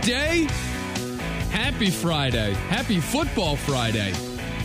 Good 0.00 0.06
day. 0.06 0.46
Happy 1.50 1.90
Friday. 1.90 2.54
Happy 2.68 3.00
Football 3.00 3.56
Friday. 3.56 4.14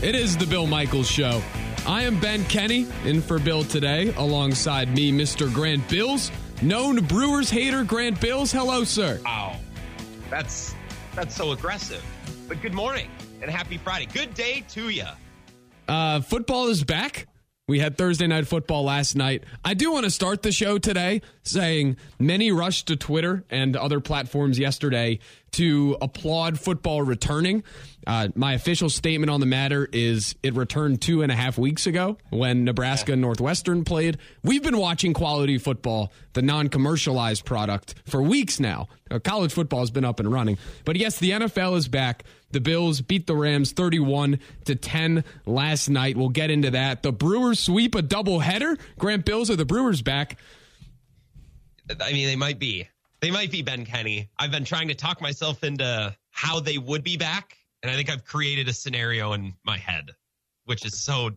It 0.02 0.16
is 0.16 0.38
the 0.38 0.46
Bill 0.46 0.66
Michaels 0.66 1.10
Show. 1.10 1.42
I 1.86 2.04
am 2.04 2.18
Ben 2.22 2.46
Kenney, 2.46 2.88
in 3.04 3.22
for 3.22 3.38
Bill 3.38 3.66
today, 3.66 4.14
alongside 4.16 4.96
me, 4.96 5.12
Mr. 5.12 5.54
Grant 5.54 5.86
Bilse, 5.90 6.32
known 6.62 7.04
Brewers 7.04 7.50
hater 7.50 7.84
Grant 7.84 8.18
Bilse. 8.22 8.54
Hello, 8.54 8.86
sir. 8.86 9.20
Wow, 9.26 9.58
that's 10.30 10.74
that's 11.16 11.36
so 11.36 11.52
aggressive. 11.52 12.04
But 12.48 12.62
good 12.62 12.74
morning 12.74 13.10
and 13.42 13.52
happy 13.52 13.78
Friday. 13.78 14.06
Good 14.06 14.34
day 14.36 14.64
to 14.70 14.88
you. 14.88 15.04
Uh, 15.90 16.22
football 16.22 16.68
is 16.68 16.86
back. 16.86 17.28
We 17.68 17.80
had 17.80 17.98
Thursday 17.98 18.28
night 18.28 18.46
football 18.46 18.84
last 18.84 19.16
night. 19.16 19.44
I 19.64 19.74
do 19.74 19.92
want 19.92 20.04
to 20.04 20.12
start 20.12 20.44
the 20.44 20.52
show 20.52 20.78
today 20.78 21.24
saying 21.42 21.98
many 22.20 22.52
rushed 22.52 22.86
to 22.90 22.96
Twitter 22.96 23.44
and 23.50 23.76
other 23.76 24.00
platforms 24.00 24.60
yesterday 24.60 25.18
to 25.56 25.98
applaud 26.02 26.60
football 26.60 27.02
returning. 27.02 27.64
Uh, 28.06 28.28
my 28.36 28.54
official 28.54 28.90
statement 28.90 29.30
on 29.30 29.40
the 29.40 29.46
matter 29.46 29.88
is 29.92 30.36
it 30.44 30.54
returned 30.54 31.02
two 31.02 31.22
and 31.22 31.32
a 31.32 31.36
half 31.36 31.58
weeks 31.58 31.88
ago 31.88 32.18
when 32.30 32.66
Nebraska 32.66 33.14
and 33.14 33.22
Northwestern 33.22 33.86
played. 33.86 34.18
We've 34.44 34.62
been 34.62 34.78
watching 34.78 35.14
quality 35.14 35.58
football, 35.58 36.12
the 36.34 36.42
non 36.42 36.68
commercialized 36.68 37.46
product, 37.46 37.96
for 38.06 38.22
weeks 38.22 38.60
now. 38.60 38.90
Uh, 39.10 39.20
college 39.20 39.54
football 39.54 39.80
has 39.80 39.92
been 39.92 40.06
up 40.06 40.20
and 40.20 40.32
running. 40.32 40.58
But 40.84 40.98
yes, 40.98 41.20
the 41.20 41.32
NFL 41.32 41.78
is 41.78 41.88
back. 41.88 42.26
The 42.52 42.62
Bills 42.62 43.02
beat 43.02 43.26
the 43.26 43.36
Rams 43.36 43.72
31 43.72 44.40
to 44.66 44.76
10 44.76 45.24
last 45.46 45.90
night. 45.90 46.18
We'll 46.18 46.30
get 46.30 46.52
into 46.52 46.72
that. 46.72 47.02
The 47.02 47.12
Brewers 47.12 47.60
sweep 47.60 47.96
a 47.96 48.02
doubleheader. 48.02 48.78
Grant 49.00 49.26
Bilse 49.26 49.50
are 49.50 49.56
the 49.56 49.66
Brewers 49.66 50.02
back. 50.02 50.38
I 52.02 52.12
mean, 52.12 52.28
they 52.28 52.36
might 52.36 52.60
be. 52.60 52.88
They 53.26 53.32
might 53.32 53.50
be 53.50 53.64
Ben 53.64 53.88
Kenney. 53.88 54.30
I've 54.38 54.52
been 54.52 54.66
trying 54.66 54.88
to 54.90 54.94
talk 54.94 55.20
myself 55.20 55.64
into 55.64 56.16
how 56.30 56.60
they 56.60 56.78
would 56.78 57.04
be 57.04 57.18
back, 57.18 57.58
and 57.82 57.92
I 57.92 57.96
think 57.96 58.08
I've 58.08 58.24
created 58.24 58.68
a 58.68 58.74
scenario 58.74 59.34
in 59.34 59.56
my 59.64 59.80
head, 59.80 60.12
which 60.66 60.86
is 60.86 61.00
so. 61.00 61.32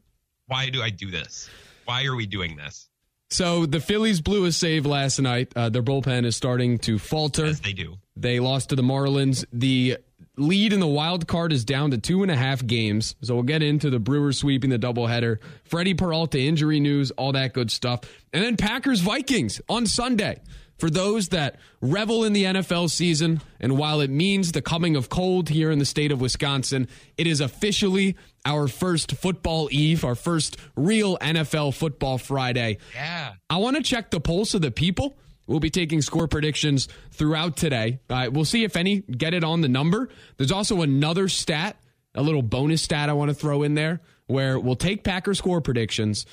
Why 0.48 0.68
do 0.68 0.82
I 0.82 0.90
do 0.90 1.10
this? 1.10 1.48
Why 1.86 2.04
are 2.04 2.14
we 2.14 2.26
doing 2.26 2.58
this? 2.58 2.90
So 3.30 3.64
the 3.64 3.80
Phillies 3.80 4.20
blew 4.20 4.44
a 4.44 4.52
save 4.52 4.84
last 4.84 5.18
night. 5.18 5.50
Uh, 5.56 5.70
their 5.70 5.82
bullpen 5.82 6.26
is 6.26 6.36
starting 6.36 6.76
to 6.80 6.98
falter. 6.98 7.46
As 7.46 7.62
they 7.62 7.72
do. 7.72 7.96
They 8.16 8.38
lost 8.38 8.68
to 8.68 8.76
the 8.76 8.82
Marlins. 8.82 9.46
The 9.50 9.96
lead 10.36 10.74
in 10.74 10.80
the 10.80 10.86
wild 10.86 11.26
card 11.26 11.54
is 11.54 11.64
down 11.64 11.92
to 11.92 11.98
two 11.98 12.20
and 12.22 12.30
a 12.30 12.36
half 12.36 12.66
games. 12.66 13.16
So 13.22 13.32
we'll 13.32 13.44
get 13.44 13.62
into 13.62 13.88
the 13.88 13.98
Brewers 13.98 14.36
sweeping 14.36 14.68
the 14.68 14.78
doubleheader, 14.78 15.38
Freddie 15.64 15.94
Peralta 15.94 16.38
injury 16.38 16.80
news, 16.80 17.12
all 17.12 17.32
that 17.32 17.54
good 17.54 17.70
stuff. 17.70 18.00
And 18.34 18.44
then 18.44 18.58
Packers 18.58 19.00
Vikings 19.00 19.62
on 19.70 19.86
Sunday. 19.86 20.42
For 20.78 20.88
those 20.88 21.28
that 21.28 21.56
revel 21.80 22.24
in 22.24 22.32
the 22.32 22.44
NFL 22.44 22.90
season, 22.90 23.40
and 23.58 23.76
while 23.76 24.00
it 24.00 24.10
means 24.10 24.52
the 24.52 24.62
coming 24.62 24.94
of 24.94 25.08
cold 25.08 25.48
here 25.48 25.72
in 25.72 25.80
the 25.80 25.84
state 25.84 26.12
of 26.12 26.20
Wisconsin, 26.20 26.88
it 27.16 27.26
is 27.26 27.40
officially 27.40 28.16
our 28.46 28.68
first 28.68 29.12
football 29.12 29.68
eve, 29.72 30.04
our 30.04 30.14
first 30.14 30.56
real 30.76 31.18
NFL 31.18 31.74
football 31.74 32.16
Friday. 32.16 32.78
Yeah. 32.94 33.34
I 33.50 33.56
want 33.56 33.76
to 33.76 33.82
check 33.82 34.10
the 34.10 34.20
pulse 34.20 34.54
of 34.54 34.62
the 34.62 34.70
people. 34.70 35.18
We'll 35.48 35.60
be 35.60 35.70
taking 35.70 36.00
score 36.02 36.28
predictions 36.28 36.88
throughout 37.10 37.56
today. 37.56 37.98
Uh, 38.08 38.28
we'll 38.30 38.44
see 38.44 38.64
if 38.64 38.76
any 38.76 39.00
get 39.00 39.34
it 39.34 39.42
on 39.42 39.62
the 39.62 39.68
number. 39.68 40.10
There's 40.36 40.52
also 40.52 40.82
another 40.82 41.28
stat, 41.28 41.76
a 42.14 42.22
little 42.22 42.42
bonus 42.42 42.82
stat 42.82 43.08
I 43.08 43.14
want 43.14 43.30
to 43.30 43.34
throw 43.34 43.62
in 43.64 43.74
there, 43.74 44.00
where 44.26 44.60
we'll 44.60 44.76
take 44.76 45.02
Packer 45.02 45.34
score 45.34 45.60
predictions 45.60 46.26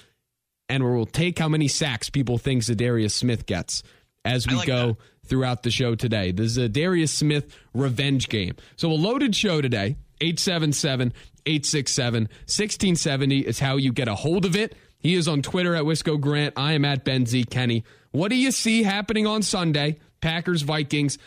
and 0.68 0.84
we'll 0.84 1.06
take 1.06 1.40
how 1.40 1.48
many 1.48 1.68
sacks 1.68 2.10
people 2.10 2.38
think 2.38 2.64
Za'Darius 2.64 3.12
Smith 3.12 3.46
gets 3.46 3.84
as 4.26 4.48
we 4.48 4.56
like 4.56 4.68
go 4.68 4.88
that. 4.88 4.98
throughout 5.28 5.64
the 5.64 5.72
show 5.72 5.96
today. 5.96 6.32
This 6.32 6.48
is 6.48 6.58
a 6.58 6.68
Darius 6.68 7.14
Smith 7.14 7.56
revenge 7.74 8.28
game. 8.28 8.56
So 8.76 8.92
a 8.92 8.94
loaded 8.94 9.36
show 9.36 9.62
today. 9.62 9.96
877 10.22 11.14
867 11.46 12.24
1670 12.24 13.40
is 13.42 13.60
how 13.60 13.78
you 13.78 13.94
get 13.94 14.08
a 14.08 14.16
hold 14.16 14.46
of 14.46 14.56
it. 14.56 14.76
He 15.00 15.14
is 15.14 15.28
on 15.28 15.42
Twitter 15.42 15.76
at 15.76 15.84
Wisco 15.84 16.20
Grant. 16.20 16.56
I 16.58 16.74
am 16.74 16.84
at 16.84 17.04
Ben 17.04 17.26
Z. 17.26 17.46
Kenney. 17.46 17.84
What 18.12 18.30
do 18.30 18.36
you 18.36 18.52
see 18.52 18.82
happening 18.84 19.28
on 19.28 19.44
Sunday? 19.44 20.00
Packers, 20.22 20.64
Vikings. 20.64 21.18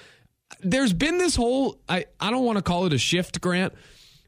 There's 0.60 0.92
been 0.92 1.19
this 1.19 1.37
whole, 1.37 1.78
I, 1.88 2.06
I 2.19 2.31
don't 2.31 2.44
want 2.44 2.56
to 2.56 2.62
call 2.62 2.87
it 2.87 2.92
a 2.94 2.98
shift, 2.98 3.41
Grant, 3.41 3.75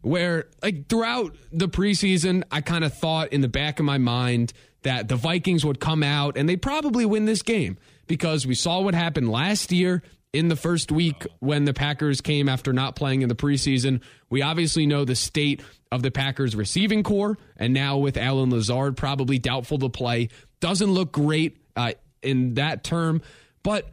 where 0.02 0.46
like 0.62 0.88
throughout 0.88 1.34
the 1.50 1.68
preseason, 1.68 2.44
I 2.50 2.60
kind 2.60 2.84
of 2.84 2.94
thought 2.94 3.32
in 3.32 3.40
the 3.40 3.48
back 3.48 3.80
of 3.80 3.86
my 3.86 3.98
mind 3.98 4.52
that 4.82 5.08
the 5.08 5.16
Vikings 5.16 5.64
would 5.64 5.80
come 5.80 6.02
out 6.02 6.36
and 6.36 6.48
they'd 6.48 6.62
probably 6.62 7.04
win 7.04 7.24
this 7.24 7.42
game 7.42 7.78
because 8.10 8.44
we 8.44 8.56
saw 8.56 8.80
what 8.80 8.92
happened 8.92 9.30
last 9.30 9.70
year 9.70 10.02
in 10.32 10.48
the 10.48 10.56
first 10.56 10.90
week 10.90 11.24
when 11.38 11.64
the 11.64 11.72
Packers 11.72 12.20
came 12.20 12.48
after 12.48 12.72
not 12.72 12.96
playing 12.96 13.22
in 13.22 13.28
the 13.28 13.36
preseason. 13.36 14.02
We 14.28 14.42
obviously 14.42 14.84
know 14.84 15.04
the 15.04 15.14
state 15.14 15.62
of 15.92 16.02
the 16.02 16.10
Packers 16.10 16.56
receiving 16.56 17.04
corps, 17.04 17.38
and 17.56 17.72
now 17.72 17.98
with 17.98 18.16
Allen 18.16 18.50
Lazard 18.50 18.96
probably 18.96 19.38
doubtful 19.38 19.78
to 19.78 19.88
play, 19.88 20.28
doesn't 20.58 20.90
look 20.90 21.12
great 21.12 21.58
uh, 21.76 21.92
in 22.20 22.54
that 22.54 22.82
term. 22.82 23.22
But 23.62 23.88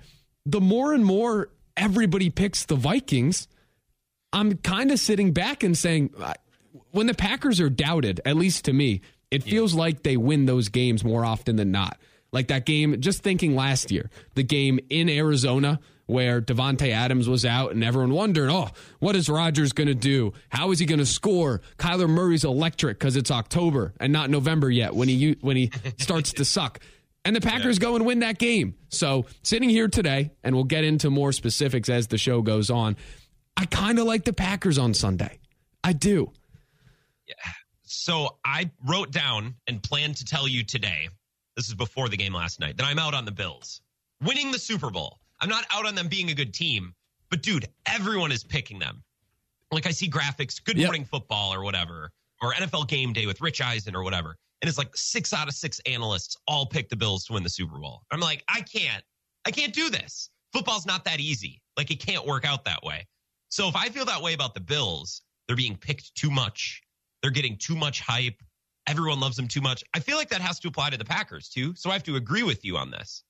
the 0.47 0.61
more 0.61 0.93
and 0.93 1.05
more 1.05 1.49
everybody 1.77 2.31
picks 2.31 2.65
the 2.65 2.75
Vikings, 2.75 3.47
I'm 4.33 4.57
kind 4.57 4.89
of 4.89 4.97
sitting 4.99 5.31
back 5.31 5.61
and 5.61 5.77
saying, 5.77 6.15
uh, 6.19 6.33
when 6.89 7.05
the 7.05 7.13
Packers 7.13 7.61
are 7.61 7.69
doubted, 7.69 8.19
at 8.25 8.35
least 8.35 8.65
to 8.65 8.73
me, 8.73 9.01
it 9.29 9.43
feels 9.43 9.75
like 9.75 10.01
they 10.01 10.17
win 10.17 10.47
those 10.47 10.69
games 10.69 11.03
more 11.03 11.23
often 11.23 11.55
than 11.55 11.69
not. 11.69 11.99
Like 12.37 12.49
that 12.49 12.67
game, 12.67 13.01
just 13.01 13.23
thinking 13.23 13.55
last 13.55 13.89
year, 13.89 14.11
the 14.35 14.43
game 14.43 14.79
in 14.91 15.09
Arizona 15.09 15.79
where 16.05 16.39
Davante 16.39 16.91
Adams 16.91 17.27
was 17.27 17.45
out 17.45 17.71
and 17.71 17.83
everyone 17.83 18.13
wondered, 18.13 18.51
oh, 18.51 18.69
what 18.99 19.15
is 19.15 19.27
Rodgers 19.27 19.73
going 19.73 19.87
to 19.87 19.95
do? 19.95 20.33
How 20.49 20.69
is 20.69 20.77
he 20.77 20.85
going 20.85 20.99
to 20.99 21.05
score? 21.07 21.61
Kyler 21.79 22.07
Murray's 22.07 22.43
electric 22.43 22.99
because 22.99 23.15
it's 23.15 23.31
October 23.31 23.95
and 23.99 24.13
not 24.13 24.29
November 24.29 24.69
yet 24.69 24.93
when 24.93 25.07
he 25.09 25.35
when 25.41 25.57
he 25.57 25.71
starts 25.97 26.33
to 26.33 26.45
suck. 26.45 26.79
And 27.25 27.35
the 27.35 27.41
Packers 27.41 27.79
go 27.79 27.95
and 27.95 28.05
win 28.05 28.19
that 28.19 28.37
game. 28.37 28.75
So 28.89 29.25
sitting 29.41 29.69
here 29.69 29.87
today, 29.87 30.29
and 30.43 30.53
we'll 30.53 30.63
get 30.65 30.83
into 30.83 31.09
more 31.09 31.31
specifics 31.31 31.89
as 31.89 32.05
the 32.05 32.19
show 32.19 32.43
goes 32.43 32.69
on. 32.69 32.97
I 33.57 33.65
kind 33.65 33.97
of 33.97 34.05
like 34.05 34.25
the 34.25 34.33
Packers 34.33 34.77
on 34.77 34.93
Sunday. 34.93 35.39
I 35.83 35.93
do. 35.93 36.33
So 37.81 38.37
I 38.45 38.69
wrote 38.85 39.09
down 39.09 39.55
and 39.65 39.81
planned 39.81 40.17
to 40.17 40.25
tell 40.25 40.47
you 40.47 40.63
today. 40.63 41.09
This 41.57 41.67
is 41.67 41.73
before 41.73 42.07
the 42.07 42.15
game 42.15 42.33
last 42.33 42.59
night. 42.59 42.77
That 42.77 42.85
I'm 42.85 42.99
out 42.99 43.13
on 43.13 43.25
the 43.25 43.31
Bills 43.31 43.81
winning 44.23 44.51
the 44.51 44.59
Super 44.59 44.89
Bowl. 44.89 45.19
I'm 45.41 45.49
not 45.49 45.65
out 45.71 45.85
on 45.85 45.95
them 45.95 46.07
being 46.07 46.29
a 46.29 46.33
good 46.33 46.53
team, 46.53 46.93
but 47.29 47.41
dude, 47.41 47.67
everyone 47.85 48.31
is 48.31 48.43
picking 48.43 48.79
them. 48.79 49.03
Like 49.71 49.85
I 49.85 49.91
see 49.91 50.09
graphics, 50.09 50.63
Good 50.63 50.77
Yep. 50.77 50.85
Morning 50.85 51.03
Football 51.03 51.53
or 51.53 51.63
whatever, 51.63 52.11
or 52.41 52.53
NFL 52.53 52.87
Game 52.87 53.11
Day 53.11 53.25
with 53.25 53.41
Rich 53.41 53.59
Eisen 53.59 53.95
or 53.95 54.03
whatever, 54.03 54.37
and 54.61 54.69
it's 54.69 54.77
like 54.77 54.95
six 54.95 55.33
out 55.33 55.47
of 55.47 55.53
six 55.53 55.81
analysts 55.85 56.37
all 56.47 56.65
pick 56.65 56.89
the 56.89 56.95
Bills 56.95 57.25
to 57.25 57.33
win 57.33 57.43
the 57.43 57.49
Super 57.49 57.77
Bowl. 57.77 58.03
I'm 58.11 58.19
like, 58.19 58.43
I 58.47 58.61
can't, 58.61 59.03
I 59.45 59.51
can't 59.51 59.73
do 59.73 59.89
this. 59.89 60.29
Football's 60.53 60.85
not 60.85 61.03
that 61.05 61.19
easy. 61.19 61.61
Like 61.75 61.91
it 61.91 61.99
can't 61.99 62.25
work 62.25 62.45
out 62.45 62.65
that 62.65 62.81
way. 62.83 63.05
So 63.49 63.67
if 63.67 63.75
I 63.75 63.89
feel 63.89 64.05
that 64.05 64.21
way 64.21 64.33
about 64.33 64.53
the 64.53 64.61
Bills, 64.61 65.21
they're 65.47 65.57
being 65.57 65.75
picked 65.75 66.15
too 66.15 66.29
much. 66.31 66.81
They're 67.21 67.31
getting 67.31 67.57
too 67.57 67.75
much 67.75 68.01
hype. 68.01 68.41
Everyone 68.87 69.19
loves 69.19 69.35
them 69.35 69.47
too 69.47 69.61
much. 69.61 69.83
I 69.93 69.99
feel 69.99 70.17
like 70.17 70.29
that 70.29 70.41
has 70.41 70.59
to 70.61 70.67
apply 70.69 70.89
to 70.91 70.97
the 70.97 71.05
Packers 71.05 71.49
too. 71.49 71.75
So 71.75 71.89
I 71.89 71.93
have 71.93 72.03
to 72.03 72.15
agree 72.15 72.43
with 72.43 72.63
you 72.63 72.77
on 72.77 72.89
this. 72.89 73.23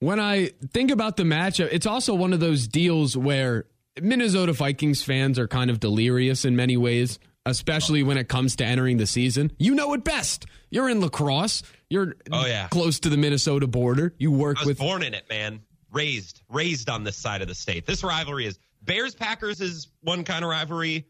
When 0.00 0.20
I 0.20 0.50
think 0.72 0.90
about 0.90 1.16
the 1.16 1.22
matchup, 1.22 1.68
it's 1.72 1.86
also 1.86 2.14
one 2.14 2.32
of 2.32 2.40
those 2.40 2.68
deals 2.68 3.16
where 3.16 3.64
Minnesota 4.00 4.52
Vikings 4.52 5.02
fans 5.02 5.38
are 5.38 5.48
kind 5.48 5.70
of 5.70 5.80
delirious 5.80 6.44
in 6.44 6.56
many 6.56 6.76
ways, 6.76 7.18
especially 7.46 8.02
when 8.02 8.18
it 8.18 8.28
comes 8.28 8.56
to 8.56 8.64
entering 8.64 8.98
the 8.98 9.06
season. 9.06 9.52
You 9.58 9.74
know 9.74 9.94
it 9.94 10.04
best. 10.04 10.46
You're 10.70 10.88
in 10.90 11.00
La 11.00 11.08
Crosse. 11.08 11.62
You're 11.88 12.16
Oh, 12.32 12.44
yeah. 12.44 12.68
close 12.68 13.00
to 13.00 13.08
the 13.08 13.16
Minnesota 13.16 13.66
border. 13.66 14.14
You 14.18 14.30
work 14.30 14.58
I 14.58 14.60
was 14.60 14.66
with 14.66 14.78
born 14.78 15.02
in 15.02 15.14
it, 15.14 15.24
man. 15.30 15.60
Raised, 15.92 16.42
raised 16.50 16.90
on 16.90 17.04
this 17.04 17.16
side 17.16 17.40
of 17.40 17.48
the 17.48 17.54
state. 17.54 17.86
This 17.86 18.02
rivalry 18.02 18.46
is 18.46 18.58
Bears 18.82 19.14
Packers 19.14 19.60
is 19.60 19.88
one 20.02 20.24
kind 20.24 20.44
of 20.44 20.50
rivalry. 20.50 21.06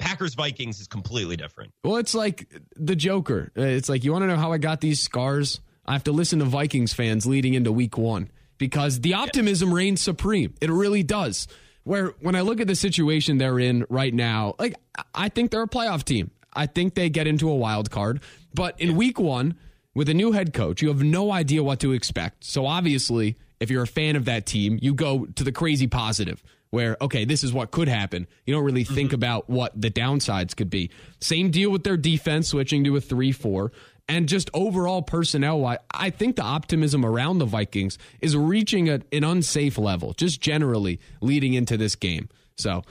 Packers 0.00 0.34
Vikings 0.34 0.80
is 0.80 0.86
completely 0.88 1.36
different. 1.36 1.72
Well, 1.84 1.96
it's 1.96 2.14
like 2.14 2.48
the 2.74 2.96
Joker. 2.96 3.52
Uh, 3.56 3.62
It's 3.62 3.88
like 3.88 4.02
you 4.02 4.12
want 4.12 4.22
to 4.22 4.26
know 4.26 4.36
how 4.36 4.52
I 4.52 4.58
got 4.58 4.80
these 4.80 5.00
scars. 5.00 5.60
I 5.86 5.92
have 5.92 6.04
to 6.04 6.12
listen 6.12 6.38
to 6.40 6.44
Vikings 6.44 6.92
fans 6.92 7.26
leading 7.26 7.54
into 7.54 7.70
Week 7.70 7.96
One 7.96 8.30
because 8.58 9.00
the 9.00 9.14
optimism 9.14 9.72
reigns 9.72 10.00
supreme. 10.00 10.54
It 10.60 10.70
really 10.70 11.02
does. 11.02 11.46
Where 11.84 12.08
when 12.20 12.34
I 12.34 12.42
look 12.42 12.60
at 12.60 12.66
the 12.66 12.74
situation 12.76 13.38
they're 13.38 13.58
in 13.58 13.86
right 13.88 14.12
now, 14.12 14.54
like 14.58 14.74
I 15.14 15.28
think 15.28 15.50
they're 15.50 15.62
a 15.62 15.68
playoff 15.68 16.04
team. 16.04 16.30
I 16.52 16.66
think 16.66 16.94
they 16.94 17.08
get 17.10 17.26
into 17.26 17.48
a 17.48 17.54
wild 17.56 17.90
card. 17.90 18.20
But 18.54 18.80
in 18.80 18.96
Week 18.96 19.18
One, 19.18 19.54
with 19.94 20.08
a 20.08 20.14
new 20.14 20.32
head 20.32 20.52
coach, 20.52 20.82
you 20.82 20.88
have 20.88 21.02
no 21.02 21.32
idea 21.32 21.62
what 21.62 21.80
to 21.80 21.92
expect. 21.92 22.44
So 22.44 22.66
obviously, 22.66 23.36
if 23.60 23.70
you're 23.70 23.82
a 23.82 23.86
fan 23.88 24.16
of 24.16 24.24
that 24.26 24.46
team, 24.46 24.78
you 24.80 24.94
go 24.94 25.26
to 25.26 25.44
the 25.44 25.52
crazy 25.52 25.86
positive 25.86 26.42
where, 26.70 26.96
okay, 27.00 27.24
this 27.24 27.42
is 27.42 27.52
what 27.52 27.70
could 27.70 27.88
happen. 27.88 28.26
You 28.46 28.54
don't 28.54 28.64
really 28.64 28.84
think 28.84 29.12
about 29.12 29.50
what 29.50 29.78
the 29.80 29.90
downsides 29.90 30.54
could 30.56 30.70
be. 30.70 30.90
Same 31.20 31.50
deal 31.50 31.70
with 31.70 31.84
their 31.84 31.96
defense, 31.96 32.48
switching 32.48 32.84
to 32.84 32.96
a 32.96 33.00
3 33.00 33.32
4. 33.32 33.72
and 34.08 34.28
just 34.28 34.50
overall 34.54 35.02
personnel 35.02 35.60
wise, 35.60 35.78
I 35.92 36.10
think 36.10 36.36
the 36.36 36.42
optimism 36.42 37.04
around 37.04 37.38
the 37.38 37.44
Vikings 37.44 37.98
is 38.20 38.36
reaching 38.36 38.88
a, 38.88 39.00
an 39.12 39.24
unsafe 39.24 39.78
level, 39.78 40.12
just 40.14 40.40
generally 40.40 41.00
leading 41.20 41.54
into 41.54 41.76
this 41.76 41.96
game. 41.96 42.28
So 42.56 42.82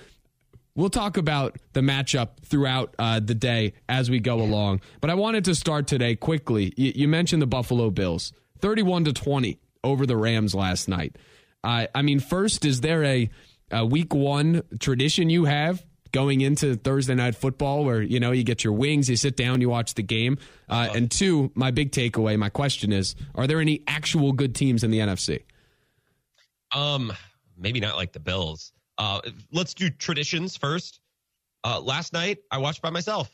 we'll 0.75 0.89
talk 0.89 1.17
about 1.17 1.57
the 1.73 1.81
matchup 1.81 2.39
throughout 2.45 2.95
uh, 2.99 3.19
the 3.19 3.35
day 3.35 3.73
as 3.87 4.09
we 4.09 4.19
go 4.19 4.41
along. 4.41 4.81
But 5.01 5.09
I 5.09 5.13
wanted 5.15 5.45
to 5.45 5.55
start 5.55 5.87
today 5.87 6.15
quickly. 6.15 6.73
You, 6.75 6.93
you 6.95 7.07
mentioned 7.07 7.41
the 7.41 7.47
Buffalo 7.47 7.89
Bills, 7.91 8.33
thirty-one 8.59 9.05
to 9.05 9.13
twenty 9.13 9.59
over 9.83 10.05
the 10.05 10.17
Rams 10.17 10.55
last 10.55 10.87
night. 10.87 11.15
Uh, 11.63 11.87
I 11.93 12.01
mean, 12.01 12.19
first, 12.19 12.63
is 12.65 12.81
there 12.81 13.03
a, 13.03 13.29
a 13.71 13.85
week 13.85 14.13
one 14.13 14.63
tradition 14.79 15.29
you 15.29 15.45
have 15.45 15.83
going 16.11 16.41
into 16.41 16.75
Thursday 16.75 17.15
night 17.15 17.35
football 17.35 17.85
where, 17.85 18.01
you 18.01 18.19
know, 18.19 18.31
you 18.31 18.43
get 18.43 18.63
your 18.63 18.73
wings, 18.73 19.09
you 19.09 19.15
sit 19.15 19.37
down, 19.37 19.61
you 19.61 19.69
watch 19.69 19.93
the 19.93 20.03
game? 20.03 20.37
Uh, 20.67 20.89
and 20.95 21.11
two, 21.11 21.51
my 21.55 21.71
big 21.71 21.91
takeaway, 21.91 22.37
my 22.37 22.49
question 22.49 22.91
is, 22.91 23.15
are 23.35 23.47
there 23.47 23.59
any 23.59 23.83
actual 23.87 24.31
good 24.33 24.55
teams 24.55 24.83
in 24.83 24.91
the 24.91 24.99
NFC? 24.99 25.43
Um, 26.73 27.13
maybe 27.57 27.79
not 27.79 27.95
like 27.95 28.11
the 28.11 28.19
Bills. 28.19 28.73
Uh, 28.97 29.21
let's 29.51 29.73
do 29.73 29.89
traditions 29.89 30.57
first. 30.57 30.99
Uh, 31.63 31.79
last 31.79 32.13
night 32.13 32.39
I 32.51 32.57
watched 32.57 32.81
by 32.81 32.89
myself. 32.89 33.31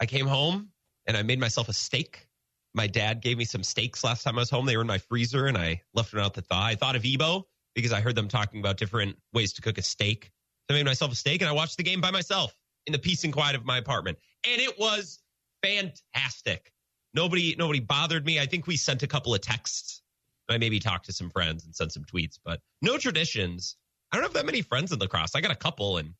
I 0.00 0.06
came 0.06 0.26
home 0.26 0.70
and 1.06 1.16
I 1.16 1.22
made 1.22 1.40
myself 1.40 1.68
a 1.68 1.72
steak. 1.72 2.26
My 2.74 2.86
dad 2.86 3.22
gave 3.22 3.38
me 3.38 3.44
some 3.44 3.62
steaks 3.62 4.04
last 4.04 4.22
time 4.22 4.36
I 4.36 4.40
was 4.40 4.50
home. 4.50 4.66
They 4.66 4.76
were 4.76 4.82
in 4.82 4.88
my 4.88 4.98
freezer 4.98 5.46
and 5.46 5.56
I 5.56 5.82
left 5.94 6.10
them 6.10 6.20
out 6.20 6.34
to 6.34 6.42
thaw. 6.42 6.62
I 6.62 6.74
thought 6.74 6.96
of 6.96 7.04
Ebo 7.04 7.46
because 7.76 7.92
I 7.92 8.00
heard 8.00 8.16
them 8.16 8.26
talking 8.26 8.58
about 8.58 8.78
different 8.78 9.16
ways 9.32 9.52
to 9.52 9.62
cook 9.62 9.78
a 9.78 9.82
steak. 9.82 10.32
So 10.68 10.74
I 10.74 10.78
made 10.78 10.86
myself 10.86 11.12
a 11.12 11.14
steak 11.14 11.42
and 11.42 11.48
I 11.48 11.52
watched 11.52 11.76
the 11.76 11.84
game 11.84 12.00
by 12.00 12.10
myself 12.10 12.56
in 12.86 12.92
the 12.92 12.98
peace 12.98 13.22
and 13.22 13.32
quiet 13.32 13.54
of 13.54 13.64
my 13.64 13.78
apartment. 13.78 14.18
And 14.50 14.60
it 14.60 14.76
was 14.78 15.20
fantastic. 15.62 16.72
Nobody 17.14 17.54
nobody 17.56 17.80
bothered 17.80 18.24
me. 18.24 18.40
I 18.40 18.46
think 18.46 18.66
we 18.66 18.76
sent 18.76 19.02
a 19.02 19.06
couple 19.06 19.34
of 19.34 19.42
texts. 19.42 20.02
I 20.48 20.58
maybe 20.58 20.80
talked 20.80 21.06
to 21.06 21.12
some 21.12 21.28
friends 21.28 21.64
and 21.64 21.74
sent 21.74 21.92
some 21.92 22.04
tweets, 22.04 22.38
but 22.42 22.60
no 22.80 22.98
traditions. 22.98 23.76
I 24.10 24.16
don't 24.16 24.24
have 24.24 24.32
that 24.34 24.46
many 24.46 24.62
friends 24.62 24.92
in 24.92 24.98
La 24.98 25.06
Crosse. 25.06 25.34
I 25.34 25.40
got 25.40 25.50
a 25.50 25.56
couple 25.56 25.98
and 25.98 26.14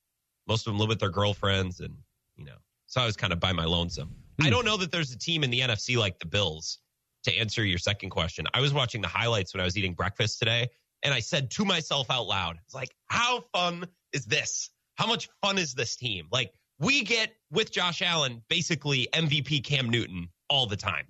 most 0.47 0.67
of 0.67 0.73
them 0.73 0.79
live 0.79 0.89
with 0.89 1.01
their 1.01 1.11
girlfriends 1.11 1.81
and 1.81 1.95
you 2.37 2.45
know. 2.45 2.57
So 2.87 3.01
I 3.01 3.07
was 3.07 3.17
kind 3.17 3.33
of 3.33 3.41
by 3.41 3.53
my 3.53 3.65
lonesome. 3.65 4.15
Hmm. 4.39 4.47
I 4.47 4.51
don't 4.51 4.67
know 4.67 4.77
that 4.77 4.93
there's 4.93 5.13
a 5.13 5.19
team 5.19 5.43
in 5.43 5.51
the 5.51 5.61
NFC 5.61 5.97
like 5.97 6.19
the 6.19 6.27
Bills. 6.27 6.79
To 7.25 7.37
answer 7.37 7.65
your 7.65 7.79
second 7.79 8.11
question, 8.11 8.47
I 8.55 8.61
was 8.61 8.73
watching 8.73 9.01
the 9.01 9.09
highlights 9.09 9.53
when 9.53 9.61
I 9.61 9.65
was 9.65 9.77
eating 9.77 9.95
breakfast 9.95 10.39
today, 10.39 10.69
and 11.03 11.13
I 11.15 11.21
said 11.21 11.51
to 11.53 11.65
myself 11.65 12.11
out 12.11 12.27
loud, 12.27 12.59
"It's 12.65 12.75
like, 12.75 12.95
how 13.07 13.41
fun 13.53 13.87
is 14.13 14.25
this? 14.27 14.71
How 14.97 15.07
much 15.07 15.29
fun 15.43 15.59
is 15.59 15.75
this 15.75 15.97
team? 15.97 16.27
Like, 16.33 16.53
we 16.79 17.03
get 17.03 17.35
with 17.51 17.71
Josh 17.71 18.03
Allen 18.03 18.43
basically 18.49 19.09
MVP 19.13 19.63
Cam 19.65 19.89
Newton 19.91 20.29
all 20.49 20.67
the 20.67 20.77
time, 20.77 21.07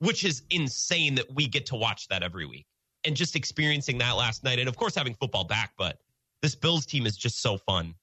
which 0.00 0.24
is 0.24 0.42
insane 0.50 1.14
that 1.16 1.32
we 1.34 1.46
get 1.46 1.66
to 1.66 1.76
watch 1.76 2.08
that 2.08 2.22
every 2.22 2.46
week. 2.46 2.66
And 3.04 3.14
just 3.16 3.36
experiencing 3.36 3.98
that 3.98 4.12
last 4.12 4.44
night, 4.44 4.58
and 4.58 4.68
of 4.68 4.76
course 4.76 4.94
having 4.94 5.14
football 5.14 5.44
back, 5.44 5.72
but 5.76 5.98
this 6.42 6.54
Bills 6.54 6.86
team 6.86 7.06
is 7.06 7.16
just 7.16 7.40
so 7.42 7.58
fun. 7.58 7.94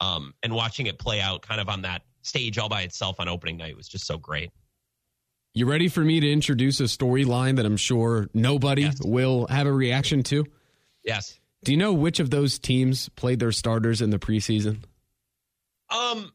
Um, 0.00 0.32
and 0.42 0.54
watching 0.54 0.86
it 0.86 0.98
play 0.98 1.20
out 1.20 1.42
kind 1.42 1.60
of 1.60 1.68
on 1.68 1.82
that 1.82 2.02
stage 2.22 2.56
all 2.58 2.68
by 2.68 2.82
itself 2.82 3.20
on 3.20 3.28
opening 3.28 3.56
night 3.58 3.76
was 3.76 3.86
just 3.88 4.06
so 4.06 4.16
great. 4.16 4.50
You 5.52 5.66
ready 5.66 5.88
for 5.88 6.00
me 6.00 6.20
to 6.20 6.30
introduce 6.30 6.80
a 6.80 6.84
storyline 6.84 7.56
that 7.56 7.66
I'm 7.66 7.76
sure 7.76 8.28
nobody 8.32 8.82
Yes. 8.82 9.00
will 9.04 9.46
have 9.48 9.66
a 9.66 9.72
reaction 9.72 10.22
to? 10.24 10.46
Yes. 11.04 11.38
Do 11.64 11.72
you 11.72 11.78
know 11.78 11.92
which 11.92 12.20
of 12.20 12.30
those 12.30 12.58
teams 12.58 13.08
played 13.10 13.38
their 13.38 13.52
starters 13.52 14.00
in 14.00 14.10
the 14.10 14.18
preseason? 14.18 14.78
Um, 15.90 16.32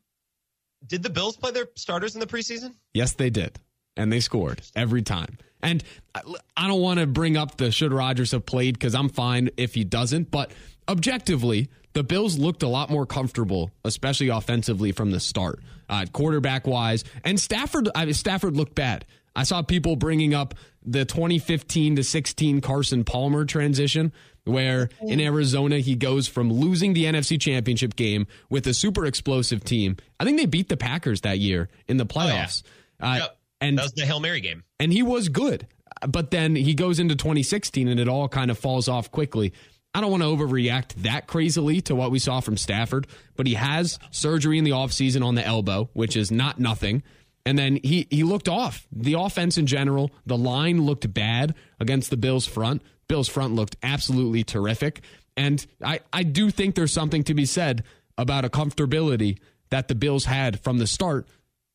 did 0.86 1.04
the 1.04 1.10
Bills 1.10 1.38
play 1.38 1.52
their 1.52 1.68
starters 1.76 2.14
in 2.16 2.20
the 2.20 2.28
preseason? 2.28 2.76
Yes, 2.94 3.14
they 3.14 3.30
did. 3.30 3.60
And 3.98 4.12
they 4.12 4.20
scored 4.20 4.62
every 4.76 5.02
time. 5.02 5.38
And 5.62 5.84
I- 6.14 6.68
don't 6.68 6.82
want 6.82 7.00
to 7.00 7.08
bring 7.08 7.38
up 7.38 7.58
the 7.58 7.72
should 7.72 7.94
Rodgers 7.94 8.32
have 8.32 8.46
played 8.46 8.76
because 8.76 8.94
I'm 8.94 9.10
fine 9.10 9.50
if 9.58 9.74
he 9.74 9.84
doesn't. 9.84 10.30
But 10.30 10.52
objectively, 10.88 11.70
the 11.94 12.04
Bills 12.04 12.38
looked 12.38 12.62
a 12.62 12.68
lot 12.68 12.90
more 12.90 13.06
comfortable, 13.06 13.72
especially 13.84 14.28
offensively 14.28 14.92
from 14.92 15.12
the 15.12 15.20
start, 15.20 15.62
uh, 15.90 16.06
quarterback 16.12 16.68
wise. 16.68 17.04
And 17.24 17.40
Stafford, 17.40 17.90
I 17.96 18.12
Stafford 18.12 18.56
looked 18.56 18.76
bad. 18.76 19.06
I 19.36 19.44
saw 19.44 19.62
people 19.62 19.96
bringing 19.96 20.34
up 20.34 20.56
the 20.84 21.04
2015 21.06 21.98
to 21.98 22.04
16 22.04 22.62
Carson 22.62 23.04
Palmer 23.04 23.44
transition, 23.46 24.14
where 24.46 24.90
in 25.02 25.20
Arizona 25.20 25.80
he 25.80 25.96
goes 25.96 26.28
from 26.28 26.52
losing 26.54 26.94
the 26.94 27.06
NFC 27.06 27.40
Championship 27.42 27.96
game 27.96 28.28
with 28.50 28.68
a 28.68 28.74
super 28.74 29.06
explosive 29.06 29.64
team. 29.64 29.98
I 30.20 30.24
think 30.26 30.38
they 30.38 30.46
beat 30.46 30.70
the 30.70 30.78
Packers 30.78 31.22
that 31.22 31.40
year 31.40 31.70
in 31.88 31.98
the 31.98 32.06
playoffs. 32.06 32.64
Uh, 33.00 33.18
Yep. 33.22 33.38
And 33.62 33.78
That 33.78 33.84
was 33.84 33.94
the 33.94 34.06
Hail 34.06 34.20
Mary 34.20 34.42
game. 34.42 34.64
and 34.80 34.92
he 34.92 35.02
was 35.02 35.30
good. 35.30 35.66
But 36.08 36.30
then 36.30 36.56
he 36.56 36.74
goes 36.74 37.00
into 37.00 37.16
2016 37.16 37.88
and 37.88 38.00
it 38.00 38.08
all 38.08 38.28
kind 38.28 38.52
of 38.52 38.58
falls 38.60 38.88
off 38.90 39.10
quickly. 39.12 39.54
I 39.94 40.02
don't 40.02 40.12
want 40.12 40.24
to 40.24 40.28
overreact 40.30 40.94
that 41.04 41.26
crazily 41.26 41.80
to 41.84 41.96
what 41.96 42.12
we 42.12 42.20
saw 42.20 42.42
from 42.42 42.58
Stafford, 42.58 43.08
but 43.38 43.48
he 43.48 43.54
has 43.54 43.98
surgery 44.12 44.58
in 44.58 44.66
the 44.66 44.72
offseason 44.72 45.26
on 45.26 45.36
the 45.36 45.44
elbow, 45.46 45.90
which 45.94 46.18
is 46.18 46.32
not 46.32 46.60
nothing. 46.60 47.02
And 47.46 47.58
then 47.60 47.80
he 47.84 48.08
he 48.10 48.24
looked 48.24 48.50
off. 48.50 48.88
The 48.92 49.14
offense 49.14 49.58
in 49.58 49.68
general, 49.68 50.12
the 50.26 50.38
line 50.38 50.82
looked 50.82 51.14
bad 51.14 51.54
against 51.80 52.10
the 52.10 52.18
Bills 52.18 52.48
front. 52.48 52.82
Bills 53.08 53.28
front 53.28 53.54
looked 53.54 53.76
absolutely 53.84 54.44
terrific. 54.44 55.02
And 55.38 55.66
I, 55.84 56.00
I 56.12 56.24
do 56.24 56.50
think 56.50 56.76
there's 56.76 56.94
something 56.94 57.24
to 57.26 57.34
be 57.34 57.46
said 57.46 57.84
about 58.18 58.46
a 58.46 58.50
comfortability 58.50 59.38
that 59.70 59.88
the 59.88 59.96
Bills 59.96 60.26
had 60.26 60.60
from 60.62 60.78
the 60.78 60.88
start 60.88 61.28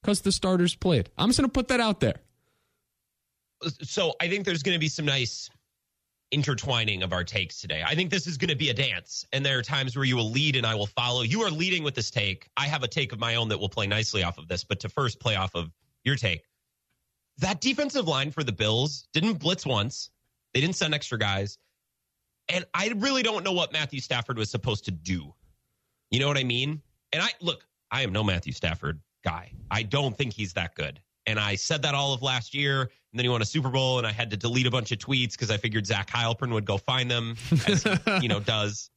because 0.02 0.22
the 0.22 0.32
starters 0.32 0.74
played. 0.74 1.10
I'm 1.18 1.28
just 1.28 1.38
going 1.38 1.48
to 1.48 1.52
put 1.52 1.68
that 1.68 1.80
out 1.80 2.00
there. 2.00 2.16
so 3.82 4.14
I 4.20 4.28
think 4.28 4.46
there's 4.46 4.62
going 4.62 4.74
to 4.74 4.80
be 4.80 4.88
some 4.88 5.04
nice 5.04 5.50
intertwining 6.32 7.02
of 7.02 7.12
our 7.12 7.24
takes 7.24 7.60
today. 7.60 7.82
I 7.84 7.94
think 7.94 8.10
this 8.10 8.26
is 8.26 8.36
going 8.36 8.50
to 8.50 8.56
be 8.56 8.70
a 8.70 8.74
dance, 8.74 9.24
and 9.32 9.44
there 9.44 9.58
are 9.58 9.62
times 9.62 9.96
where 9.96 10.04
you 10.04 10.16
will 10.16 10.30
lead 10.30 10.56
and 10.56 10.66
I 10.66 10.74
will 10.74 10.86
follow. 10.86 11.22
You 11.22 11.42
are 11.42 11.50
leading 11.50 11.82
with 11.82 11.94
this 11.94 12.10
take. 12.10 12.48
I 12.56 12.66
have 12.66 12.82
a 12.82 12.88
take 12.88 13.12
of 13.12 13.18
my 13.18 13.34
own 13.34 13.48
that 13.48 13.58
will 13.58 13.68
play 13.68 13.86
nicely 13.86 14.22
off 14.22 14.38
of 14.38 14.48
this, 14.48 14.64
but 14.64 14.80
to 14.80 14.88
first 14.88 15.20
play 15.20 15.36
off 15.36 15.54
of 15.54 15.70
your 16.04 16.16
take. 16.16 16.44
That 17.38 17.60
defensive 17.60 18.06
line 18.06 18.30
for 18.30 18.44
the 18.44 18.52
Bills 18.52 19.08
didn't 19.12 19.34
blitz 19.34 19.66
once. 19.66 20.10
They 20.54 20.60
didn't 20.60 20.76
send 20.76 20.94
extra 20.94 21.18
guys. 21.18 21.58
And 22.48 22.64
I 22.74 22.92
really 22.96 23.22
don't 23.22 23.44
know 23.44 23.52
what 23.52 23.72
Matthew 23.72 24.00
Stafford 24.00 24.36
was 24.36 24.50
supposed 24.50 24.84
to 24.86 24.90
do. 24.90 25.32
You 26.10 26.20
know 26.20 26.28
what 26.28 26.36
I 26.36 26.44
mean? 26.44 26.82
And 27.12 27.22
I 27.22 27.30
look, 27.40 27.66
I 27.90 28.02
am 28.02 28.12
no 28.12 28.24
Matthew 28.24 28.52
Stafford 28.52 29.00
guy. 29.24 29.52
I 29.70 29.82
don't 29.82 30.16
think 30.16 30.32
he's 30.32 30.52
that 30.54 30.74
good. 30.74 31.00
And 31.26 31.38
I 31.38 31.54
said 31.54 31.82
that 31.82 31.94
all 31.94 32.12
of 32.12 32.22
last 32.22 32.54
year. 32.54 32.82
And 32.82 33.18
then 33.18 33.24
he 33.24 33.28
won 33.28 33.42
a 33.42 33.46
Super 33.46 33.70
Bowl, 33.70 33.98
and 33.98 34.06
I 34.06 34.12
had 34.12 34.30
to 34.30 34.36
delete 34.36 34.66
a 34.66 34.70
bunch 34.70 34.92
of 34.92 34.98
tweets 34.98 35.32
because 35.32 35.50
I 35.50 35.56
figured 35.56 35.86
Zach 35.86 36.08
Heilprin 36.08 36.52
would 36.52 36.64
go 36.64 36.78
find 36.78 37.10
them, 37.10 37.36
as 37.66 37.82
he, 37.82 37.90
you 38.22 38.28
know, 38.28 38.40
does. 38.40 38.90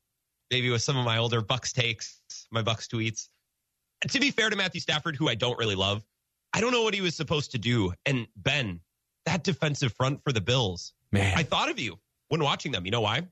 Maybe 0.52 0.70
with 0.70 0.84
some 0.84 0.98
of 0.98 1.04
my 1.04 1.18
older 1.18 1.42
Bucks 1.42 1.74
takes, 1.74 2.22
my 2.52 2.62
Bucks 2.62 2.88
tweets. 2.88 3.30
To 4.08 4.20
be 4.20 4.30
fair 4.30 4.50
to 4.50 4.56
Matthew 4.56 4.82
Stafford, 4.82 5.16
who 5.16 5.30
I 5.30 5.36
don't 5.36 5.58
really 5.58 5.76
love, 5.76 6.04
I 6.54 6.62
don't 6.62 6.72
know 6.72 6.84
what 6.84 6.94
he 6.94 7.02
was 7.02 7.16
supposed 7.16 7.52
to 7.52 7.58
do. 7.58 7.94
And 8.06 8.28
Ben, 8.36 8.80
that 9.26 9.44
defensive 9.44 9.94
front 9.94 10.22
for 10.24 10.32
the 10.32 10.42
Bills, 10.42 10.94
Man, 11.12 11.34
I 11.36 11.44
thought 11.44 11.72
of 11.72 11.80
you 11.80 11.98
when 12.28 12.44
watching 12.44 12.72
them. 12.72 12.86
You 12.86 12.92
know 12.92 13.02
why? 13.02 13.24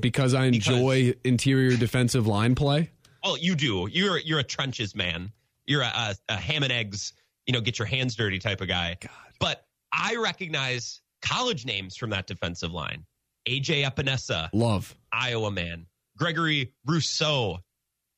because 0.00 0.34
I 0.34 0.46
enjoy 0.46 1.14
interior 1.24 1.76
defensive 1.76 2.26
line 2.26 2.54
play. 2.54 2.90
Well, 3.24 3.36
you 3.36 3.54
do. 3.54 3.88
You're 3.90 4.18
you're 4.18 4.38
a 4.38 4.44
trenches 4.44 4.94
man. 4.94 5.32
You're 5.66 5.82
a, 5.82 5.92
a, 5.94 6.14
a 6.30 6.36
ham 6.36 6.62
and 6.62 6.72
eggs. 6.72 7.12
You 7.48 7.54
know, 7.54 7.60
get 7.60 7.78
your 7.78 7.86
hands 7.86 8.14
dirty 8.14 8.38
type 8.38 8.60
of 8.60 8.68
guy. 8.68 8.98
God. 9.00 9.10
But 9.40 9.64
I 9.92 10.16
recognize 10.16 11.00
college 11.22 11.66
names 11.66 11.96
from 11.96 12.10
that 12.10 12.26
defensive 12.26 12.70
line. 12.70 13.04
AJ 13.48 13.84
Epenesa, 13.84 14.50
Love. 14.52 14.94
Iowa 15.10 15.50
man. 15.50 15.86
Gregory 16.16 16.74
Rousseau 16.86 17.58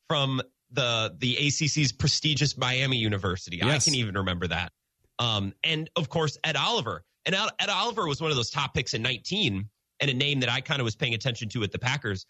from 0.08 0.42
the 0.72 1.14
the 1.18 1.36
ACC's 1.46 1.92
prestigious 1.92 2.58
Miami 2.58 2.96
University. 2.96 3.58
Yes. 3.58 3.86
I 3.86 3.90
can 3.90 3.94
even 3.98 4.16
remember 4.16 4.48
that. 4.48 4.72
Um, 5.18 5.54
and 5.62 5.88
of 5.96 6.08
course 6.08 6.36
Ed 6.44 6.56
Oliver. 6.56 7.04
And 7.24 7.34
Ed 7.34 7.48
Ed 7.60 7.68
Oliver 7.68 8.08
was 8.08 8.20
one 8.20 8.30
of 8.30 8.36
those 8.36 8.50
top 8.50 8.74
picks 8.74 8.94
in 8.94 9.02
19 9.02 9.68
and 10.00 10.10
a 10.10 10.14
name 10.14 10.40
that 10.40 10.48
I 10.48 10.60
kind 10.60 10.80
of 10.80 10.84
was 10.84 10.96
paying 10.96 11.14
attention 11.14 11.48
to 11.50 11.62
at 11.62 11.70
the 11.70 11.78
Packers. 11.78 12.26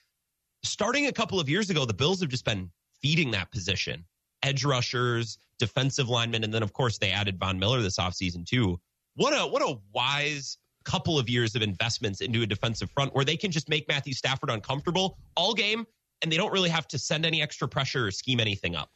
Starting 0.62 1.06
a 1.06 1.12
couple 1.12 1.40
of 1.40 1.48
years 1.48 1.70
ago, 1.70 1.86
the 1.86 1.94
Bills 1.94 2.20
have 2.20 2.28
just 2.28 2.44
been 2.44 2.70
feeding 3.00 3.30
that 3.30 3.50
position. 3.50 4.04
Edge 4.42 4.64
rushers, 4.64 5.38
defensive 5.58 6.08
linemen, 6.08 6.44
and 6.44 6.52
then 6.52 6.62
of 6.62 6.72
course 6.72 6.98
they 6.98 7.10
added 7.10 7.38
Von 7.38 7.58
Miller 7.58 7.82
this 7.82 7.98
offseason 7.98 8.46
too. 8.46 8.78
What 9.14 9.32
a 9.32 9.46
what 9.46 9.62
a 9.62 9.78
wise 9.92 10.58
couple 10.84 11.18
of 11.18 11.28
years 11.28 11.54
of 11.54 11.62
investments 11.62 12.20
into 12.20 12.42
a 12.42 12.46
defensive 12.46 12.90
front 12.90 13.14
where 13.14 13.24
they 13.24 13.36
can 13.36 13.50
just 13.50 13.68
make 13.68 13.86
Matthew 13.86 14.14
Stafford 14.14 14.50
uncomfortable 14.50 15.18
all 15.36 15.54
game 15.54 15.86
and 16.22 16.32
they 16.32 16.36
don't 16.36 16.52
really 16.52 16.70
have 16.70 16.88
to 16.88 16.98
send 16.98 17.26
any 17.26 17.42
extra 17.42 17.68
pressure 17.68 18.06
or 18.06 18.10
scheme 18.10 18.40
anything 18.40 18.74
up. 18.74 18.90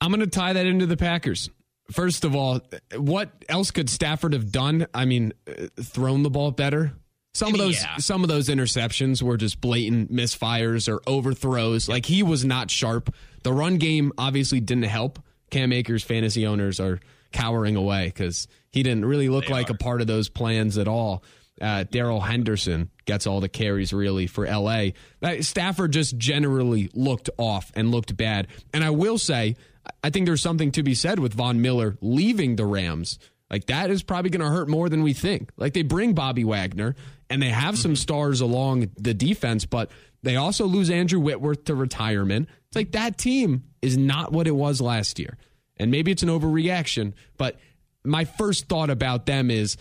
I'm 0.00 0.10
going 0.10 0.20
to 0.20 0.26
tie 0.26 0.52
that 0.52 0.66
into 0.66 0.86
the 0.86 0.96
Packers. 0.96 1.50
First 1.90 2.24
of 2.24 2.34
all, 2.34 2.60
what 2.96 3.30
else 3.48 3.70
could 3.70 3.88
Stafford 3.88 4.32
have 4.32 4.50
done? 4.50 4.86
I 4.92 5.04
mean, 5.04 5.32
uh, 5.48 5.68
thrown 5.80 6.22
the 6.22 6.30
ball 6.30 6.50
better. 6.50 6.92
Some 7.36 7.48
I 7.48 7.52
mean, 7.52 7.60
of 7.60 7.66
those 7.68 7.82
yeah. 7.82 7.96
some 7.98 8.22
of 8.22 8.28
those 8.28 8.48
interceptions 8.48 9.22
were 9.22 9.36
just 9.36 9.60
blatant 9.60 10.12
misfires 10.12 10.92
or 10.92 11.00
overthrows. 11.06 11.88
Like 11.88 12.06
he 12.06 12.22
was 12.22 12.44
not 12.44 12.70
sharp. 12.70 13.14
The 13.42 13.52
run 13.52 13.76
game 13.76 14.12
obviously 14.18 14.60
didn't 14.60 14.84
help. 14.84 15.18
Cam 15.50 15.72
Akers 15.72 16.02
fantasy 16.02 16.46
owners 16.46 16.80
are 16.80 16.98
cowering 17.32 17.76
away 17.76 18.06
because 18.06 18.48
He 18.72 18.82
didn't 18.82 19.04
really 19.04 19.28
look 19.28 19.46
they 19.46 19.52
like 19.52 19.70
are. 19.70 19.74
a 19.74 19.76
part 19.76 20.00
of 20.00 20.06
those 20.06 20.28
plans 20.28 20.78
at 20.78 20.88
all. 20.88 21.22
Uh, 21.60 21.84
Darrell 21.90 22.20
Henderson 22.20 22.90
gets 23.06 23.26
all 23.26 23.40
the 23.40 23.48
carries 23.48 23.92
really 23.92 24.26
for 24.26 24.44
LA. 24.46 24.88
Uh, 25.22 25.40
Stafford 25.40 25.92
just 25.92 26.18
generally 26.18 26.90
looked 26.92 27.30
off 27.38 27.72
and 27.74 27.90
looked 27.90 28.16
bad. 28.16 28.48
And 28.74 28.82
I 28.84 28.90
will 28.90 29.16
say, 29.18 29.56
I 30.02 30.10
think 30.10 30.26
there's 30.26 30.42
something 30.42 30.72
to 30.72 30.82
be 30.82 30.94
said 30.94 31.18
with 31.18 31.32
Von 31.32 31.62
Miller 31.62 31.96
leaving 32.02 32.56
the 32.56 32.66
Rams. 32.66 33.18
Like 33.50 33.66
that 33.66 33.90
is 33.90 34.02
probably 34.02 34.30
going 34.30 34.44
to 34.44 34.50
hurt 34.54 34.68
more 34.68 34.88
than 34.88 35.02
we 35.02 35.12
think. 35.14 35.50
Like 35.56 35.72
they 35.72 35.82
bring 35.82 36.12
Bobby 36.14 36.44
Wagner 36.44 36.96
and 37.30 37.42
they 37.42 37.48
have 37.48 37.78
some 37.78 37.92
mm-hmm. 37.92 37.96
stars 37.96 38.40
along 38.40 38.90
the 38.96 39.14
defense, 39.14 39.64
but 39.64 39.90
they 40.22 40.36
also 40.36 40.66
lose 40.66 40.90
Andrew 40.90 41.20
Whitworth 41.20 41.64
to 41.64 41.74
retirement. 41.74 42.48
It's 42.68 42.76
like 42.76 42.92
that 42.92 43.18
team 43.18 43.64
is 43.82 43.96
not 43.96 44.32
what 44.32 44.46
it 44.46 44.54
was 44.54 44.80
last 44.80 45.18
year. 45.18 45.36
And 45.76 45.90
maybe 45.90 46.10
it's 46.10 46.22
an 46.22 46.28
overreaction, 46.28 47.12
but 47.36 47.58
my 48.04 48.24
first 48.24 48.68
thought 48.68 48.90
about 48.90 49.26
them 49.26 49.50
is 49.50 49.76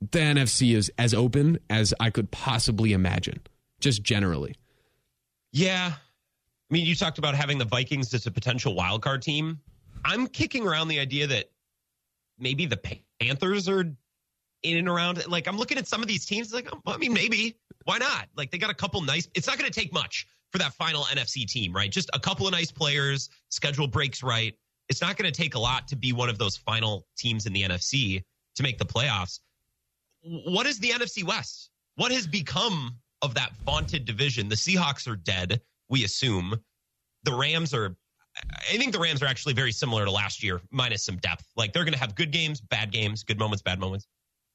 the 0.00 0.18
NFC 0.18 0.74
is 0.74 0.92
as 0.98 1.14
open 1.14 1.58
as 1.70 1.94
I 1.98 2.10
could 2.10 2.30
possibly 2.30 2.92
imagine, 2.92 3.40
just 3.80 4.02
generally. 4.02 4.56
Yeah. 5.52 5.92
I 5.94 6.74
mean, 6.74 6.86
you 6.86 6.94
talked 6.94 7.18
about 7.18 7.34
having 7.34 7.58
the 7.58 7.64
Vikings 7.64 8.12
as 8.14 8.26
a 8.26 8.30
potential 8.30 8.74
wild 8.74 9.02
card 9.02 9.22
team. 9.22 9.60
I'm 10.04 10.26
kicking 10.26 10.66
around 10.66 10.88
the 10.88 10.98
idea 10.98 11.26
that 11.28 11.50
maybe 12.38 12.66
the 12.66 13.00
Panthers 13.20 13.68
are 13.68 13.94
in 14.62 14.76
and 14.76 14.88
around. 14.88 15.26
Like, 15.28 15.46
I'm 15.46 15.56
looking 15.56 15.78
at 15.78 15.86
some 15.86 16.02
of 16.02 16.08
these 16.08 16.24
teams, 16.24 16.52
like, 16.52 16.68
oh, 16.72 16.80
I 16.86 16.96
mean, 16.96 17.12
maybe. 17.12 17.56
Why 17.84 17.98
not? 17.98 18.28
Like, 18.36 18.50
they 18.50 18.58
got 18.58 18.70
a 18.70 18.74
couple 18.74 19.00
nice, 19.00 19.28
it's 19.34 19.46
not 19.46 19.58
going 19.58 19.70
to 19.70 19.80
take 19.80 19.92
much 19.92 20.26
for 20.52 20.58
that 20.58 20.72
final 20.74 21.04
NFC 21.04 21.46
team, 21.46 21.72
right? 21.72 21.90
Just 21.90 22.10
a 22.14 22.20
couple 22.20 22.46
of 22.46 22.52
nice 22.52 22.70
players, 22.70 23.28
schedule 23.48 23.88
breaks 23.88 24.22
right. 24.22 24.54
It's 24.88 25.00
not 25.00 25.16
going 25.16 25.30
to 25.30 25.36
take 25.36 25.54
a 25.54 25.58
lot 25.58 25.88
to 25.88 25.96
be 25.96 26.12
one 26.12 26.28
of 26.28 26.38
those 26.38 26.56
final 26.56 27.06
teams 27.16 27.46
in 27.46 27.52
the 27.52 27.62
NFC 27.62 28.22
to 28.54 28.62
make 28.62 28.78
the 28.78 28.84
playoffs 28.84 29.40
what 30.22 30.66
is 30.66 30.78
the 30.78 30.90
NFC 30.90 31.24
West? 31.24 31.70
What 31.96 32.12
has 32.12 32.26
become 32.26 32.96
of 33.22 33.34
that 33.34 33.52
vaunted 33.64 34.04
division? 34.04 34.48
The 34.48 34.54
Seahawks 34.54 35.10
are 35.10 35.16
dead, 35.16 35.60
we 35.88 36.04
assume. 36.04 36.54
The 37.24 37.34
Rams 37.34 37.74
are 37.74 37.96
I 38.50 38.78
think 38.78 38.94
the 38.94 38.98
Rams 38.98 39.22
are 39.22 39.26
actually 39.26 39.52
very 39.52 39.72
similar 39.72 40.06
to 40.06 40.10
last 40.10 40.42
year, 40.42 40.62
minus 40.70 41.04
some 41.04 41.18
depth. 41.18 41.44
Like 41.54 41.74
they're 41.74 41.84
going 41.84 41.92
to 41.92 41.98
have 41.98 42.14
good 42.14 42.30
games, 42.30 42.62
bad 42.62 42.90
games, 42.90 43.24
good 43.24 43.38
moments, 43.38 43.60
bad 43.60 43.78
moments. 43.78 44.06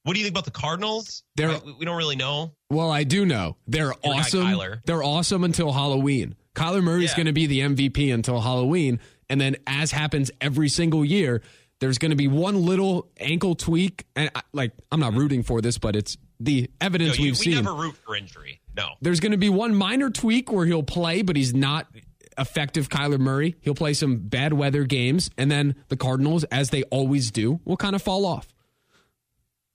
What 0.07 0.13
do 0.13 0.21
you 0.21 0.25
think 0.25 0.35
about 0.35 0.45
the 0.45 0.51
Cardinals? 0.51 1.23
They're, 1.35 1.49
I, 1.49 1.59
we 1.77 1.83
don't 1.83 1.97
really 1.97 2.15
know. 2.15 2.53
Well, 2.69 2.89
I 2.89 3.03
do 3.03 3.25
know. 3.25 3.57
They're 3.67 3.87
Your 3.87 3.95
awesome. 4.05 4.79
They're 4.85 5.03
awesome 5.03 5.43
until 5.43 5.73
Halloween. 5.73 6.37
Kyler 6.55 6.81
Murray's 6.81 7.09
yeah. 7.09 7.17
going 7.17 7.25
to 7.25 7.33
be 7.33 7.45
the 7.45 7.59
MVP 7.59 8.13
until 8.13 8.39
Halloween. 8.39 9.01
And 9.29 9.41
then, 9.41 9.57
as 9.67 9.91
happens 9.91 10.31
every 10.39 10.69
single 10.69 11.03
year, 11.03 11.41
there's 11.81 11.97
going 11.97 12.11
to 12.11 12.15
be 12.15 12.29
one 12.29 12.65
little 12.65 13.09
ankle 13.19 13.53
tweak, 13.53 14.05
and 14.15 14.31
I, 14.33 14.43
like 14.53 14.71
I'm 14.93 15.01
not 15.01 15.13
rooting 15.13 15.43
for 15.43 15.59
this, 15.59 15.77
but 15.77 15.93
it's 15.97 16.17
the 16.39 16.71
evidence 16.79 17.17
no, 17.17 17.25
you, 17.25 17.31
we've 17.31 17.39
we 17.39 17.43
seen. 17.43 17.55
We 17.57 17.61
never 17.63 17.75
root 17.75 17.95
for 18.05 18.15
injury. 18.15 18.61
No, 18.77 18.91
there's 19.01 19.19
going 19.19 19.33
to 19.33 19.37
be 19.37 19.49
one 19.49 19.75
minor 19.75 20.09
tweak 20.09 20.53
where 20.53 20.65
he'll 20.65 20.83
play, 20.83 21.21
but 21.21 21.35
he's 21.35 21.53
not 21.53 21.85
effective. 22.37 22.87
Kyler 22.87 23.19
Murray, 23.19 23.57
he'll 23.59 23.75
play 23.75 23.93
some 23.93 24.19
bad 24.19 24.53
weather 24.53 24.85
games, 24.85 25.29
and 25.37 25.51
then 25.51 25.75
the 25.89 25.97
Cardinals, 25.97 26.45
as 26.45 26.69
they 26.69 26.83
always 26.83 27.29
do, 27.29 27.59
will 27.65 27.75
kind 27.75 27.93
of 27.93 28.01
fall 28.01 28.25
off. 28.25 28.47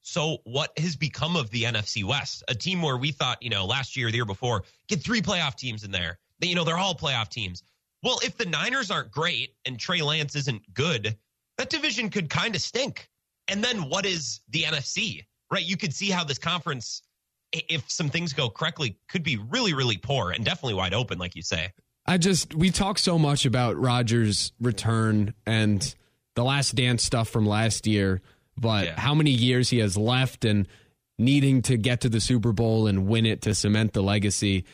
So, 0.02 0.38
what 0.44 0.76
has 0.78 0.96
become 0.96 1.36
of 1.36 1.50
the 1.50 1.62
NFC 1.62 2.04
West? 2.04 2.42
A 2.48 2.54
team 2.54 2.82
where 2.82 2.96
we 2.96 3.12
thought, 3.12 3.42
you 3.42 3.50
know, 3.50 3.64
last 3.64 3.96
year, 3.96 4.10
the 4.10 4.16
year 4.16 4.24
before, 4.24 4.64
get 4.88 5.00
three 5.00 5.22
playoff 5.22 5.54
teams 5.54 5.84
in 5.84 5.92
there. 5.92 6.18
You 6.40 6.56
know, 6.56 6.64
they're 6.64 6.78
all 6.78 6.94
playoff 6.94 7.28
teams. 7.28 7.62
Well, 8.02 8.18
if 8.24 8.36
the 8.36 8.46
Niners 8.46 8.90
aren't 8.90 9.12
great 9.12 9.54
and 9.64 9.78
Trey 9.78 10.02
Lance 10.02 10.34
isn't 10.34 10.74
good, 10.74 11.16
that 11.56 11.70
division 11.70 12.10
could 12.10 12.28
kind 12.28 12.56
of 12.56 12.60
stink. 12.60 13.08
And 13.46 13.62
then 13.62 13.88
what 13.88 14.04
is 14.04 14.40
the 14.50 14.62
NFC? 14.62 15.24
Right? 15.52 15.64
You 15.64 15.76
could 15.76 15.94
see 15.94 16.10
how 16.10 16.24
this 16.24 16.38
conference, 16.38 17.02
if 17.52 17.88
some 17.88 18.08
things 18.08 18.32
go 18.32 18.50
correctly, 18.50 18.98
could 19.08 19.22
be 19.22 19.36
really, 19.36 19.72
really 19.72 19.98
poor 19.98 20.32
and 20.32 20.44
definitely 20.44 20.74
wide 20.74 20.94
open, 20.94 21.18
like 21.18 21.36
you 21.36 21.42
say. 21.42 21.72
I 22.06 22.18
just 22.18 22.54
we 22.54 22.70
talk 22.70 22.98
so 22.98 23.18
much 23.18 23.46
about 23.46 23.76
Rodgers' 23.76 24.52
return 24.60 25.34
and 25.46 25.94
the 26.34 26.42
last 26.42 26.74
dance 26.74 27.04
stuff 27.04 27.28
from 27.28 27.46
last 27.46 27.86
year, 27.86 28.20
but 28.56 28.86
yeah. 28.86 29.00
how 29.00 29.14
many 29.14 29.30
years 29.30 29.70
he 29.70 29.78
has 29.78 29.96
left 29.96 30.44
and 30.44 30.66
needing 31.18 31.62
to 31.62 31.76
get 31.76 32.02
to 32.02 32.08
the 32.08 32.20
Super 32.20 32.52
Bowl 32.52 32.86
and 32.86 33.06
win 33.06 33.26
it 33.26 33.42
to 33.42 33.54
cement 33.54 33.92
the 33.92 34.02
legacy. 34.02 34.64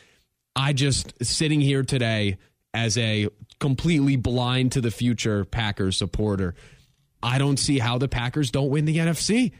I 0.55 0.73
just 0.73 1.13
sitting 1.23 1.61
here 1.61 1.83
today 1.83 2.37
as 2.73 2.97
a 2.97 3.27
completely 3.59 4.15
blind 4.15 4.73
to 4.73 4.81
the 4.81 4.91
future 4.91 5.45
Packers 5.45 5.97
supporter. 5.97 6.55
I 7.21 7.37
don't 7.37 7.57
see 7.57 7.79
how 7.79 7.97
the 7.97 8.07
Packers 8.07 8.51
don't 8.51 8.69
win 8.69 8.85
the 8.85 8.97
NFC. 8.97 9.51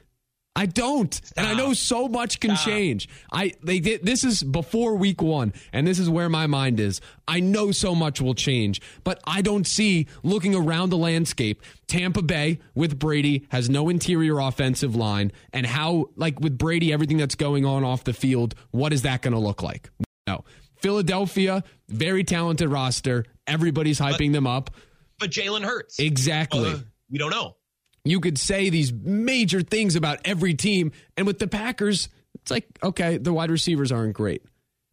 I 0.56 0.66
don't. 0.66 1.14
Stop. 1.14 1.38
And 1.38 1.48
I 1.48 1.54
know 1.54 1.74
so 1.74 2.08
much 2.08 2.40
can 2.40 2.56
Stop. 2.56 2.68
change. 2.68 3.08
I 3.32 3.54
they 3.64 3.80
did 3.80 4.04
this 4.04 4.24
is 4.24 4.44
before 4.44 4.96
week 4.96 5.22
1 5.22 5.54
and 5.72 5.88
this 5.88 6.00
is 6.00 6.10
where 6.10 6.28
my 6.28 6.48
mind 6.48 6.80
is. 6.80 7.00
I 7.28 7.40
know 7.40 7.72
so 7.72 7.96
much 7.96 8.20
will 8.20 8.34
change, 8.34 8.82
but 9.04 9.22
I 9.26 9.42
don't 9.42 9.66
see 9.66 10.08
looking 10.24 10.56
around 10.56 10.90
the 10.90 10.98
landscape 10.98 11.62
Tampa 11.88 12.22
Bay 12.22 12.60
with 12.76 13.00
Brady 13.00 13.48
has 13.50 13.70
no 13.70 13.90
interior 13.90 14.40
offensive 14.40 14.96
line 14.96 15.32
and 15.54 15.66
how 15.66 16.10
like 16.16 16.40
with 16.40 16.58
Brady 16.58 16.92
everything 16.92 17.18
that's 17.18 17.36
going 17.36 17.66
on 17.66 17.84
off 17.84 18.04
the 18.04 18.14
field, 18.14 18.56
what 18.72 18.92
is 18.92 19.04
that 19.04 19.22
going 19.22 19.34
to 19.34 19.40
look 19.40 19.64
like? 19.64 19.90
No. 20.28 20.44
Philadelphia, 20.82 21.64
very 21.88 22.24
talented 22.24 22.70
roster. 22.70 23.26
Everybody's 23.48 24.00
hyping 24.00 24.32
but, 24.32 24.34
them 24.34 24.48
up. 24.48 24.72
But 25.20 25.30
Jalen 25.30 25.64
Hurts. 25.64 26.00
Exactly. 26.00 26.72
Uh, 26.72 26.78
we 27.10 27.18
don't 27.18 27.32
know. 27.32 27.56
You 28.04 28.20
could 28.20 28.38
say 28.38 28.70
these 28.70 28.92
major 28.94 29.62
things 29.62 29.96
about 29.96 30.20
every 30.26 30.54
team. 30.54 30.92
And 31.18 31.28
with 31.28 31.40
the 31.40 31.48
Packers, 31.48 32.10
it's 32.36 32.52
like, 32.52 32.68
okay, 32.82 33.18
the 33.18 33.34
wide 33.34 33.52
receivers 33.52 33.92
aren't 33.92 34.14
great. 34.14 34.44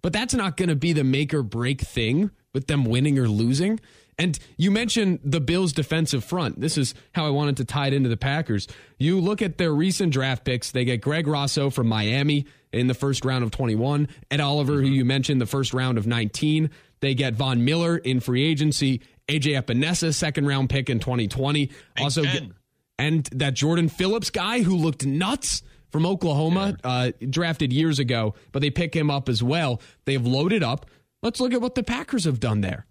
But 0.03 0.13
that's 0.13 0.35
not 0.35 0.57
going 0.57 0.69
to 0.69 0.77
be 0.77 0.93
the 0.93 1.05
make 1.05 1.35
or 1.35 1.43
break 1.43 1.81
thing 1.81 2.31
with 2.53 2.67
them 2.67 2.85
winning 2.85 3.19
or 3.19 3.29
losing. 3.29 3.81
And 4.19 4.39
you 4.57 4.71
mentioned 4.71 5.21
the 5.25 5.41
Bills' 5.41 5.73
defensive 5.73 6.25
front. 6.25 6.61
This 6.61 6.79
is 6.79 6.95
how 7.13 7.27
I 7.27 7.31
wanted 7.31 7.59
to 7.59 7.65
tie 7.65 7.89
it 7.89 7.93
into 7.93 8.09
the 8.09 8.17
Packers. 8.17 8.67
You 8.99 9.21
look 9.21 9.43
at 9.43 9.59
their 9.59 9.73
recent 9.73 10.13
draft 10.13 10.45
picks, 10.45 10.71
they 10.71 10.85
get 10.85 11.03
Greg 11.03 11.27
Rousseau 11.27 11.69
from 11.69 11.89
Miami 11.89 12.47
in 12.73 12.87
the 12.87 12.95
first 12.95 13.25
round 13.25 13.45
of 13.45 13.51
21, 13.51 14.09
Ed 14.31 14.41
Oliver, 14.41 14.75
mm-hmm. 14.75 14.87
who 14.87 14.91
you 14.91 15.05
mentioned, 15.05 15.41
the 15.41 15.47
first 15.47 15.75
round 15.75 15.99
of 15.99 16.07
19. 16.07 16.71
They 17.01 17.15
get 17.15 17.35
Von 17.35 17.65
Miller 17.65 17.99
in 17.99 18.21
free 18.21 18.45
agency, 18.45 19.03
AJ 19.29 19.63
Epenesa, 19.63 20.15
second 20.15 20.47
round 20.47 20.71
pick 20.71 20.89
in 20.89 20.99
2020. 20.99 21.71
also, 22.01 22.23
and 22.99 23.25
that 23.33 23.55
Jordan 23.55 23.89
Phillips 23.89 24.31
guy 24.31 24.63
who 24.63 24.77
looked 24.77 25.05
nuts 25.07 25.63
from 25.91 26.07
Oklahoma, 26.07 26.77
uh, 26.85 27.13
drafted 27.31 27.73
years 27.73 27.99
ago, 27.99 28.35
but 28.53 28.61
they 28.61 28.71
pick 28.71 28.95
him 28.95 29.11
up 29.11 29.29
as 29.29 29.43
well. 29.43 29.81
They've 30.05 30.25
loaded 30.25 30.63
up. 30.63 30.87
Let's 31.23 31.41
look 31.41 31.53
at 31.53 31.61
what 31.61 31.75
the 31.75 31.83
Packers 31.83 32.25
have 32.25 32.41
done 32.41 32.61
there. 32.61 32.87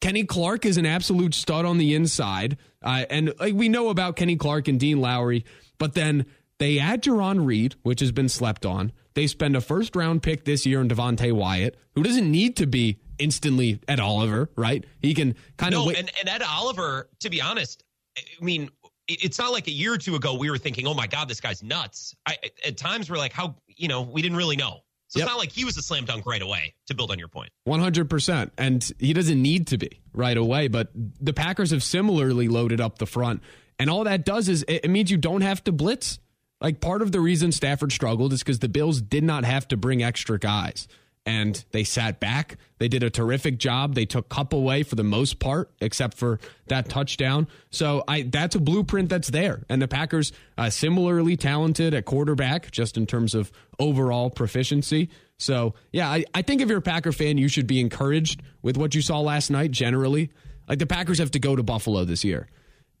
Kenny 0.00 0.24
Clark 0.24 0.66
is 0.66 0.76
an 0.76 0.84
absolute 0.84 1.34
stud 1.34 1.64
on 1.64 1.78
the 1.78 1.94
inside. 1.94 2.56
Uh, 2.82 3.04
and 3.08 3.32
like 3.38 3.54
we 3.54 3.68
know 3.68 3.88
about 3.88 4.16
Kenny 4.16 4.36
Clark 4.36 4.68
and 4.68 4.78
Dean 4.78 5.00
Lowry, 5.00 5.44
but 5.78 5.94
then 5.94 6.26
they 6.58 6.78
add 6.78 7.02
Jarran 7.02 7.46
Reed, 7.46 7.76
which 7.82 8.00
has 8.00 8.12
been 8.12 8.28
slept 8.28 8.66
on. 8.66 8.92
They 9.14 9.26
spend 9.26 9.56
a 9.56 9.60
first 9.60 9.94
round 9.94 10.22
pick 10.22 10.44
this 10.44 10.66
year 10.66 10.80
in 10.80 10.88
Devonte 10.88 11.32
Wyatt, 11.32 11.76
who 11.94 12.02
doesn't 12.02 12.30
need 12.30 12.56
to 12.56 12.66
be 12.66 12.98
instantly 13.18 13.80
Ed 13.86 14.00
Oliver, 14.00 14.50
right? 14.56 14.84
He 15.00 15.14
can 15.14 15.36
kind 15.56 15.72
no, 15.72 15.82
of. 15.82 15.86
Wait. 15.88 15.98
And, 15.98 16.10
and 16.18 16.28
Ed 16.28 16.42
Oliver, 16.42 17.08
to 17.20 17.30
be 17.30 17.40
honest, 17.40 17.84
I 18.16 18.44
mean, 18.44 18.70
it's 19.20 19.38
not 19.38 19.52
like 19.52 19.66
a 19.66 19.72
year 19.72 19.94
or 19.94 19.98
two 19.98 20.14
ago 20.14 20.34
we 20.34 20.50
were 20.50 20.58
thinking, 20.58 20.86
oh 20.86 20.94
my 20.94 21.06
God, 21.06 21.28
this 21.28 21.40
guy's 21.40 21.62
nuts. 21.62 22.14
I, 22.26 22.36
at 22.64 22.76
times 22.76 23.10
we're 23.10 23.18
like, 23.18 23.32
how, 23.32 23.56
you 23.66 23.88
know, 23.88 24.02
we 24.02 24.22
didn't 24.22 24.36
really 24.36 24.56
know. 24.56 24.80
So 25.08 25.18
yep. 25.18 25.26
it's 25.26 25.32
not 25.32 25.38
like 25.38 25.52
he 25.52 25.64
was 25.64 25.76
a 25.76 25.82
slam 25.82 26.06
dunk 26.06 26.24
right 26.24 26.40
away 26.40 26.74
to 26.86 26.94
build 26.94 27.10
on 27.10 27.18
your 27.18 27.28
point. 27.28 27.50
100%. 27.68 28.50
And 28.56 28.90
he 28.98 29.12
doesn't 29.12 29.40
need 29.40 29.66
to 29.68 29.78
be 29.78 30.00
right 30.14 30.36
away, 30.36 30.68
but 30.68 30.88
the 30.94 31.34
Packers 31.34 31.70
have 31.70 31.82
similarly 31.82 32.48
loaded 32.48 32.80
up 32.80 32.98
the 32.98 33.06
front. 33.06 33.42
And 33.78 33.90
all 33.90 34.04
that 34.04 34.24
does 34.24 34.48
is 34.48 34.64
it 34.66 34.88
means 34.90 35.10
you 35.10 35.18
don't 35.18 35.42
have 35.42 35.62
to 35.64 35.72
blitz. 35.72 36.18
Like 36.62 36.80
part 36.80 37.02
of 37.02 37.12
the 37.12 37.20
reason 37.20 37.52
Stafford 37.52 37.92
struggled 37.92 38.32
is 38.32 38.40
because 38.40 38.60
the 38.60 38.68
Bills 38.68 39.02
did 39.02 39.24
not 39.24 39.44
have 39.44 39.68
to 39.68 39.76
bring 39.76 40.02
extra 40.02 40.38
guys 40.38 40.88
and 41.24 41.64
they 41.70 41.84
sat 41.84 42.18
back. 42.20 42.56
They 42.78 42.88
did 42.88 43.02
a 43.02 43.10
terrific 43.10 43.58
job. 43.58 43.94
They 43.94 44.06
took 44.06 44.28
Kupp 44.28 44.52
away 44.52 44.82
for 44.82 44.96
the 44.96 45.04
most 45.04 45.38
part, 45.38 45.70
except 45.80 46.16
for 46.16 46.40
that 46.66 46.88
touchdown. 46.88 47.46
So 47.70 48.02
I 48.08 48.22
that's 48.22 48.56
a 48.56 48.60
blueprint 48.60 49.08
that's 49.08 49.28
there. 49.28 49.64
And 49.68 49.80
the 49.80 49.88
Packers 49.88 50.32
uh, 50.58 50.70
similarly 50.70 51.36
talented 51.36 51.94
at 51.94 52.04
quarterback, 52.04 52.70
just 52.70 52.96
in 52.96 53.06
terms 53.06 53.34
of 53.34 53.52
overall 53.78 54.30
proficiency. 54.30 55.10
So 55.38 55.74
yeah, 55.92 56.10
I, 56.10 56.24
I 56.34 56.42
think 56.42 56.60
if 56.60 56.68
you're 56.68 56.78
a 56.78 56.82
Packer 56.82 57.12
fan, 57.12 57.38
you 57.38 57.48
should 57.48 57.66
be 57.66 57.80
encouraged 57.80 58.42
with 58.62 58.76
what 58.76 58.94
you 58.94 59.02
saw 59.02 59.20
last 59.20 59.50
night. 59.50 59.70
Generally, 59.70 60.30
like 60.68 60.78
the 60.78 60.86
Packers 60.86 61.18
have 61.18 61.30
to 61.32 61.38
go 61.38 61.54
to 61.54 61.62
Buffalo 61.62 62.04
this 62.04 62.24
year. 62.24 62.48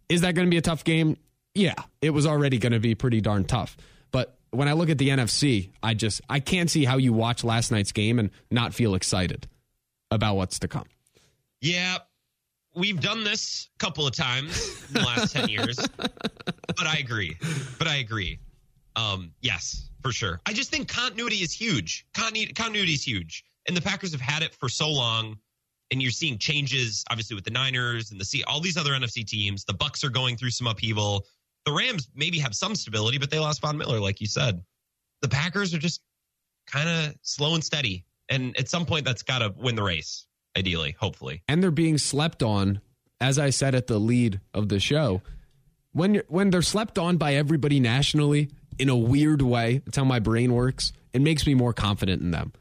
Is 0.08 0.20
that 0.20 0.34
going 0.34 0.46
to 0.46 0.50
be 0.50 0.58
a 0.58 0.62
tough 0.62 0.84
game? 0.84 1.16
Yeah, 1.54 1.74
it 2.00 2.10
was 2.10 2.26
already 2.26 2.58
going 2.58 2.72
to 2.72 2.80
be 2.80 2.94
pretty 2.94 3.20
darn 3.20 3.44
tough 3.44 3.76
when 4.52 4.68
I 4.68 4.74
look 4.74 4.88
at 4.90 4.98
the 4.98 5.08
NFC, 5.08 5.70
I 5.82 5.94
just 5.94 6.20
I 6.28 6.38
can't 6.40 6.70
see 6.70 6.84
how 6.84 6.98
you 6.98 7.12
watch 7.12 7.42
last 7.42 7.72
night's 7.72 7.90
game 7.92 8.18
and 8.18 8.30
not 8.50 8.72
feel 8.74 8.94
excited 8.94 9.48
about 10.10 10.36
what's 10.36 10.58
to 10.60 10.68
come. 10.68 10.86
Yeah. 11.60 11.98
we've 12.74 13.00
done 13.00 13.24
this 13.24 13.68
a 13.74 13.78
couple 13.78 14.06
of 14.06 14.14
times 14.14 14.84
in 14.88 14.94
the 14.94 15.00
last 15.00 15.32
10 15.32 15.48
years. 15.48 15.78
But 16.74 16.86
I 16.86 16.96
agree. 16.96 17.36
But 17.78 17.86
I 17.86 17.96
agree. 17.96 18.38
Um, 18.96 19.32
yes, 19.42 19.90
for 20.02 20.10
sure. 20.10 20.40
I 20.46 20.52
just 20.52 20.70
think 20.70 20.88
continuity 20.88 21.36
is 21.36 21.52
huge. 21.52 22.06
Continuity, 22.14 22.54
continuity 22.54 22.92
is 22.92 23.06
huge. 23.06 23.44
And 23.68 23.76
the 23.76 23.82
Packers 23.82 24.10
have 24.12 24.20
had 24.20 24.42
it 24.42 24.54
for 24.54 24.68
so 24.68 24.88
long. 24.88 25.36
And 25.90 26.00
you're 26.02 26.10
seeing 26.10 26.38
changes, 26.38 27.04
obviously, 27.10 27.34
with 27.34 27.44
the 27.44 27.50
Niners 27.50 28.10
and 28.10 28.18
the 28.20 28.24
C, 28.24 28.42
all 28.44 28.58
these 28.60 28.78
other 28.78 28.92
NFC 28.92 29.24
teams. 29.24 29.64
The 29.64 29.74
Bucks 29.74 30.02
are 30.02 30.08
going 30.08 30.36
through 30.36 30.50
some 30.50 30.66
upheaval. 30.66 31.26
The 31.64 31.72
Rams 31.72 32.08
maybe 32.14 32.38
have 32.38 32.54
some 32.54 32.74
stability, 32.74 33.18
but 33.18 33.30
they 33.30 33.38
lost 33.38 33.60
Von 33.60 33.76
Miller, 33.76 34.00
like 34.00 34.20
you 34.20 34.26
said. 34.26 34.62
The 35.20 35.28
Packers 35.28 35.72
are 35.74 35.78
just 35.78 36.00
kind 36.66 36.88
of 36.88 37.14
slow 37.22 37.54
and 37.54 37.62
steady. 37.62 38.04
And 38.28 38.56
at 38.58 38.68
some 38.68 38.86
point, 38.86 39.04
that's 39.04 39.22
got 39.22 39.38
to 39.38 39.54
win 39.56 39.74
the 39.74 39.82
race, 39.82 40.26
ideally, 40.56 40.96
hopefully. 40.98 41.42
And 41.48 41.62
they're 41.62 41.70
being 41.70 41.98
slept 41.98 42.42
on, 42.42 42.80
as 43.20 43.38
I 43.38 43.50
said 43.50 43.74
at 43.74 43.86
the 43.86 43.98
lead 43.98 44.40
of 44.54 44.68
the 44.68 44.80
show. 44.80 45.22
When 45.92 46.14
you're, 46.14 46.24
when 46.28 46.50
they're 46.50 46.62
slept 46.62 46.98
on 46.98 47.18
by 47.18 47.34
everybody 47.34 47.78
nationally 47.78 48.50
in 48.78 48.88
a 48.88 48.96
weird 48.96 49.42
way, 49.42 49.82
that's 49.84 49.96
how 49.96 50.04
my 50.04 50.18
brain 50.18 50.54
works. 50.54 50.92
It 51.12 51.20
makes 51.20 51.46
me 51.46 51.54
more 51.54 51.74
confident 51.74 52.22
in 52.22 52.30
them. 52.30 52.52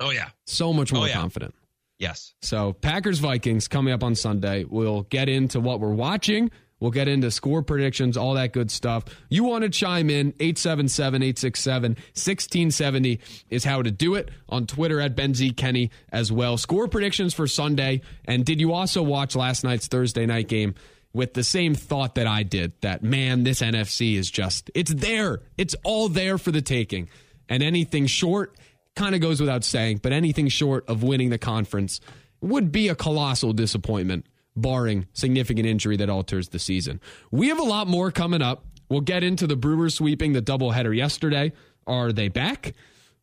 Oh 0.00 0.10
yeah, 0.10 0.30
so 0.46 0.72
much 0.72 0.92
more 0.92 1.04
oh, 1.04 1.06
yeah. 1.06 1.14
confident. 1.14 1.54
Yes. 1.98 2.34
So 2.40 2.72
Packers 2.72 3.18
Vikings 3.18 3.68
coming 3.68 3.92
up 3.92 4.04
on 4.04 4.14
Sunday. 4.14 4.64
We'll 4.64 5.02
get 5.02 5.28
into 5.28 5.60
what 5.60 5.80
we're 5.80 5.92
watching. 5.92 6.50
We'll 6.80 6.90
get 6.92 7.08
into 7.08 7.30
score 7.30 7.62
predictions, 7.62 8.16
all 8.16 8.34
that 8.34 8.52
good 8.52 8.70
stuff. 8.70 9.04
You 9.28 9.44
want 9.44 9.64
to 9.64 9.70
chime 9.70 10.10
in, 10.10 10.28
877 10.38 11.22
867 11.22 11.90
1670 11.92 13.20
is 13.50 13.64
how 13.64 13.82
to 13.82 13.90
do 13.90 14.14
it. 14.14 14.30
On 14.48 14.66
Twitter 14.66 15.00
at 15.00 15.16
Ben 15.16 15.34
Z. 15.34 15.52
Kenney 15.52 15.90
as 16.10 16.30
well. 16.30 16.56
Score 16.56 16.88
predictions 16.88 17.34
for 17.34 17.46
Sunday. 17.46 18.02
And 18.24 18.44
did 18.44 18.60
you 18.60 18.72
also 18.72 19.02
watch 19.02 19.34
last 19.34 19.64
night's 19.64 19.88
Thursday 19.88 20.26
night 20.26 20.48
game 20.48 20.74
with 21.12 21.34
the 21.34 21.42
same 21.42 21.74
thought 21.74 22.14
that 22.14 22.26
I 22.26 22.44
did 22.44 22.72
that, 22.82 23.02
man, 23.02 23.42
this 23.42 23.60
NFC 23.60 24.16
is 24.16 24.30
just, 24.30 24.70
it's 24.74 24.92
there. 24.92 25.40
It's 25.56 25.74
all 25.82 26.08
there 26.08 26.38
for 26.38 26.52
the 26.52 26.62
taking. 26.62 27.08
And 27.48 27.62
anything 27.62 28.06
short 28.06 28.56
kind 28.94 29.14
of 29.14 29.20
goes 29.20 29.40
without 29.40 29.64
saying, 29.64 29.98
but 30.02 30.12
anything 30.12 30.48
short 30.48 30.88
of 30.88 31.02
winning 31.02 31.30
the 31.30 31.38
conference 31.38 32.00
would 32.40 32.70
be 32.70 32.88
a 32.88 32.94
colossal 32.94 33.52
disappointment 33.52 34.26
barring 34.60 35.06
significant 35.12 35.66
injury 35.66 35.96
that 35.96 36.10
alters 36.10 36.48
the 36.48 36.58
season. 36.58 37.00
We 37.30 37.48
have 37.48 37.58
a 37.58 37.64
lot 37.64 37.86
more 37.88 38.10
coming 38.10 38.42
up. 38.42 38.64
We'll 38.88 39.00
get 39.00 39.22
into 39.22 39.46
the 39.46 39.56
Brewers 39.56 39.94
sweeping 39.94 40.32
the 40.32 40.42
doubleheader 40.42 40.96
yesterday. 40.96 41.52
Are 41.86 42.12
they 42.12 42.28
back? 42.28 42.74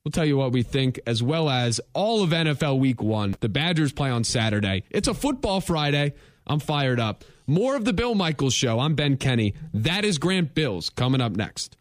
We'll 0.04 0.12
tell 0.12 0.26
you 0.26 0.38
what 0.38 0.52
we 0.52 0.62
think, 0.62 1.00
as 1.08 1.24
well 1.24 1.50
as 1.50 1.82
all 1.94 2.22
of 2.22 2.30
NFL 2.30 2.80
Week 2.80 3.02
One. 3.02 3.36
The 3.40 3.50
Badgers 3.50 3.92
play 3.92 4.12
on 4.12 4.24
Saturday. 4.24 4.84
It's 4.92 5.08
a 5.08 5.16
football 5.16 5.62
Friday. 5.62 6.14
I'm 6.46 6.60
fired 6.60 7.00
up. 7.00 7.24
More 7.48 7.76
of 7.76 7.86
the 7.86 7.94
Bill 7.94 8.14
Michaels 8.14 8.54
Show. 8.54 8.80
I'm 8.80 8.94
Ben 8.94 9.18
Kenney. 9.18 9.56
That 9.74 10.06
is 10.06 10.20
Grant 10.20 10.54
Bilse 10.54 10.94
coming 10.94 11.22
up 11.22 11.36
next. 11.36 11.76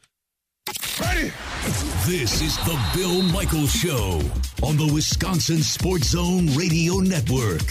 Ready? 0.99 1.33
This 2.07 2.41
is 2.41 2.57
the 2.59 2.81
Bill 2.95 3.23
Michaels 3.23 3.73
Show 3.73 4.21
on 4.63 4.77
the 4.79 4.91
Wisconsin 4.93 5.59
Sports 5.59 6.09
Zone 6.09 6.47
Radio 6.55 6.99
Network. 7.01 7.63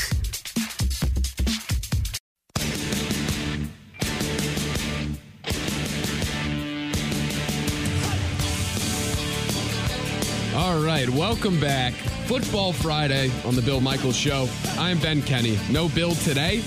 All 10.63 10.79
right, 10.79 11.09
welcome 11.09 11.59
back. 11.59 11.91
Football 12.25 12.71
Friday 12.71 13.29
on 13.43 13.53
the 13.53 13.61
Bill 13.61 13.81
Michaels 13.81 14.15
Show. 14.15 14.47
I'm 14.77 14.97
Ben 14.97 15.21
Kenney. 15.21 15.59
No 15.69 15.89
Bill 15.89 16.15
today. 16.15 16.59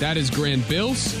That 0.00 0.16
is 0.16 0.28
Grant 0.28 0.64
Bilse. 0.64 1.14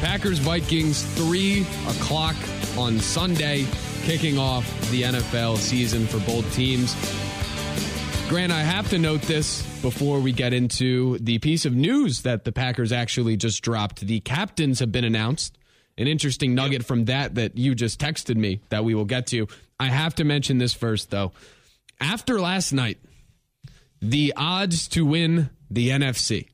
Packers 0.00 0.40
Vikings, 0.40 1.04
3 1.14 1.60
o'clock 1.86 2.34
on 2.76 2.98
Sunday, 2.98 3.64
kicking 4.02 4.38
off 4.38 4.66
the 4.90 5.02
NFL 5.02 5.58
season 5.58 6.04
for 6.04 6.18
both 6.26 6.52
teams. 6.52 6.96
Grant, 8.28 8.50
I 8.50 8.62
have 8.62 8.90
to 8.90 8.98
note 8.98 9.22
this 9.22 9.62
before 9.82 10.18
we 10.18 10.32
get 10.32 10.52
into 10.52 11.16
the 11.18 11.38
piece 11.38 11.64
of 11.64 11.76
news 11.76 12.22
that 12.22 12.44
the 12.44 12.50
Packers 12.50 12.90
actually 12.90 13.36
just 13.36 13.62
dropped. 13.62 14.00
The 14.00 14.18
captains 14.18 14.80
have 14.80 14.90
been 14.90 15.04
announced. 15.04 15.56
An 15.96 16.08
interesting 16.08 16.56
nugget 16.56 16.84
from 16.84 17.04
that 17.04 17.36
that 17.36 17.56
you 17.56 17.76
just 17.76 18.00
texted 18.00 18.36
me 18.36 18.62
that 18.70 18.84
we 18.84 18.96
will 18.96 19.04
get 19.04 19.28
to. 19.28 19.46
I 19.80 19.86
have 19.86 20.14
to 20.16 20.24
mention 20.24 20.58
this 20.58 20.74
first, 20.74 21.10
though. 21.10 21.32
After 21.98 22.38
last 22.38 22.72
night, 22.72 22.98
the 24.02 24.34
odds 24.36 24.88
to 24.88 25.06
win 25.06 25.48
the 25.70 25.88
NFC. 25.88 26.48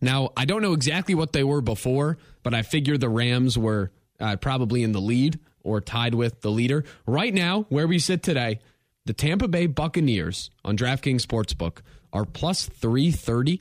Now, 0.00 0.30
I 0.36 0.44
don't 0.44 0.60
know 0.62 0.72
exactly 0.72 1.14
what 1.14 1.32
they 1.32 1.44
were 1.44 1.60
before, 1.60 2.18
but 2.42 2.54
I 2.54 2.62
figure 2.62 2.98
the 2.98 3.08
Rams 3.08 3.56
were 3.56 3.92
uh, 4.18 4.34
probably 4.36 4.82
in 4.82 4.90
the 4.90 5.00
lead 5.00 5.38
or 5.62 5.80
tied 5.80 6.14
with 6.14 6.40
the 6.40 6.50
leader. 6.50 6.84
Right 7.06 7.32
now, 7.32 7.66
where 7.68 7.86
we 7.86 8.00
sit 8.00 8.24
today, 8.24 8.58
the 9.06 9.12
Tampa 9.12 9.46
Bay 9.46 9.66
Buccaneers 9.66 10.50
on 10.64 10.76
DraftKings 10.76 11.24
Sportsbook 11.24 11.82
are 12.12 12.24
plus 12.24 12.66
330, 12.66 13.60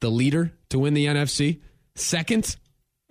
the 0.00 0.10
leader 0.10 0.52
to 0.70 0.78
win 0.78 0.94
the 0.94 1.06
NFC. 1.06 1.60
Second, 1.96 2.56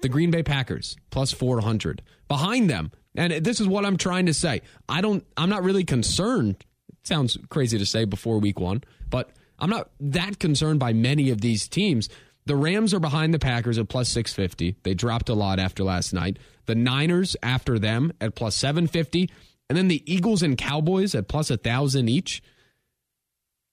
the 0.02 0.10
Green 0.10 0.32
Bay 0.32 0.42
Packers 0.42 0.98
plus 1.12 1.32
400. 1.32 2.02
Behind 2.28 2.70
them, 2.70 2.92
and 3.18 3.34
this 3.44 3.60
is 3.60 3.68
what 3.68 3.86
I'm 3.86 3.98
trying 3.98 4.28
to 4.28 4.34
say. 4.34 4.62
I 4.88 5.02
don't 5.02 5.26
I'm 5.36 5.50
not 5.50 5.64
really 5.64 5.84
concerned. 5.84 6.64
It 6.90 7.08
sounds 7.08 7.38
crazy 7.50 7.78
to 7.78 7.86
say 7.86 8.06
before 8.06 8.40
week 8.40 8.60
1, 8.60 8.84
but 9.10 9.32
I'm 9.60 9.70
not 9.70 9.90
that 10.00 10.40
concerned 10.40 10.80
by 10.80 10.94
many 10.94 11.30
of 11.32 11.42
these 11.42 11.68
teams. 11.68 12.08
The 12.46 12.56
Rams 12.56 12.94
are 12.94 13.00
behind 13.00 13.34
the 13.34 13.40
Packers 13.40 13.78
at 13.78 13.90
plus 13.90 14.08
650. 14.10 14.78
They 14.84 14.94
dropped 14.94 15.28
a 15.28 15.34
lot 15.34 15.60
after 15.60 15.84
last 15.84 16.14
night. 16.14 16.38
The 16.66 16.76
Niners 16.76 17.36
after 17.44 17.78
them 17.78 18.14
at 18.22 18.36
plus 18.36 18.56
750. 18.56 19.30
And 19.70 19.78
then 19.78 19.90
the 19.90 20.02
Eagles 20.12 20.44
and 20.44 20.58
Cowboys 20.58 21.14
at 21.14 21.28
plus 21.28 21.50
1,000 21.50 22.08
each. 22.08 22.42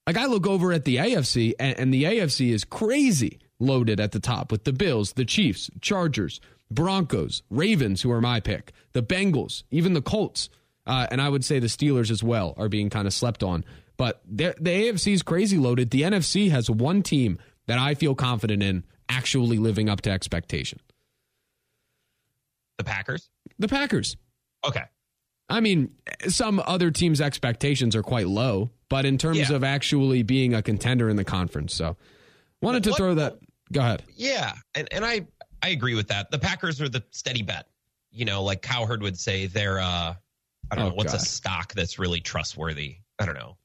Like 0.09 0.17
I 0.17 0.27
look 0.27 0.47
over 0.47 0.73
at 0.73 0.85
the 0.85 0.97
AFC, 0.97 1.53
and, 1.59 1.79
and 1.79 1.95
the 1.95 2.03
AFC 2.03 2.51
is 2.51 2.65
crazy 2.65 3.39
loaded 3.61 4.01
at 4.01 4.13
the 4.13 4.21
top 4.21 4.51
with 4.51 4.65
the 4.65 4.73
Bills, 4.73 5.13
the 5.13 5.25
Chiefs, 5.25 5.71
Chargers, 5.81 6.41
Broncos, 6.75 7.43
Ravens, 7.51 8.03
who 8.03 8.11
are 8.11 8.21
my 8.21 8.41
pick, 8.41 8.73
the 8.93 9.03
Bengals, 9.03 9.65
even 9.71 9.95
the 9.95 10.03
Colts, 10.03 10.49
uh, 10.87 11.07
and 11.11 11.21
I 11.21 11.29
would 11.29 11.45
say 11.45 11.59
the 11.59 11.67
Steelers 11.67 12.11
as 12.11 12.23
well 12.23 12.55
are 12.57 12.69
being 12.69 12.91
kind 12.91 13.07
of 13.07 13.15
slept 13.15 13.43
on. 13.43 13.65
But 13.97 14.23
the 14.29 14.55
AFC 14.55 15.13
is 15.13 15.23
crazy 15.23 15.57
loaded. 15.57 15.91
The 15.91 16.03
NFC 16.03 16.51
has 16.51 16.69
one 16.69 17.03
team 17.03 17.39
that 17.67 17.79
I 17.79 17.95
feel 17.95 18.15
confident 18.15 18.63
in 18.63 18.85
actually 19.09 19.59
living 19.59 19.89
up 19.89 20.01
to 20.03 20.11
expectation. 20.11 20.81
The 22.79 22.85
Packers? 22.85 23.31
The 23.59 23.69
Packers. 23.69 24.17
Okay. 24.67 24.83
I 25.49 25.61
mean, 25.61 25.93
some 26.29 26.61
other 26.67 26.91
teams' 26.91 27.21
expectations 27.21 27.95
are 27.95 28.03
quite 28.03 28.27
low, 28.27 28.71
but 28.89 29.05
in 29.05 29.19
terms 29.19 29.51
yeah. 29.51 29.57
of 29.57 29.63
actually 29.63 30.23
being 30.23 30.55
a 30.55 30.63
contender 30.63 31.09
in 31.09 31.17
the 31.17 31.25
conference. 31.25 31.75
So 31.75 31.97
wanted 32.61 32.85
to 32.85 32.91
what, 32.91 32.97
throw 32.97 33.15
that. 33.15 33.39
Go 33.71 33.81
ahead. 33.81 34.03
Yeah. 34.17 34.55
And, 34.75 34.89
and 34.91 35.05
I, 35.05 35.27
I 35.65 35.69
agree 35.69 35.95
with 35.95 36.09
that. 36.09 36.31
The 36.31 36.39
Packers 36.39 36.83
are 36.83 36.91
the 36.91 37.03
steady 37.11 37.41
bet. 37.41 37.69
You 38.13 38.27
know, 38.27 38.43
like 38.43 38.61
Cowherd 38.61 39.01
would 39.01 39.19
say, 39.19 39.47
they're, 39.47 39.81
uh, 39.81 40.15
I 40.71 40.75
don't 40.75 40.85
oh, 40.85 40.89
know, 40.91 40.95
what's 40.95 41.13
God. 41.13 41.23
a 41.23 41.25
stock 41.25 41.73
that's 41.73 41.99
really 41.99 42.21
trustworthy? 42.21 42.97
I 43.19 43.25
don't 43.25 43.35
know. 43.35 43.57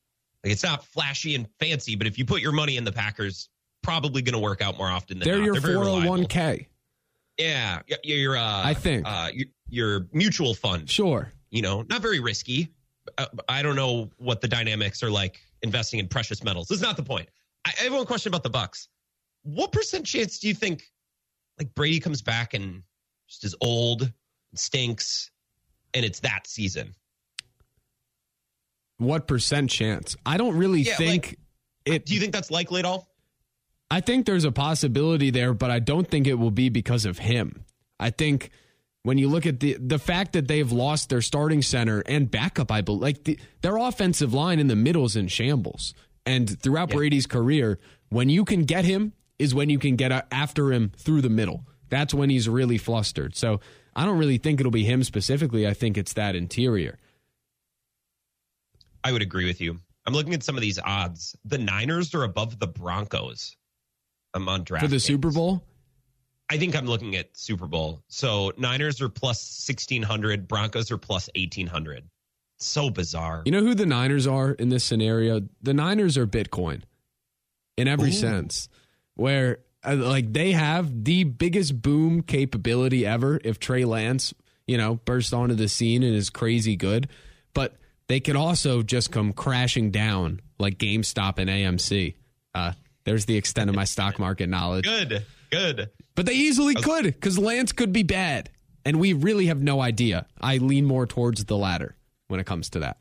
Like 0.44 0.54
it's 0.54 0.64
not 0.64 0.86
flashy 0.86 1.36
and 1.36 1.46
fancy, 1.60 1.98
but 1.98 2.08
if 2.08 2.18
you 2.18 2.24
put 2.24 2.42
your 2.42 2.54
money 2.54 2.78
in 2.78 2.86
the 2.86 2.92
Packers, 2.94 3.50
probably 3.84 4.22
going 4.22 4.34
to 4.34 4.40
work 4.40 4.62
out 4.62 4.78
more 4.78 4.88
often 4.88 5.20
than 5.20 5.28
they're 5.28 5.40
not. 5.40 5.46
your 5.46 5.56
four 5.56 5.84
hundred 5.84 6.08
one 6.08 6.26
k. 6.26 6.70
Yeah, 7.38 7.82
your 8.04 8.38
uh, 8.38 8.62
I 8.66 8.74
think 8.74 9.06
uh, 9.06 9.30
your, 9.34 9.48
your, 9.70 10.08
mutual 10.14 10.54
fund. 10.54 10.90
Sure. 10.90 11.34
You 11.50 11.62
know, 11.62 11.86
not 11.90 12.02
very 12.02 12.22
risky. 12.22 12.70
Uh, 13.18 13.26
I 13.50 13.62
don't 13.62 13.76
know 13.76 14.10
what 14.18 14.40
the 14.40 14.48
dynamics 14.48 15.04
are 15.04 15.12
like 15.12 15.42
investing 15.62 16.00
in 16.00 16.08
precious 16.08 16.44
metals. 16.44 16.68
This 16.68 16.78
is 16.78 16.82
not 16.82 16.96
the 16.96 17.04
point. 17.04 17.28
I, 17.66 17.74
I 17.80 17.84
have 17.84 17.94
one 17.94 18.06
question 18.06 18.30
about 18.30 18.44
the 18.44 18.50
Bucks. 18.50 18.88
What 19.44 19.74
percent 19.74 20.06
chance 20.06 20.40
do 20.40 20.48
you 20.48 20.54
think, 20.54 20.84
like 21.60 21.76
Brady 21.76 22.00
comes 22.00 22.22
back 22.22 22.54
and 22.54 22.84
just 23.28 23.44
is 23.44 23.56
old, 23.62 24.02
and 24.02 24.60
stinks, 24.60 25.32
and 25.94 26.06
it's 26.06 26.22
that 26.22 26.48
season? 26.48 26.96
What 28.98 29.28
percent 29.28 29.70
chance? 29.70 30.16
I 30.26 30.38
don't 30.38 30.58
really 30.58 30.82
yeah, 30.82 30.96
think 30.96 31.26
like, 31.28 31.40
it. 31.86 32.06
Do 32.06 32.14
you 32.14 32.20
think 32.20 32.34
that's 32.34 32.52
likely 32.52 32.80
at 32.80 32.86
all? 32.86 33.08
I 33.92 34.02
think 34.02 34.26
there's 34.26 34.46
a 34.46 34.52
possibility 34.52 35.30
there, 35.30 35.54
but 35.54 35.72
I 35.72 35.80
don't 35.80 36.08
think 36.08 36.28
it 36.28 36.36
will 36.36 36.52
be 36.52 36.70
because 36.70 37.06
of 37.06 37.18
him. 37.18 37.66
I 38.00 38.12
think 38.12 38.52
when 39.04 39.18
you 39.18 39.30
look 39.30 39.46
at 39.46 39.60
the 39.60 39.78
the 39.80 40.00
fact 40.00 40.34
that 40.34 40.48
they've 40.48 40.72
lost 40.72 41.10
their 41.10 41.22
starting 41.22 41.62
center 41.62 42.02
and 42.02 42.30
backup, 42.30 42.72
I 42.72 42.82
believe, 42.82 43.02
like 43.02 43.24
the, 43.24 43.40
their 43.62 43.78
offensive 43.78 44.34
line 44.34 44.60
in 44.60 44.68
the 44.68 44.76
middle 44.76 45.06
is 45.06 45.16
in 45.16 45.28
shambles. 45.28 45.94
And 46.26 46.62
throughout 46.62 46.90
yeah. 46.90 46.98
Brady's 46.98 47.26
career, 47.26 47.80
when 48.10 48.30
you 48.30 48.46
can 48.46 48.66
get 48.66 48.86
him, 48.86 49.14
is 49.40 49.56
when 49.56 49.70
you 49.70 49.80
can 49.80 49.96
get 49.96 50.28
after 50.32 50.72
him 50.72 50.92
through 50.98 51.22
the 51.22 51.30
middle. 51.30 51.66
That's 51.90 52.14
when 52.14 52.30
he's 52.30 52.48
really 52.48 52.78
flustered. 52.78 53.36
So 53.36 53.62
I 53.96 54.06
don't 54.06 54.20
really 54.20 54.38
think 54.38 54.60
it'll 54.60 54.72
be 54.72 54.84
him 54.84 55.04
specifically. 55.04 55.68
I 55.68 55.74
think 55.74 55.98
it's 55.98 56.14
that 56.14 56.36
interior. 56.36 57.00
I 59.04 59.12
would 59.12 59.22
agree 59.22 59.46
with 59.46 59.62
you. 59.62 59.80
I'm 60.06 60.14
looking 60.14 60.34
at 60.34 60.44
some 60.44 60.56
of 60.56 60.62
these 60.62 60.78
odds. 60.78 61.36
The 61.46 61.58
Niners 61.58 62.14
are 62.14 62.24
above 62.24 62.60
the 62.60 62.68
Broncos 62.68 63.56
I'm 64.34 64.48
on 64.48 64.64
draft 64.64 64.86
for 64.86 64.90
the 64.90 65.00
Super 65.00 65.32
Bowl. 65.32 65.64
I 66.52 66.58
think 66.58 66.76
I'm 66.76 66.86
looking 66.86 67.16
at 67.16 67.38
Super 67.38 67.68
Bowl. 67.68 68.02
So 68.08 68.52
Niners 68.58 69.02
are 69.02 69.10
plus 69.10 69.38
1600, 69.68 70.48
Broncos 70.48 70.92
are 70.92 70.98
plus 70.98 71.30
1800. 71.36 72.10
So 72.58 72.90
bizarre. 72.90 73.44
You 73.46 73.52
know 73.52 73.62
who 73.62 73.76
the 73.76 73.86
Niners 73.86 74.28
are 74.28 74.52
in 74.52 74.70
this 74.70 74.84
scenario? 74.84 75.42
The 75.62 75.74
Niners 75.74 76.18
are 76.18 76.28
Bitcoin 76.28 76.82
in 77.78 77.88
every 77.88 78.10
Ooh. 78.10 78.14
sense, 78.14 78.68
where 79.20 79.60
uh, 79.84 79.96
like 79.96 80.32
they 80.34 80.52
have 80.52 81.04
the 81.04 81.24
biggest 81.24 81.82
boom 81.82 82.22
capability 82.22 83.06
ever 83.06 83.40
if 83.44 83.60
Trey 83.60 83.86
Lance, 83.86 84.34
you 84.68 84.78
know, 84.78 84.96
burst 85.06 85.34
onto 85.34 85.56
the 85.56 85.68
scene 85.68 86.04
and 86.04 86.16
is 86.16 86.30
crazy 86.30 86.76
good, 86.76 87.10
but 87.54 87.76
they 88.08 88.20
could 88.20 88.36
also 88.36 88.82
just 88.82 89.12
come 89.12 89.34
crashing 89.34 89.92
down 89.92 90.42
like 90.58 90.78
GameStop 90.78 91.38
and 91.38 91.50
AMC. 91.50 92.16
Uh, 92.54 92.74
there's 93.06 93.26
the 93.26 93.38
extent 93.38 93.70
of 93.70 93.76
my 93.76 93.86
stock 93.86 94.20
market 94.20 94.50
knowledge. 94.50 94.86
Good, 94.86 95.26
good. 95.52 95.90
But 96.16 96.26
they 96.26 96.34
easily 96.34 96.76
could 96.76 97.06
because 97.06 97.38
Lance 97.38 97.72
could 97.72 97.94
be 97.94 98.04
bad. 98.04 98.50
And 98.86 99.00
we 99.00 99.14
really 99.14 99.48
have 99.48 99.62
no 99.62 99.82
idea. 99.82 100.26
I 100.40 100.58
lean 100.58 100.86
more 100.86 101.06
towards 101.06 101.46
the 101.46 101.58
latter 101.58 101.96
when 102.28 102.40
it 102.40 102.46
comes 102.46 102.70
to 102.72 102.80
that. 102.80 102.98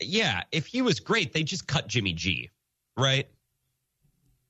Yeah. 0.00 0.42
If 0.52 0.66
he 0.66 0.82
was 0.82 1.00
great, 1.00 1.32
they 1.32 1.42
just 1.42 1.66
cut 1.66 1.88
Jimmy 1.88 2.12
G, 2.12 2.50
right? 2.96 3.28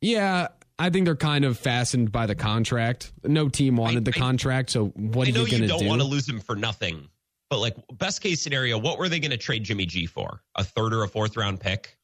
Yeah. 0.01 0.49
I 0.79 0.91
think 0.91 1.05
they're 1.05 1.17
kind 1.17 1.45
of 1.45 1.59
fastened 1.59 2.11
by 2.11 2.27
the 2.27 2.35
contract. 2.35 3.13
No 3.23 3.49
team 3.49 3.77
wanted 3.77 3.99
I, 3.99 4.11
the 4.11 4.13
contract. 4.13 4.71
So 4.71 4.87
what 4.89 5.29
I 5.29 5.31
are 5.31 5.33
you 5.33 5.35
going 5.35 5.49
to 5.49 5.57
do? 5.57 5.63
You 5.63 5.69
don't 5.69 5.87
want 5.87 6.01
to 6.01 6.07
lose 6.07 6.29
him 6.29 6.41
for 6.41 6.57
nothing. 6.57 7.09
But 7.51 7.61
like 7.61 7.77
best 7.93 8.21
case 8.21 8.41
scenario, 8.43 8.79
what 8.79 8.99
were 8.99 9.09
they 9.09 9.21
going 9.21 9.31
to 9.31 9.37
trade 9.37 9.63
Jimmy 9.65 9.87
G 9.87 10.07
for? 10.07 10.41
A 10.57 10.65
third 10.65 10.93
or 10.93 11.05
a 11.05 11.09
fourth 11.09 11.37
round 11.37 11.61
pick? 11.61 11.97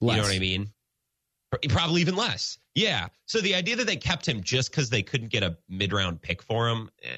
Less. 0.00 0.16
You 0.16 0.22
know 0.22 0.28
what 0.28 0.36
I 0.36 0.38
mean? 0.38 0.70
Probably 1.68 2.00
even 2.00 2.16
less. 2.16 2.58
Yeah. 2.74 3.08
So 3.26 3.40
the 3.40 3.54
idea 3.54 3.76
that 3.76 3.86
they 3.86 3.96
kept 3.96 4.26
him 4.26 4.42
just 4.42 4.70
because 4.70 4.90
they 4.90 5.02
couldn't 5.02 5.28
get 5.28 5.42
a 5.42 5.56
mid 5.68 5.92
round 5.92 6.22
pick 6.22 6.42
for 6.42 6.68
him, 6.68 6.90
eh, 7.02 7.08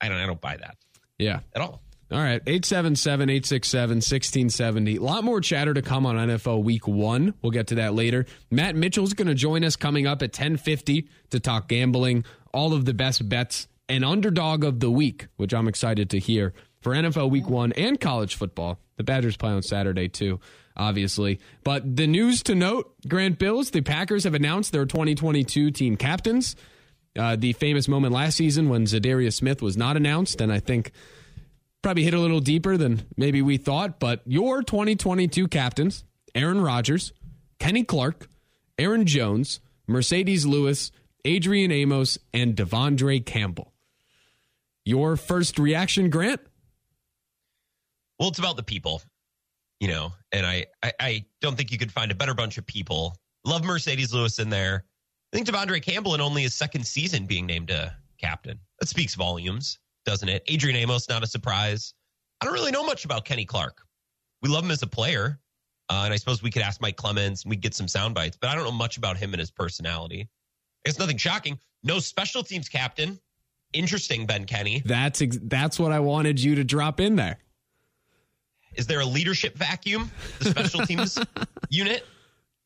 I 0.00 0.08
don't. 0.08 0.18
I 0.18 0.26
don't 0.26 0.40
buy 0.40 0.56
that. 0.56 0.76
Yeah. 1.18 1.40
At 1.54 1.62
all. 1.62 1.82
All 2.12 2.18
right, 2.18 2.40
877 2.46 3.30
867 3.30 3.96
1670. 3.96 4.96
A 4.96 5.00
lot 5.00 5.24
more 5.24 5.40
chatter 5.40 5.74
to 5.74 5.82
come 5.82 6.06
on 6.06 6.14
NFL 6.14 6.62
week 6.62 6.86
one. 6.86 7.34
We'll 7.42 7.50
get 7.50 7.66
to 7.68 7.76
that 7.76 7.94
later. 7.94 8.26
Matt 8.48 8.76
Mitchell's 8.76 9.12
going 9.12 9.26
to 9.26 9.34
join 9.34 9.64
us 9.64 9.74
coming 9.74 10.06
up 10.06 10.22
at 10.22 10.30
1050 10.30 11.08
to 11.30 11.40
talk 11.40 11.66
gambling, 11.66 12.24
all 12.54 12.72
of 12.74 12.84
the 12.84 12.94
best 12.94 13.28
bets, 13.28 13.66
and 13.88 14.04
underdog 14.04 14.62
of 14.62 14.78
the 14.78 14.90
week, 14.90 15.26
which 15.36 15.52
I'm 15.52 15.66
excited 15.66 16.10
to 16.10 16.20
hear 16.20 16.52
for 16.80 16.92
NFL 16.92 17.30
week 17.30 17.48
one 17.48 17.72
and 17.72 18.00
college 18.00 18.36
football. 18.36 18.78
The 18.98 19.04
Badgers 19.04 19.36
play 19.36 19.50
on 19.50 19.62
Saturday, 19.62 20.08
too 20.08 20.38
obviously. 20.76 21.40
But 21.64 21.96
the 21.96 22.06
news 22.06 22.42
to 22.44 22.54
note 22.54 22.92
Grant 23.08 23.38
Bilse, 23.38 23.70
the 23.70 23.80
Packers 23.80 24.24
have 24.24 24.34
announced 24.34 24.72
their 24.72 24.84
2022 24.84 25.70
team 25.70 25.96
captains. 25.96 26.54
Uh, 27.18 27.34
the 27.34 27.54
famous 27.54 27.88
moment 27.88 28.12
last 28.12 28.36
season 28.36 28.68
when 28.68 28.84
Za'Darius 28.84 29.34
Smith 29.34 29.62
was 29.62 29.76
not 29.76 29.96
announced, 29.96 30.42
and 30.42 30.52
I 30.52 30.60
think 30.60 30.92
probably 31.86 32.02
hit 32.02 32.14
a 32.14 32.18
little 32.18 32.40
deeper 32.40 32.76
than 32.76 33.06
maybe 33.16 33.40
we 33.40 33.56
thought. 33.56 34.00
But 34.00 34.20
your 34.26 34.60
2022 34.60 35.46
captains, 35.46 36.02
Aaron 36.34 36.60
Rodgers, 36.60 37.12
Kenny 37.60 37.84
Clark, 37.84 38.26
Aaron 38.76 39.06
Jones, 39.06 39.60
Marcedes 39.88 40.44
Lewis, 40.44 40.90
Adrian 41.24 41.70
Amos, 41.70 42.18
and 42.34 42.56
De'Vondre 42.56 43.24
Campbell. 43.24 43.72
Your 44.84 45.16
first 45.16 45.60
reaction, 45.60 46.10
Grant? 46.10 46.40
Well, 48.18 48.30
it's 48.30 48.40
about 48.40 48.56
the 48.56 48.64
people 48.64 49.00
you 49.78 49.86
know, 49.86 50.12
and 50.32 50.44
I, 50.44 50.66
I, 50.82 50.92
I 50.98 51.24
don't 51.40 51.56
think 51.56 51.70
you 51.70 51.78
could 51.78 51.92
find 51.92 52.10
a 52.10 52.14
better 52.16 52.34
bunch 52.34 52.58
of 52.58 52.66
people. 52.66 53.14
Love 53.44 53.62
Marcedes 53.62 54.12
Lewis 54.12 54.40
in 54.40 54.48
there. 54.48 54.84
I 55.32 55.36
think 55.36 55.46
De'Vondre 55.46 55.82
Campbell 55.82 56.14
in 56.16 56.20
only 56.20 56.42
his 56.42 56.54
second 56.54 56.84
season 56.84 57.26
being 57.26 57.46
named 57.46 57.70
a 57.70 57.96
captain. 58.18 58.58
That 58.80 58.88
speaks 58.88 59.14
volumes, 59.14 59.78
doesn't 60.06 60.28
it? 60.28 60.42
Adrian 60.46 60.76
Amos, 60.76 61.08
not 61.08 61.22
a 61.22 61.26
surprise. 61.26 61.92
I 62.40 62.46
don't 62.46 62.54
really 62.54 62.70
know 62.70 62.84
much 62.84 63.04
about 63.04 63.24
Kenny 63.24 63.44
Clark. 63.44 63.82
We 64.42 64.48
love 64.48 64.64
him 64.64 64.70
as 64.70 64.82
a 64.82 64.86
player. 64.86 65.38
Uh, 65.88 66.02
and 66.04 66.12
I 66.12 66.16
suppose 66.16 66.42
we 66.42 66.50
could 66.50 66.62
ask 66.62 66.80
Mike 66.80 66.96
Clemens 66.96 67.44
and 67.44 67.50
we'd 67.50 67.60
get 67.60 67.74
some 67.74 67.86
sound 67.86 68.14
bites, 68.14 68.36
but 68.40 68.50
I 68.50 68.54
don't 68.54 68.64
know 68.64 68.72
much 68.72 68.96
about 68.96 69.16
him 69.16 69.32
and 69.32 69.40
his 69.40 69.50
personality. 69.50 70.28
It's 70.84 70.98
nothing 70.98 71.16
shocking. 71.16 71.58
No 71.84 71.98
special 71.98 72.42
teams 72.42 72.68
captain. 72.68 73.20
Interesting, 73.72 74.26
Ben 74.26 74.46
Kenny. 74.46 74.82
That's 74.84 75.22
ex- 75.22 75.38
that's 75.42 75.78
what 75.78 75.92
I 75.92 76.00
wanted 76.00 76.42
you 76.42 76.54
to 76.56 76.64
drop 76.64 76.98
in 77.00 77.16
there. 77.16 77.38
Is 78.74 78.86
there 78.86 79.00
a 79.00 79.04
leadership 79.04 79.56
vacuum? 79.56 80.10
The 80.38 80.50
special 80.50 80.80
teams 80.86 81.18
unit? 81.70 82.04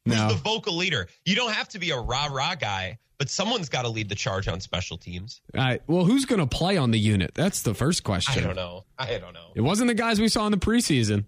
Who's 0.04 0.16
no. 0.16 0.28
the 0.28 0.34
vocal 0.34 0.76
leader? 0.76 1.08
You 1.24 1.36
don't 1.36 1.52
have 1.52 1.68
to 1.68 1.78
be 1.78 1.90
a 1.90 1.98
rah 1.98 2.28
rah 2.30 2.54
guy, 2.54 2.98
but 3.18 3.28
someone's 3.28 3.68
got 3.68 3.82
to 3.82 3.88
lead 3.88 4.08
the 4.08 4.14
charge 4.14 4.48
on 4.48 4.60
special 4.60 4.96
teams. 4.96 5.42
All 5.54 5.62
right. 5.62 5.82
Well, 5.86 6.04
who's 6.04 6.24
going 6.24 6.40
to 6.40 6.46
play 6.46 6.76
on 6.76 6.90
the 6.90 6.98
unit? 6.98 7.32
That's 7.34 7.62
the 7.62 7.74
first 7.74 8.02
question. 8.02 8.42
I 8.42 8.46
don't 8.46 8.56
know. 8.56 8.84
I 8.98 9.18
don't 9.18 9.34
know. 9.34 9.52
It 9.54 9.60
wasn't 9.60 9.88
the 9.88 9.94
guys 9.94 10.20
we 10.20 10.28
saw 10.28 10.46
in 10.46 10.52
the 10.52 10.58
preseason, 10.58 11.24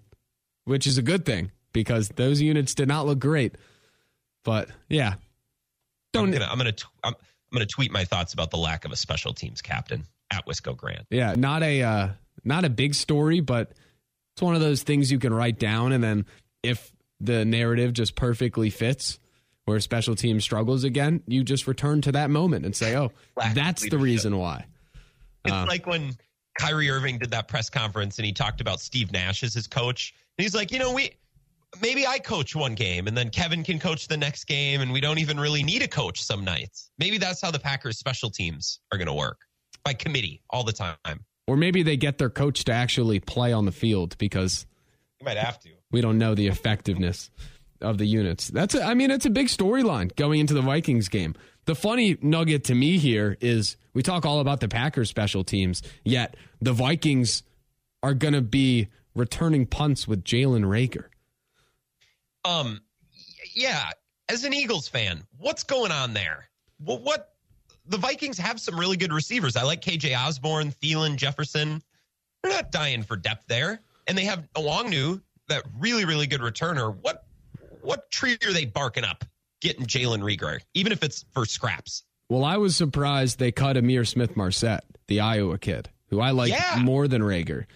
which 0.65 0.87
is 0.87 0.97
a 0.97 1.03
good 1.03 1.27
thing 1.27 1.51
because 1.73 2.09
those 2.09 2.41
units 2.41 2.75
did 2.75 2.89
not 2.89 3.07
look 3.07 3.19
great. 3.19 3.57
But 4.45 4.69
yeah, 4.89 5.15
don't. 6.13 6.27
I'm 6.27 6.33
gonna. 6.33 6.49
I'm 6.51 6.59
gonna, 6.59 6.75
I'm, 7.05 7.15
I'm 7.15 7.57
gonna 7.57 7.67
tweet 7.67 7.93
my 7.93 8.05
thoughts 8.05 8.33
about 8.33 8.51
the 8.51 8.57
lack 8.57 8.85
of 8.85 8.93
a 8.93 8.97
special 8.97 9.35
teams 9.35 9.63
captain 9.63 10.05
at 10.31 10.47
Wisco 10.47 10.77
Grant. 10.77 11.07
Yeah, 11.11 11.35
not 11.37 11.63
a 11.63 11.83
uh, 11.83 12.09
not 12.45 12.65
a 12.65 12.71
big 12.71 12.95
story, 12.95 13.41
but 13.41 13.73
it's 14.35 14.43
one 14.43 14.55
of 14.55 14.61
those 14.61 14.83
things 14.83 15.13
you 15.13 15.19
can 15.19 15.33
write 15.33 15.59
down, 15.59 15.93
and 15.93 16.03
then 16.03 16.27
if 16.63 16.93
the 17.23 17.45
narrative 17.45 17.93
just 17.93 18.15
perfectly 18.15 18.69
fits, 18.71 19.19
where 19.65 19.79
special 19.81 20.15
team 20.15 20.41
struggles 20.41 20.85
again, 20.85 21.23
you 21.27 21.45
just 21.45 21.67
return 21.67 22.01
to 22.03 22.13
that 22.13 22.31
moment 22.31 22.65
and 22.67 22.75
say, 22.75 22.97
"Oh, 22.97 23.13
that's 23.55 23.89
the 23.89 23.99
reason 23.99 24.37
why." 24.37 24.67
It's 25.45 25.53
uh, 25.53 25.67
like 25.69 25.87
when 25.87 26.15
Kyrie 26.59 26.91
Irving 26.91 27.19
did 27.19 27.31
that 27.31 27.49
press 27.49 27.71
conference 27.71 28.19
and 28.19 28.27
he 28.27 28.33
talked 28.33 28.61
about 28.61 28.81
Steve 28.81 29.13
Nash 29.13 29.43
as 29.43 29.55
his 29.55 29.67
coach. 29.67 30.15
And 30.39 30.45
he's 30.45 30.55
like, 30.55 30.71
you 30.71 30.79
know, 30.79 30.93
we 30.93 31.13
maybe 31.81 32.07
I 32.07 32.19
coach 32.19 32.55
one 32.55 32.75
game 32.75 33.07
and 33.07 33.17
then 33.17 33.31
Kevin 33.31 33.65
can 33.65 33.79
coach 33.79 34.09
the 34.09 34.17
next 34.17 34.45
game, 34.45 34.81
and 34.81 34.93
we 34.93 35.01
don't 35.01 35.19
even 35.19 35.39
really 35.39 35.63
need 35.63 35.83
a 35.83 35.89
coach 35.89 36.23
some 36.23 36.45
nights. 36.45 36.91
Maybe 36.99 37.19
that's 37.19 37.41
how 37.41 37.51
the 37.51 37.59
Packers 37.59 37.99
special 37.99 38.31
teams 38.31 38.81
are 38.93 38.99
going 38.99 39.09
to 39.09 39.15
work 39.15 39.39
by 39.85 39.95
committee 39.95 40.43
all 40.51 40.65
the 40.65 40.73
time. 40.73 41.25
Or 41.47 41.57
maybe 41.57 41.83
they 41.83 41.97
get 41.97 42.19
their 42.19 42.31
coach 42.31 42.65
to 42.65 42.73
actually 42.73 43.21
play 43.21 43.53
on 43.53 43.65
the 43.65 43.73
field 43.73 44.17
because 44.19 44.67
you 45.21 45.25
might 45.25 45.37
have 45.37 45.59
to. 45.61 45.71
We 45.93 46.01
don't 46.01 46.19
know 46.19 46.35
the 46.35 46.49
effectiveness 46.49 47.31
of 47.81 47.99
the 47.99 48.07
units. 48.07 48.49
That's 48.49 48.75
a, 48.75 48.83
I 48.83 48.95
mean, 48.95 49.11
it's 49.11 49.27
a 49.27 49.31
big 49.31 49.49
storyline 49.49 50.15
going 50.17 50.41
into 50.41 50.55
the 50.55 50.63
Vikings 50.63 51.09
game. 51.09 51.35
The 51.65 51.75
funny 51.75 52.17
nugget 52.21 52.65
to 52.65 52.75
me 52.75 52.99
here 52.99 53.37
is 53.41 53.77
we 53.95 54.03
talk 54.03 54.27
all 54.27 54.41
about 54.41 54.61
the 54.61 54.69
Packers 54.69 55.09
special 55.09 55.45
teams, 55.45 55.83
yet 56.05 56.37
the 56.61 56.73
Vikings 56.73 57.43
are 58.03 58.15
going 58.15 58.35
to 58.35 58.43
be 58.43 58.89
returning 59.15 59.67
punts 59.67 60.09
with 60.09 60.25
Jalen 60.25 60.65
Reagor. 60.65 61.07
Um, 62.45 62.81
yeah. 63.55 63.91
As 64.29 64.45
an 64.45 64.55
Eagles 64.55 64.89
fan, 64.89 65.25
what's 65.39 65.63
going 65.63 65.93
on 65.93 66.15
there? 66.15 66.49
What, 66.79 67.03
what 67.03 67.33
the 67.87 67.99
Vikings 67.99 68.39
have 68.39 68.61
some 68.61 68.79
really 68.79 68.97
good 68.97 69.13
receivers. 69.13 69.57
I 69.57 69.63
like 69.63 69.83
KJ 69.83 70.19
Osborn, 70.19 70.73
Thielen, 70.73 71.17
Jefferson. 71.17 71.83
They're 72.43 72.53
not 72.53 72.73
dying 72.73 73.03
for 73.03 73.17
depth 73.17 73.47
there. 73.47 73.81
And 74.09 74.17
they 74.17 74.25
have 74.25 74.49
Nwangwu, 74.57 75.21
that 75.53 75.65
really, 75.79 76.05
really 76.05 76.27
good 76.27 76.41
returner. 76.41 76.97
What 77.03 77.25
what 77.83 78.11
tree 78.11 78.37
are 78.47 78.53
they 78.53 78.65
barking 78.65 79.05
up 79.05 79.25
getting 79.61 79.87
Jalen 79.87 80.21
Reagor, 80.21 80.61
even 80.75 80.93
if 80.93 81.03
it's 81.03 81.25
for 81.33 81.45
scraps? 81.47 82.05
Well, 82.29 82.45
I 82.45 82.57
was 82.57 82.77
surprised 82.77 83.39
they 83.39 83.53
cut 83.53 83.77
Ihmir 83.77 84.07
Smith-Marsette, 84.07 84.85
the 85.07 85.21
Iowa 85.21 85.59
kid, 85.59 85.91
who 86.09 86.21
I 86.21 86.31
like 86.31 86.51
yeah. 86.51 86.81
more 86.81 87.09
than 87.09 87.23
Reagor. 87.23 87.67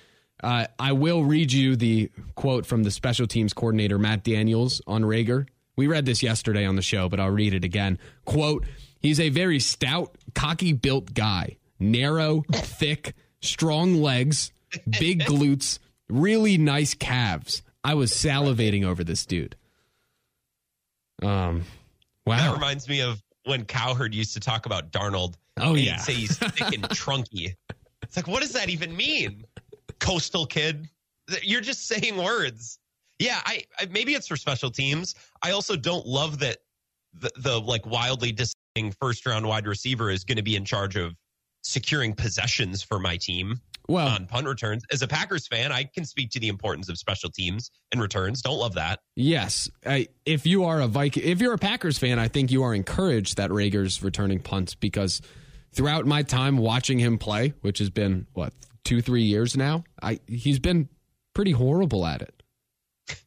Uh, 0.43 0.67
I 0.79 0.93
will 0.93 1.25
read 1.25 1.53
you 1.53 1.77
the 1.77 2.11
quote 2.35 2.67
from 2.67 2.83
the 2.83 2.91
special 2.91 3.27
teams 3.27 3.53
coordinator, 3.53 3.99
Matt 3.99 4.23
Daniels, 4.23 4.81
on 4.87 5.03
Reagor. 5.03 5.47
We 5.77 5.87
read 5.89 6.07
this 6.07 6.23
yesterday 6.23 6.65
on 6.65 6.77
the 6.77 6.83
show, 6.83 7.09
but 7.09 7.21
I'll 7.21 7.31
read 7.31 7.53
it 7.53 7.65
again. 7.65 7.99
Quote, 8.25 8.65
He's 8.99 9.21
a 9.21 9.29
very 9.29 9.61
stout, 9.61 10.17
cocky 10.35 10.73
built 10.73 11.15
guy. 11.15 11.59
Narrow, 11.79 12.45
thick, 12.53 13.15
strong 13.41 13.97
legs, 13.97 14.53
big 14.99 15.21
glutes, 15.21 15.79
really 16.09 16.59
nice 16.59 16.95
calves. 16.95 17.63
I 17.87 17.95
was 17.95 18.11
salivating 18.11 18.85
over 18.85 19.05
this 19.05 19.25
dude. 19.25 19.55
Um, 21.23 21.63
wow. 22.27 22.37
That 22.39 22.55
reminds 22.55 22.89
me 22.89 23.01
of 23.01 23.23
when 23.45 23.65
Cowherd 23.65 24.13
used 24.13 24.35
to 24.35 24.41
talk 24.41 24.67
about 24.67 24.91
Darnold. 24.91 25.35
Oh 25.59 25.77
yeah, 25.77 25.99
say 25.99 26.15
he's 26.15 26.37
thick 26.37 26.75
and 26.75 26.83
trunky. 26.91 27.55
It's 28.03 28.17
like, 28.17 28.27
what 28.27 28.43
does 28.43 28.53
that 28.55 28.71
even 28.71 28.97
mean? 28.97 29.45
Coastal 30.01 30.47
kid. 30.47 30.91
You're 31.43 31.61
just 31.61 31.87
saying 31.87 32.17
words. 32.17 32.81
Yeah, 33.21 33.41
I, 33.47 33.63
I 33.79 33.87
maybe 33.87 34.15
it's 34.15 34.27
for 34.27 34.37
special 34.37 34.73
teams. 34.73 35.15
I 35.41 35.53
also 35.53 35.77
don't 35.77 36.07
love 36.07 36.41
that 36.41 36.59
the, 37.15 37.31
the 37.37 37.61
like 37.61 37.87
wildly 37.87 38.33
dissing 38.33 38.93
first 39.01 39.25
round 39.27 39.47
wide 39.47 39.69
receiver 39.69 40.11
is 40.11 40.25
going 40.25 40.37
to 40.37 40.43
be 40.43 40.57
in 40.57 40.65
charge 40.65 40.97
of 40.97 41.15
securing 41.63 42.15
possessions 42.15 42.83
for 42.83 42.99
my 42.99 43.17
team. 43.17 43.61
Well- 43.89 44.09
on 44.09 44.27
punt 44.27 44.47
returns. 44.47 44.85
As 44.91 45.03
a 45.03 45.09
Packers 45.09 45.47
fan, 45.47 45.73
I 45.73 45.85
can 45.85 46.05
speak 46.05 46.31
to 46.31 46.41
the 46.41 46.49
importance 46.49 46.89
of 46.89 46.99
special 46.99 47.31
teams 47.31 47.71
and 47.93 48.01
returns. 48.01 48.43
Don't 48.43 48.59
love 48.59 48.75
that. 48.75 49.01
Yes, 49.15 49.71
I, 49.85 50.09
if 50.25 50.47
you 50.47 50.65
are 50.65 50.81
a 50.81 50.89
Viking, 50.89 51.23
if 51.25 51.41
you're 51.41 51.55
a 51.55 51.59
Packers 51.59 51.99
fan, 51.99 52.19
I 52.19 52.29
think 52.29 52.51
you 52.51 52.63
are 52.63 52.75
encouraged 52.75 53.37
that 53.37 53.51
Reagor's 53.51 54.03
returning 54.03 54.41
punts 54.41 54.75
because 54.75 55.23
throughout 55.73 56.07
my 56.07 56.23
time 56.23 56.57
watching 56.59 56.99
him 56.99 57.19
play, 57.19 57.55
which 57.61 57.79
has 57.79 57.91
been 57.91 58.27
what 58.35 58.53
two, 58.85 59.01
three 59.03 59.23
years 59.23 59.57
now, 59.57 59.85
I 60.03 60.21
he's 60.27 60.59
been 60.59 60.89
pretty 61.35 61.53
horrible 61.53 62.07
at 62.07 62.23
it. 62.23 62.43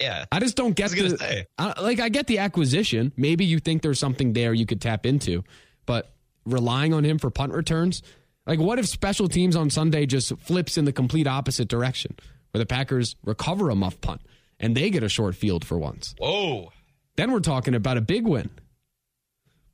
Yeah. 0.00 0.26
I 0.30 0.38
just 0.38 0.54
don't 0.54 0.76
get 0.76 0.92
I 0.92 1.02
the 1.02 1.16
say. 1.16 1.46
I, 1.56 1.80
like. 1.80 1.98
I 1.98 2.10
get 2.10 2.26
the 2.26 2.38
acquisition. 2.38 3.10
Maybe 3.16 3.46
you 3.46 3.58
think 3.58 3.80
there's 3.80 3.98
something 3.98 4.34
there 4.34 4.52
you 4.52 4.66
could 4.66 4.82
tap 4.82 5.06
into, 5.06 5.44
but 5.86 6.14
relying 6.44 6.92
on 6.92 7.04
him 7.04 7.18
for 7.18 7.30
punt 7.30 7.52
returns, 7.52 8.02
like 8.48 8.58
what 8.58 8.78
if 8.78 8.86
special 8.86 9.28
teams 9.28 9.54
on 9.54 9.70
Sunday 9.70 10.06
just 10.06 10.36
flips 10.38 10.76
in 10.76 10.84
the 10.84 10.92
complete 10.92 11.26
opposite 11.28 11.68
direction, 11.68 12.16
where 12.50 12.58
the 12.58 12.66
Packers 12.66 13.14
recover 13.24 13.70
a 13.70 13.74
muff 13.76 14.00
punt 14.00 14.22
and 14.58 14.76
they 14.76 14.90
get 14.90 15.02
a 15.04 15.08
short 15.08 15.36
field 15.36 15.64
for 15.64 15.78
once? 15.78 16.14
Whoa. 16.18 16.72
Then 17.16 17.30
we're 17.30 17.40
talking 17.40 17.74
about 17.74 17.96
a 17.96 18.00
big 18.00 18.26
win. 18.26 18.50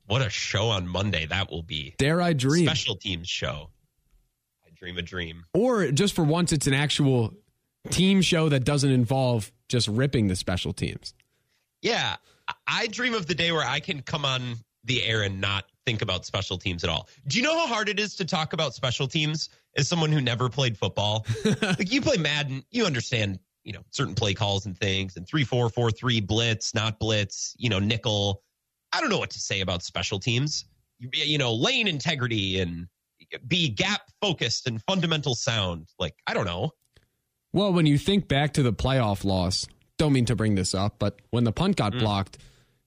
What 0.07 0.21
a 0.21 0.29
show 0.29 0.67
on 0.69 0.87
Monday 0.87 1.25
that 1.25 1.49
will 1.49 1.63
be. 1.63 1.95
Dare 1.97 2.21
I 2.21 2.33
dream? 2.33 2.65
Special 2.67 2.95
teams 2.95 3.27
show. 3.27 3.69
I 4.65 4.69
dream 4.75 4.97
a 4.97 5.01
dream. 5.01 5.45
Or 5.53 5.89
just 5.91 6.13
for 6.13 6.23
once, 6.23 6.51
it's 6.53 6.67
an 6.67 6.73
actual 6.75 7.33
team 7.89 8.21
show 8.21 8.49
that 8.49 8.65
doesn't 8.65 8.91
involve 8.91 9.51
just 9.69 9.87
ripping 9.87 10.27
the 10.27 10.35
special 10.35 10.73
teams. 10.73 11.13
Yeah. 11.81 12.17
I- 12.47 12.53
I 12.67 12.87
dream 12.87 13.13
of 13.15 13.25
the 13.25 13.33
day 13.35 13.51
where 13.51 13.65
I 13.65 13.79
can 13.79 14.01
come 14.03 14.25
on 14.25 14.57
the 14.83 15.03
air 15.03 15.23
and 15.23 15.41
not 15.41 15.65
think 15.85 16.01
about 16.01 16.25
special 16.25 16.57
teams 16.57 16.83
at 16.83 16.89
all. 16.89 17.07
Do 17.27 17.37
you 17.37 17.43
know 17.43 17.57
how 17.57 17.67
hard 17.67 17.89
it 17.89 17.99
is 17.99 18.15
to 18.15 18.25
talk 18.25 18.53
about 18.53 18.73
special 18.73 19.07
teams 19.07 19.49
as 19.77 19.87
someone 19.87 20.11
who 20.11 20.21
never 20.21 20.49
played 20.49 20.77
football? 20.77 21.25
like 21.61 21.91
you 21.91 22.01
play 22.01 22.17
Madden, 22.17 22.63
you 22.71 22.85
understand, 22.85 23.39
you 23.63 23.73
know, 23.73 23.81
certain 23.91 24.15
play 24.15 24.33
calls 24.33 24.65
and 24.65 24.77
things 24.77 25.17
and 25.17 25.27
three, 25.27 25.43
four, 25.43 25.69
four, 25.69 25.91
three, 25.91 26.19
blitz, 26.19 26.73
not 26.73 26.99
blitz, 26.99 27.55
you 27.57 27.69
know, 27.69 27.79
nickel. 27.79 28.41
I 28.91 29.01
don't 29.01 29.09
know 29.09 29.19
what 29.19 29.31
to 29.31 29.39
say 29.39 29.61
about 29.61 29.83
special 29.83 30.19
teams. 30.19 30.65
You, 30.99 31.09
you 31.11 31.37
know, 31.37 31.53
lane 31.53 31.87
integrity 31.87 32.59
and 32.59 32.87
be 33.47 33.69
gap 33.69 34.01
focused 34.21 34.67
and 34.67 34.81
fundamental 34.83 35.35
sound. 35.35 35.89
Like, 35.99 36.15
I 36.27 36.33
don't 36.33 36.45
know. 36.45 36.71
Well, 37.53 37.71
when 37.73 37.85
you 37.85 37.97
think 37.97 38.27
back 38.27 38.53
to 38.53 38.63
the 38.63 38.73
playoff 38.73 39.23
loss, 39.23 39.65
don't 39.97 40.13
mean 40.13 40.25
to 40.25 40.35
bring 40.35 40.55
this 40.55 40.73
up, 40.73 40.95
but 40.99 41.19
when 41.29 41.45
the 41.45 41.51
punt 41.51 41.77
got 41.77 41.93
mm. 41.93 41.99
blocked, 41.99 42.37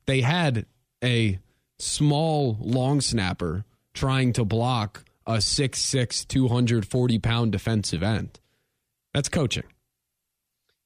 they 0.06 0.20
had 0.20 0.66
a 1.02 1.38
small 1.78 2.56
long 2.60 3.00
snapper 3.00 3.64
trying 3.94 4.32
to 4.34 4.44
block 4.44 5.04
a 5.26 5.34
6'6, 5.34 6.26
240 6.26 7.18
pound 7.18 7.52
defensive 7.52 8.02
end. 8.02 8.40
That's 9.14 9.28
coaching. 9.28 9.64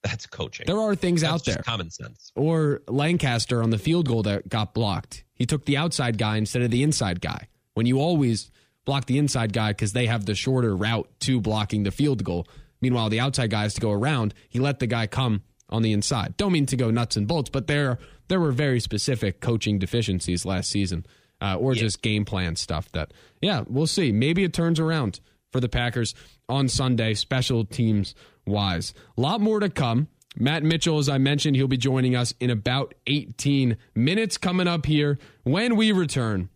That's 0.03 0.27
coaching. 0.27 0.67
There 0.67 0.79
are 0.81 0.95
things 0.97 1.21
That's 1.21 1.33
out 1.33 1.45
just 1.45 1.57
there. 1.59 1.63
common 1.63 1.91
sense. 1.91 2.33
or 2.35 2.83
Lancaster 2.89 3.63
on 3.63 3.71
the 3.71 3.79
field 3.79 4.09
goal 4.09 4.25
that 4.25 4.49
got 4.49 4.75
blocked. 4.75 5.25
He 5.35 5.47
took 5.47 5.65
the 5.65 5.77
outside 5.77 6.19
guy 6.19 6.37
instead 6.39 6.63
of 6.63 6.71
the 6.71 6.83
inside 6.83 7.21
guy. 7.21 7.49
When 7.75 7.87
you 7.87 8.01
always 8.01 8.51
block 8.85 9.07
the 9.07 9.19
inside 9.19 9.53
guy 9.53 9.71
because 9.71 9.93
they 9.93 10.07
have 10.07 10.27
the 10.27 10.35
shorter 10.35 10.75
route 10.77 11.09
to 11.21 11.41
blocking 11.41 11.85
the 11.85 11.93
field 11.93 12.25
goal. 12.25 12.49
Meanwhile, 12.81 13.11
the 13.11 13.21
outside 13.21 13.51
guy 13.51 13.63
has 13.63 13.75
to 13.75 13.81
go 13.81 13.93
around. 13.93 14.35
He 14.49 14.59
let 14.59 14.81
the 14.81 14.89
guy 14.89 15.07
come 15.07 15.43
on 15.69 15.83
the 15.83 15.93
inside. 15.93 16.37
Don't 16.37 16.53
mean 16.53 16.67
to 16.67 16.77
go 16.77 16.91
nuts 16.91 17.17
and 17.17 17.29
bolts, 17.29 17.49
but 17.49 17.69
there 17.69 17.99
there 18.33 18.41
were 18.41 18.51
very 18.51 18.81
specific 18.81 19.41
coaching 19.41 19.79
deficiencies 19.79 20.47
last 20.47 20.71
season, 20.71 21.05
uh, 21.43 21.57
or 21.57 21.75
just 21.75 22.01
game 22.01 22.25
plan 22.25 22.57
stuff. 22.57 22.91
That 22.93 23.13
yeah, 23.43 23.65
we'll 23.69 23.87
see. 23.87 24.11
Maybe 24.11 24.43
it 24.43 24.55
turns 24.55 24.81
around 24.81 25.21
for 25.51 25.61
the 25.61 25.69
Packers 25.69 26.15
on 26.49 26.67
Sunday, 26.67 27.13
special 27.13 27.67
teams 27.67 28.15
wise. 28.47 28.95
A 29.19 29.21
lot 29.21 29.43
more 29.43 29.61
to 29.61 29.69
come. 29.69 30.09
Matt 30.35 30.63
Mitchell, 30.63 30.97
as 30.99 31.11
I 31.11 31.19
mentioned, 31.19 31.57
he'll 31.57 31.69
be 31.69 31.77
joining 31.77 32.17
us 32.17 32.33
in 32.41 32.49
about 32.49 32.95
18 33.07 33.77
minutes 33.95 34.39
coming 34.39 34.67
up 34.67 34.87
here 34.87 35.19
when 35.43 35.77
we 35.77 35.93
return. 35.93 36.49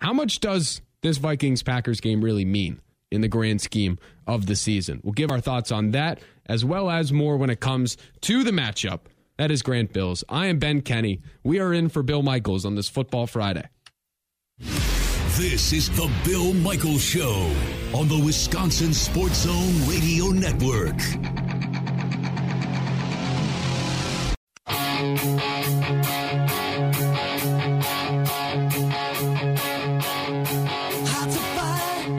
How 0.00 0.12
much 0.12 0.38
does 0.38 0.80
this 1.02 1.16
Vikings 1.18 1.64
Packers 1.64 2.00
game 2.00 2.22
really 2.22 2.44
mean 2.44 2.80
in 3.10 3.20
the 3.20 3.26
grand 3.26 3.60
scheme 3.60 3.98
of 4.28 4.46
the 4.46 4.54
season? 4.54 5.00
We'll 5.02 5.12
give 5.12 5.32
our 5.32 5.40
thoughts 5.40 5.72
on 5.72 5.90
that 5.90 6.20
as 6.48 6.64
well 6.64 6.88
as 6.88 7.12
more 7.12 7.36
when 7.36 7.50
it 7.50 7.58
comes 7.58 7.96
to 8.20 8.44
the 8.44 8.52
matchup. 8.52 9.00
That 9.38 9.50
is 9.50 9.60
Grant 9.62 9.92
Bilse. 9.92 10.24
I 10.30 10.46
am 10.46 10.58
Ben 10.58 10.80
Kenney. 10.80 11.20
We 11.44 11.60
are 11.60 11.72
in 11.72 11.90
for 11.90 12.02
Bill 12.02 12.22
Michaels 12.22 12.64
on 12.64 12.74
this 12.74 12.88
Football 12.88 13.26
Friday. 13.26 13.68
This 14.58 15.74
is 15.74 15.90
the 15.90 16.10
Bill 16.24 16.54
Michaels 16.54 17.02
Show 17.02 17.52
on 17.94 18.08
the 18.08 18.18
Wisconsin 18.24 18.94
Sports 18.94 19.42
Zone 19.42 19.86
Radio 19.86 20.28
Network. 20.28 20.96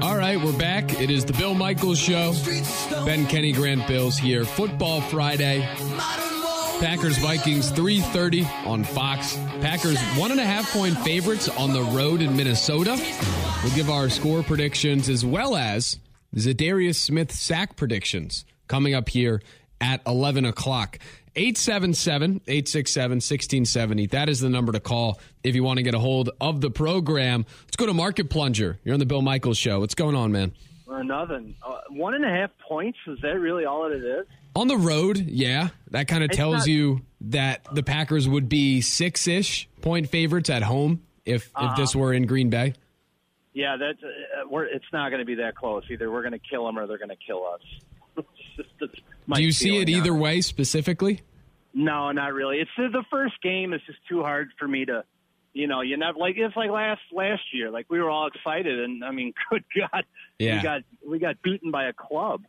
All 0.03 0.15
right, 0.15 0.39
we're 0.39 0.57
back. 0.59 1.01
It 1.01 1.09
is 1.09 1.25
the 1.25 1.33
Bill 1.33 1.55
Michaels 1.55 1.97
Show. 1.97 2.33
Ben 3.05 3.25
Kenney 3.25 3.53
Grant 3.53 3.81
Bilse 3.87 4.19
here. 4.19 4.45
Football 4.45 5.01
Friday. 5.01 5.67
Packers 6.79 7.17
Vikings 7.17 7.71
3:30 7.71 8.45
on 8.67 8.83
Fox. 8.83 9.35
Packers 9.61 9.99
one 10.15 10.29
and 10.31 10.39
a 10.39 10.45
half 10.45 10.71
point 10.71 10.95
favorites 10.99 11.49
on 11.49 11.73
the 11.73 11.81
road 11.81 12.21
in 12.21 12.37
Minnesota. 12.37 12.95
We'll 13.63 13.75
give 13.75 13.89
our 13.89 14.09
score 14.09 14.43
predictions 14.43 15.09
as 15.09 15.25
well 15.25 15.55
as 15.55 15.97
Za'Darius 16.35 16.95
Smith 16.95 17.31
sack 17.31 17.75
predictions 17.75 18.45
coming 18.67 18.93
up 18.93 19.09
here 19.09 19.41
at 19.81 20.01
11 20.05 20.45
o'clock. 20.45 20.99
877 21.35 22.41
867 22.47 23.09
1670. 23.15 24.05
That 24.07 24.29
is 24.29 24.39
the 24.39 24.49
number 24.49 24.71
to 24.71 24.79
call 24.79 25.19
if 25.43 25.55
you 25.55 25.63
want 25.63 25.77
to 25.77 25.83
get 25.83 25.95
a 25.95 25.99
hold 25.99 26.29
of 26.39 26.61
the 26.61 26.69
program. 26.69 27.45
Let's 27.65 27.75
go 27.75 27.87
to 27.87 27.93
Market 27.93 28.29
Plunger. 28.29 28.77
You're 28.83 28.93
on 28.93 28.99
the 28.99 29.05
Bill 29.05 29.23
Michaels 29.23 29.57
Show. 29.57 29.79
What's 29.79 29.95
going 29.95 30.15
on, 30.15 30.31
man? 30.31 30.53
Nothing. 30.87 31.55
Uh, 31.63 31.79
one 31.89 32.13
and 32.13 32.25
a 32.25 32.29
half 32.29 32.51
points. 32.67 32.97
Is 33.07 33.19
that 33.21 33.39
really 33.39 33.65
all 33.65 33.85
it 33.85 34.03
is? 34.03 34.25
On 34.57 34.67
the 34.67 34.75
road, 34.77 35.17
yeah, 35.19 35.69
that 35.91 36.07
kind 36.07 36.23
of 36.23 36.31
tells 36.31 36.59
not- 36.59 36.67
you 36.67 37.01
that 37.21 37.67
the 37.73 37.83
Packers 37.83 38.27
would 38.27 38.49
be 38.49 38.81
six 38.81 39.27
ish 39.27 39.69
point 39.81 40.09
favorites 40.09 40.49
at 40.49 40.63
home 40.63 41.03
if 41.25 41.51
if 41.59 41.75
this 41.75 41.91
Uh-huh. 41.91 41.99
were 41.99 42.13
in 42.13 42.25
Green 42.25 42.49
Bay. 42.49 42.73
Yeah, 43.53 43.75
that's. 43.77 44.01
Uh, 44.03 44.47
we're, 44.49 44.65
it's 44.65 44.85
not 44.91 45.09
going 45.09 45.19
to 45.19 45.25
be 45.25 45.35
that 45.35 45.55
close. 45.55 45.83
Either 45.91 46.09
we're 46.11 46.21
going 46.23 46.31
to 46.33 46.39
kill 46.39 46.65
them 46.65 46.77
or 46.77 46.87
they're 46.87 46.97
going 46.97 47.09
to 47.09 47.15
kill 47.15 47.45
us. 47.45 47.61
It's 48.17 48.27
just- 48.57 48.69
it's 48.81 49.01
Do 49.31 49.43
you 49.43 49.51
see 49.51 49.77
it 49.77 49.89
either 49.89 50.13
way 50.15 50.41
specifically? 50.41 51.21
No, 51.75 52.11
not 52.11 52.33
really. 52.33 52.57
It's 52.59 52.71
the, 52.75 52.89
the 52.89 53.03
first 53.11 53.39
game 53.43 53.73
It's 53.73 53.85
just 53.85 53.99
too 54.09 54.23
hard 54.23 54.49
for 54.57 54.67
me 54.67 54.85
to, 54.85 55.03
you 55.53 55.67
know, 55.67 55.81
you 55.81 55.97
never 55.97 56.17
like 56.17 56.35
it's 56.37 56.55
like 56.55 56.71
last 56.71 57.01
last 57.11 57.43
year. 57.53 57.69
Like 57.69 57.85
we 57.89 57.99
were 57.99 58.09
all 58.09 58.25
excited, 58.25 58.79
and 58.79 59.03
I 59.03 59.11
mean, 59.11 59.33
good 59.51 59.63
God, 59.77 60.03
Yeah. 60.39 60.57
we 60.57 60.63
got 60.63 60.81
we 61.07 61.19
got 61.19 61.41
beaten 61.43 61.69
by 61.69 61.83
a 61.85 61.93
club. 61.93 62.41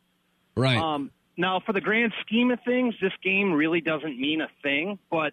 Right. 0.57 0.77
Um, 0.79 1.11
now, 1.39 1.61
for 1.65 1.71
the 1.71 1.79
grand 1.79 2.11
scheme 2.19 2.51
of 2.51 2.59
things, 2.65 2.95
this 3.01 3.13
game 3.23 3.53
really 3.53 3.79
doesn't 3.79 4.19
mean 4.19 4.41
a 4.41 4.49
thing, 4.61 4.99
but 5.09 5.31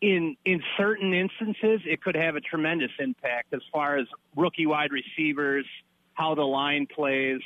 in 0.00 0.38
in 0.46 0.62
certain 0.78 1.12
instances, 1.12 1.82
it 1.84 2.02
could 2.02 2.14
have 2.14 2.34
a 2.34 2.40
tremendous 2.40 2.92
impact 2.98 3.52
as 3.52 3.60
far 3.70 3.98
as 3.98 4.06
rookie 4.34 4.64
wide 4.64 4.90
receivers, 4.90 5.66
how 6.14 6.34
the 6.34 6.42
line 6.42 6.86
plays, 6.86 7.42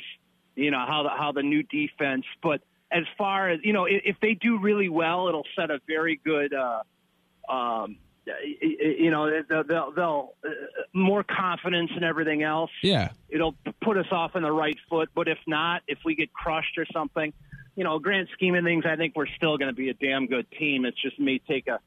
you 0.55 0.71
know, 0.71 0.85
how 0.87 1.03
the 1.03 1.09
how 1.09 1.33
the 1.33 1.43
new 1.43 1.61
defense. 1.63 2.23
But 2.41 2.61
as 2.89 3.03
far 3.17 3.49
as 3.49 3.59
you 3.63 3.73
know, 3.73 3.83
if, 3.83 4.01
if 4.05 4.15
they 4.21 4.33
do 4.33 4.59
really 4.59 4.87
well, 4.87 5.27
it'll 5.27 5.47
set 5.53 5.69
a 5.69 5.81
very 5.85 6.21
good. 6.23 6.53
Uh, 6.53 7.51
um, 7.51 7.97
you 8.61 9.09
know, 9.09 9.41
they'll, 9.49 9.63
they'll, 9.63 9.91
they'll 9.91 10.33
uh, 10.45 10.49
more 10.93 11.23
confidence 11.23 11.89
and 11.95 12.05
everything 12.05 12.43
else 12.43 12.69
yeah. 12.83 13.09
it'll 13.27 13.55
put 13.81 13.97
us 13.97 14.05
off 14.11 14.35
on 14.35 14.43
the 14.43 14.51
right 14.51 14.77
foot. 14.87 15.09
But 15.15 15.27
if 15.27 15.39
not, 15.47 15.81
if 15.87 15.97
we 16.05 16.13
get 16.13 16.31
crushed 16.31 16.77
or 16.77 16.85
something, 16.93 17.33
you 17.79 17.85
know, 17.85 17.97
grand 17.97 18.27
scheme 18.33 18.55
of 18.55 18.65
things, 18.65 18.83
I 18.85 18.97
think 18.97 19.13
we're 19.15 19.33
still 19.37 19.57
going 19.57 19.69
to 19.69 19.73
be 19.75 19.87
a 19.89 19.93
damn 19.93 20.27
good 20.27 20.45
team. 20.51 20.83
It's 20.83 21.01
just 21.01 21.17
may 21.17 21.39
take 21.39 21.67
a 21.67 21.79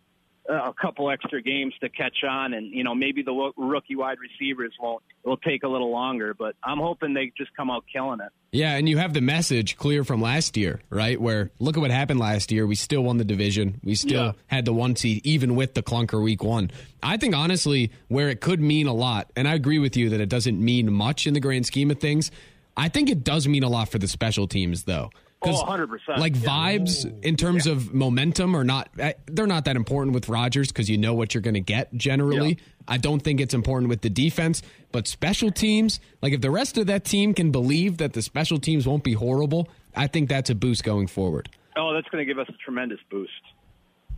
a 0.49 0.73
couple 0.73 1.09
extra 1.09 1.41
games 1.41 1.73
to 1.81 1.89
catch 1.89 2.25
on, 2.29 2.53
and 2.53 2.67
you 2.73 2.83
know, 2.83 2.95
maybe 2.97 3.23
the 3.23 3.53
rookie 3.57 3.95
wide 3.95 4.17
receivers 4.19 4.73
won't. 4.81 5.01
Will 5.25 5.37
take 5.37 5.63
a 5.63 5.69
little 5.69 5.93
longer, 5.93 6.35
but 6.35 6.57
I'm 6.65 6.79
hoping 6.79 7.15
they 7.15 7.31
just 7.39 7.55
come 7.57 7.71
out 7.71 7.85
killing 7.93 8.19
it. 8.21 8.33
Yeah, 8.51 8.75
and 8.75 8.89
you 8.89 8.97
have 8.99 9.13
the 9.15 9.21
message 9.21 9.77
clear 9.77 10.03
from 10.03 10.21
last 10.21 10.57
year, 10.57 10.81
right? 10.91 11.21
Where 11.21 11.51
look 11.61 11.77
at 11.77 11.81
what 11.81 11.93
happened 11.93 12.19
last 12.19 12.51
year. 12.51 12.67
We 12.67 12.75
still 12.75 13.03
won 13.03 13.19
the 13.19 13.25
division. 13.25 13.81
We 13.85 13.95
still 13.95 14.25
Yeah. 14.25 14.33
had 14.49 14.65
the 14.65 14.73
one 14.73 14.97
seed, 14.97 15.21
even 15.25 15.55
with 15.55 15.75
the 15.75 15.83
clunker 15.83 16.21
week 16.21 16.43
one. 16.43 16.73
I 17.05 17.19
think 17.19 17.37
honestly, 17.37 17.93
where 18.09 18.29
it 18.29 18.41
could 18.41 18.61
mean 18.61 18.89
a 18.89 18.95
lot, 18.95 19.31
and 19.37 19.47
I 19.47 19.55
agree 19.55 19.79
with 19.79 19.97
you 19.97 20.09
that 20.09 20.21
it 20.21 20.29
doesn't 20.29 20.59
mean 20.61 20.91
much 20.93 21.27
in 21.27 21.35
the 21.35 21.41
grand 21.41 21.67
scheme 21.67 21.89
of 21.93 22.01
things. 22.01 22.33
I 22.77 22.89
think 22.89 23.11
it 23.11 23.23
does 23.23 23.47
mean 23.47 23.63
a 23.63 23.69
lot 23.69 23.91
for 23.91 23.99
the 23.99 24.09
special 24.09 24.49
teams, 24.49 24.85
though, 24.85 25.11
Oh, 25.45 25.65
100%. 25.65 26.19
Like 26.19 26.35
Yeah. 26.37 26.41
vibes 26.49 27.25
in 27.25 27.37
terms 27.37 27.67
of 27.67 27.93
momentum 27.93 28.55
are 28.57 28.65
not 28.65 28.89
eh, 28.99 29.13
they're 29.27 29.47
not 29.47 29.65
that 29.65 29.77
important 29.77 30.15
with 30.15 30.29
Rodgers 30.29 30.69
because 30.69 30.89
you 30.89 30.99
know 30.99 31.15
what 31.15 31.35
you're 31.35 31.41
going 31.43 31.55
to 31.55 31.61
get 31.61 31.93
generally. 31.95 32.59
I 32.89 32.97
don't 32.99 33.21
think 33.21 33.41
it's 33.41 33.55
important 33.55 33.89
with 33.89 34.01
the 34.03 34.11
defense, 34.11 34.63
but 34.93 35.07
special 35.09 35.51
teams, 35.51 36.01
like 36.21 36.33
if 36.33 36.41
the 36.41 36.51
rest 36.51 36.79
of 36.79 36.87
that 36.89 37.05
team 37.05 37.35
can 37.35 37.51
believe 37.51 37.99
that 37.99 38.13
the 38.13 38.23
special 38.23 38.59
teams 38.59 38.87
won't 38.87 39.05
be 39.05 39.13
horrible, 39.15 39.69
I 39.97 40.07
think 40.07 40.29
that's 40.29 40.51
a 40.51 40.55
boost 40.55 40.85
going 40.85 41.07
forward. 41.07 41.49
Oh, 41.77 41.93
that's 41.95 42.09
going 42.09 42.27
to 42.27 42.27
give 42.27 42.39
us 42.39 42.49
a 42.49 42.57
tremendous 42.65 42.99
boost. 43.11 43.33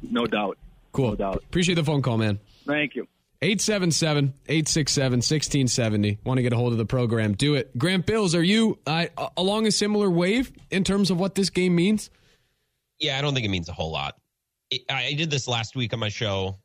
No 0.02 0.26
doubt. 0.26 0.58
Cool. 0.92 1.10
No 1.10 1.16
doubt. 1.16 1.36
Appreciate 1.46 1.74
the 1.76 1.84
phone 1.84 2.02
call, 2.02 2.18
man. 2.18 2.38
Thank 2.66 2.94
you. 2.96 3.06
877 3.44 4.32
867 4.48 5.18
1670. 5.18 6.18
Want 6.24 6.38
to 6.38 6.42
get 6.42 6.54
a 6.54 6.56
hold 6.56 6.72
of 6.72 6.78
the 6.78 6.86
program? 6.86 7.34
Do 7.34 7.56
it. 7.56 7.76
Grant 7.76 8.06
Bilse, 8.06 8.34
are 8.34 8.42
you 8.42 8.78
uh, 8.86 9.06
along 9.36 9.66
a 9.66 9.70
similar 9.70 10.08
wave 10.08 10.50
in 10.70 10.82
terms 10.82 11.10
of 11.10 11.20
what 11.20 11.34
this 11.34 11.50
game 11.50 11.74
means? 11.74 12.08
Yeah, 12.98 13.18
I 13.18 13.20
don't 13.20 13.34
think 13.34 13.44
it 13.44 13.50
means 13.50 13.68
a 13.68 13.74
whole 13.74 13.92
lot. 13.92 14.16
It, 14.70 14.80
I 14.88 15.12
did 15.12 15.30
this 15.30 15.46
last 15.46 15.76
week 15.76 15.92
on 15.92 15.98
my 15.98 16.08
show, 16.08 16.56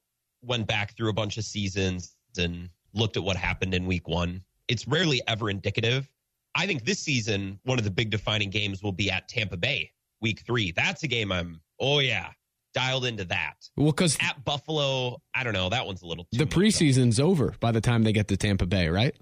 went 0.42 0.68
back 0.68 0.96
through 0.96 1.10
a 1.10 1.14
bunch 1.14 1.38
of 1.38 1.44
seasons 1.44 2.16
and 2.38 2.70
looked 2.94 3.18
at 3.18 3.24
what 3.24 3.36
happened 3.36 3.74
in 3.74 3.86
week 3.86 4.08
one. 4.08 4.42
It's 4.70 4.88
rarely 4.88 5.22
ever 5.28 5.50
indicative. 5.50 6.08
I 6.56 6.66
think 6.66 6.86
this 6.86 7.00
season, 7.00 7.60
one 7.64 7.78
of 7.78 7.84
the 7.84 7.92
big 7.92 8.10
defining 8.10 8.52
games 8.52 8.82
will 8.82 8.94
be 8.94 9.12
at 9.12 9.28
Tampa 9.28 9.58
Bay, 9.58 9.92
week 10.22 10.44
three. 10.46 10.72
That's 10.72 11.04
a 11.04 11.08
game 11.08 11.34
I'm, 11.34 11.60
oh, 11.82 12.00
yeah, 12.00 12.30
dialed 12.74 13.06
into 13.06 13.26
that. 13.26 13.56
Well, 13.76 13.88
because 13.88 14.18
At 14.22 14.44
Buffalo, 14.46 15.22
I 15.34 15.44
don't 15.44 15.54
know. 15.54 15.70
That 15.70 15.86
one's 15.86 16.02
a 16.02 16.06
little 16.08 16.26
too 16.32 16.38
the 16.38 16.46
preseason's 16.46 17.20
over 17.20 17.56
by 17.60 17.72
the 17.72 17.82
time 17.82 18.04
they 18.04 18.12
get 18.14 18.28
to 18.30 18.38
Tampa 18.38 18.66
Bay, 18.66 18.90
right? 18.90 19.16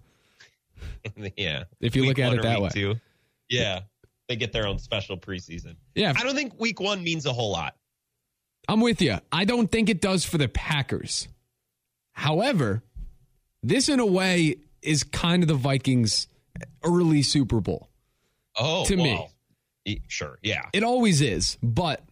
yeah. 1.37 1.63
If 1.79 1.95
you 1.95 2.03
Week 2.03 2.09
look 2.17 2.19
at 2.19 2.33
it 2.33 2.41
that 2.43 2.61
way. 2.61 2.69
Two. 2.69 2.95
Yeah. 3.49 3.81
They 4.27 4.35
get 4.35 4.51
their 4.51 4.67
own 4.67 4.77
special 4.77 5.17
preseason. 5.17 5.77
Yeah, 5.95 6.13
I 6.15 6.23
don't 6.23 6.35
think 6.35 6.59
week 6.59 6.81
one 6.81 7.01
means 7.01 7.25
a 7.25 7.31
whole 7.31 7.51
lot. 7.51 7.75
I'm 8.67 8.81
with 8.81 9.01
you. 9.01 9.17
I 9.31 9.45
don't 9.45 9.71
think 9.71 9.87
it 9.89 10.01
does 10.01 10.25
for 10.25 10.37
the 10.37 10.49
Packers. 10.49 11.29
However, 12.11 12.83
this 13.63 13.87
in 13.87 14.01
a 14.01 14.05
way 14.05 14.57
is 14.81 15.03
kind 15.03 15.43
of 15.43 15.47
the 15.47 15.55
Vikings' 15.55 16.27
early 16.83 17.21
Super 17.21 17.61
Bowl. 17.61 17.89
Oh, 18.57 18.83
To 18.85 18.97
me. 18.97 19.13
well, 19.13 19.31
y- 19.85 19.99
sure. 20.09 20.39
Yeah. 20.43 20.63
It 20.73 20.83
always 20.83 21.21
is. 21.21 21.57
But 21.63 22.03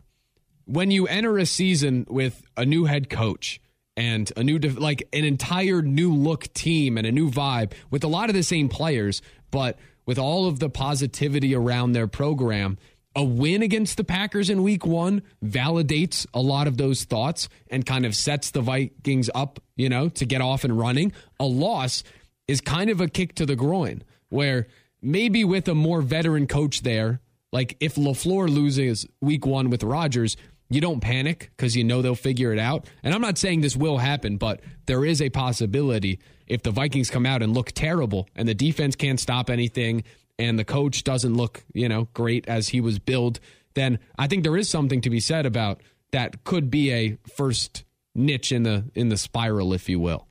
when 0.65 0.91
you 0.91 1.08
enter 1.08 1.38
a 1.38 1.45
season 1.45 2.06
with 2.10 2.43
a 2.58 2.65
new 2.65 2.86
head 2.86 3.10
coach 3.10 3.62
and 3.97 4.32
a 4.36 4.43
new, 4.43 4.58
like 4.58 5.08
an 5.13 5.23
entire 5.23 5.82
new 5.82 6.13
look 6.13 6.51
team 6.54 6.97
and 6.97 7.08
a 7.08 7.12
new 7.12 7.30
vibe 7.30 7.73
with 7.89 8.04
a 8.04 8.08
lot 8.08 8.30
of 8.30 8.36
the 8.36 8.43
same 8.43 8.67
players, 8.69 9.21
but 9.51 9.78
with 10.06 10.19
all 10.19 10.47
of 10.47 10.60
the 10.60 10.69
positivity 10.69 11.56
around 11.56 11.93
their 11.93 12.08
program, 12.08 12.78
a 13.15 13.23
win 13.23 13.62
against 13.62 13.95
the 13.95 14.04
Packers 14.04 14.49
in 14.49 14.62
week 14.62 14.86
one 14.86 15.23
validates 15.43 16.28
a 16.34 16.41
lot 16.41 16.67
of 16.67 16.78
those 16.78 17.06
thoughts 17.06 17.47
and 17.69 17.86
kind 17.86 18.06
of 18.06 18.13
sets 18.13 18.51
the 18.51 18.62
Vikings 18.62 19.30
up, 19.34 19.60
you 19.78 19.88
know, 19.88 20.10
to 20.10 20.25
get 20.25 20.41
off 20.41 20.65
and 20.65 20.78
running. 20.78 21.13
A 21.39 21.45
loss 21.45 22.04
is 22.47 22.60
kind 22.60 22.89
of 22.89 22.99
a 22.99 23.08
kick 23.08 23.36
to 23.36 23.45
the 23.45 23.56
groin 23.56 24.04
where 24.30 24.67
maybe 25.01 25.45
with 25.45 25.67
a 25.69 25.75
more 25.75 26.01
veteran 26.01 26.45
coach 26.45 26.82
there, 26.82 27.21
like 27.54 27.78
if 27.80 27.95
LaFleur 27.95 28.49
loses 28.49 29.08
week 29.21 29.45
one 29.45 29.69
with 29.69 29.82
Rodgers, 29.82 30.36
you 30.69 30.82
don't 30.82 30.99
panic 30.99 31.51
because 31.56 31.75
you 31.75 31.84
know 31.84 32.01
they'll 32.01 32.15
figure 32.15 32.51
it 32.51 32.60
out. 32.60 32.86
And 33.04 33.13
I'm 33.13 33.21
not 33.21 33.38
saying 33.38 33.62
this 33.62 33.75
will 33.75 33.97
happen, 33.97 34.38
but 34.38 34.62
there 34.86 35.06
is 35.06 35.21
a 35.21 35.30
possibility 35.30 36.19
if 36.47 36.63
the 36.63 36.71
Vikings 36.71 37.10
come 37.10 37.25
out 37.25 37.41
and 37.41 37.54
look 37.54 37.71
terrible 37.71 38.28
and 38.36 38.47
the 38.47 38.54
defense 38.54 38.95
can't 38.95 39.19
stop 39.19 39.49
anything 39.49 40.04
and 40.38 40.60
the 40.60 40.65
coach 40.65 41.04
doesn't 41.04 41.36
look, 41.36 41.63
you 41.73 41.89
know, 41.89 42.08
great 42.13 42.47
as 42.47 42.69
he 42.69 42.82
was 42.82 42.99
billed, 42.99 43.39
then 43.73 43.99
I 44.17 44.28
think 44.28 44.43
there 44.43 44.58
is 44.58 44.69
something 44.69 45.01
to 45.01 45.10
be 45.10 45.19
said 45.19 45.45
about 45.45 45.82
that 46.12 46.43
could 46.43 46.69
be 46.69 46.91
a 46.91 47.17
first 47.36 47.84
niche 48.13 48.51
in 48.51 48.63
the 48.63 48.86
in 48.95 49.10
the 49.10 49.17
spiral, 49.17 49.73
if 49.73 49.89
you 49.89 49.99
will. 49.99 50.28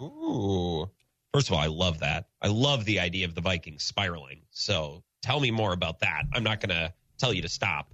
Ooh. 0.00 0.90
First 1.32 1.48
of 1.48 1.54
all, 1.54 1.60
I 1.60 1.66
love 1.66 2.00
that. 2.00 2.28
I 2.40 2.48
love 2.48 2.84
the 2.84 3.00
idea 3.00 3.26
of 3.26 3.34
the 3.34 3.40
Vikings 3.40 3.82
spiraling. 3.82 4.42
So 4.50 5.02
tell 5.22 5.40
me 5.40 5.50
more 5.50 5.72
about 5.72 6.00
that. 6.00 6.24
I'm 6.32 6.44
not 6.44 6.60
to 6.70 6.92
tell 7.18 7.32
you 7.32 7.42
to 7.42 7.48
stop. 7.48 7.92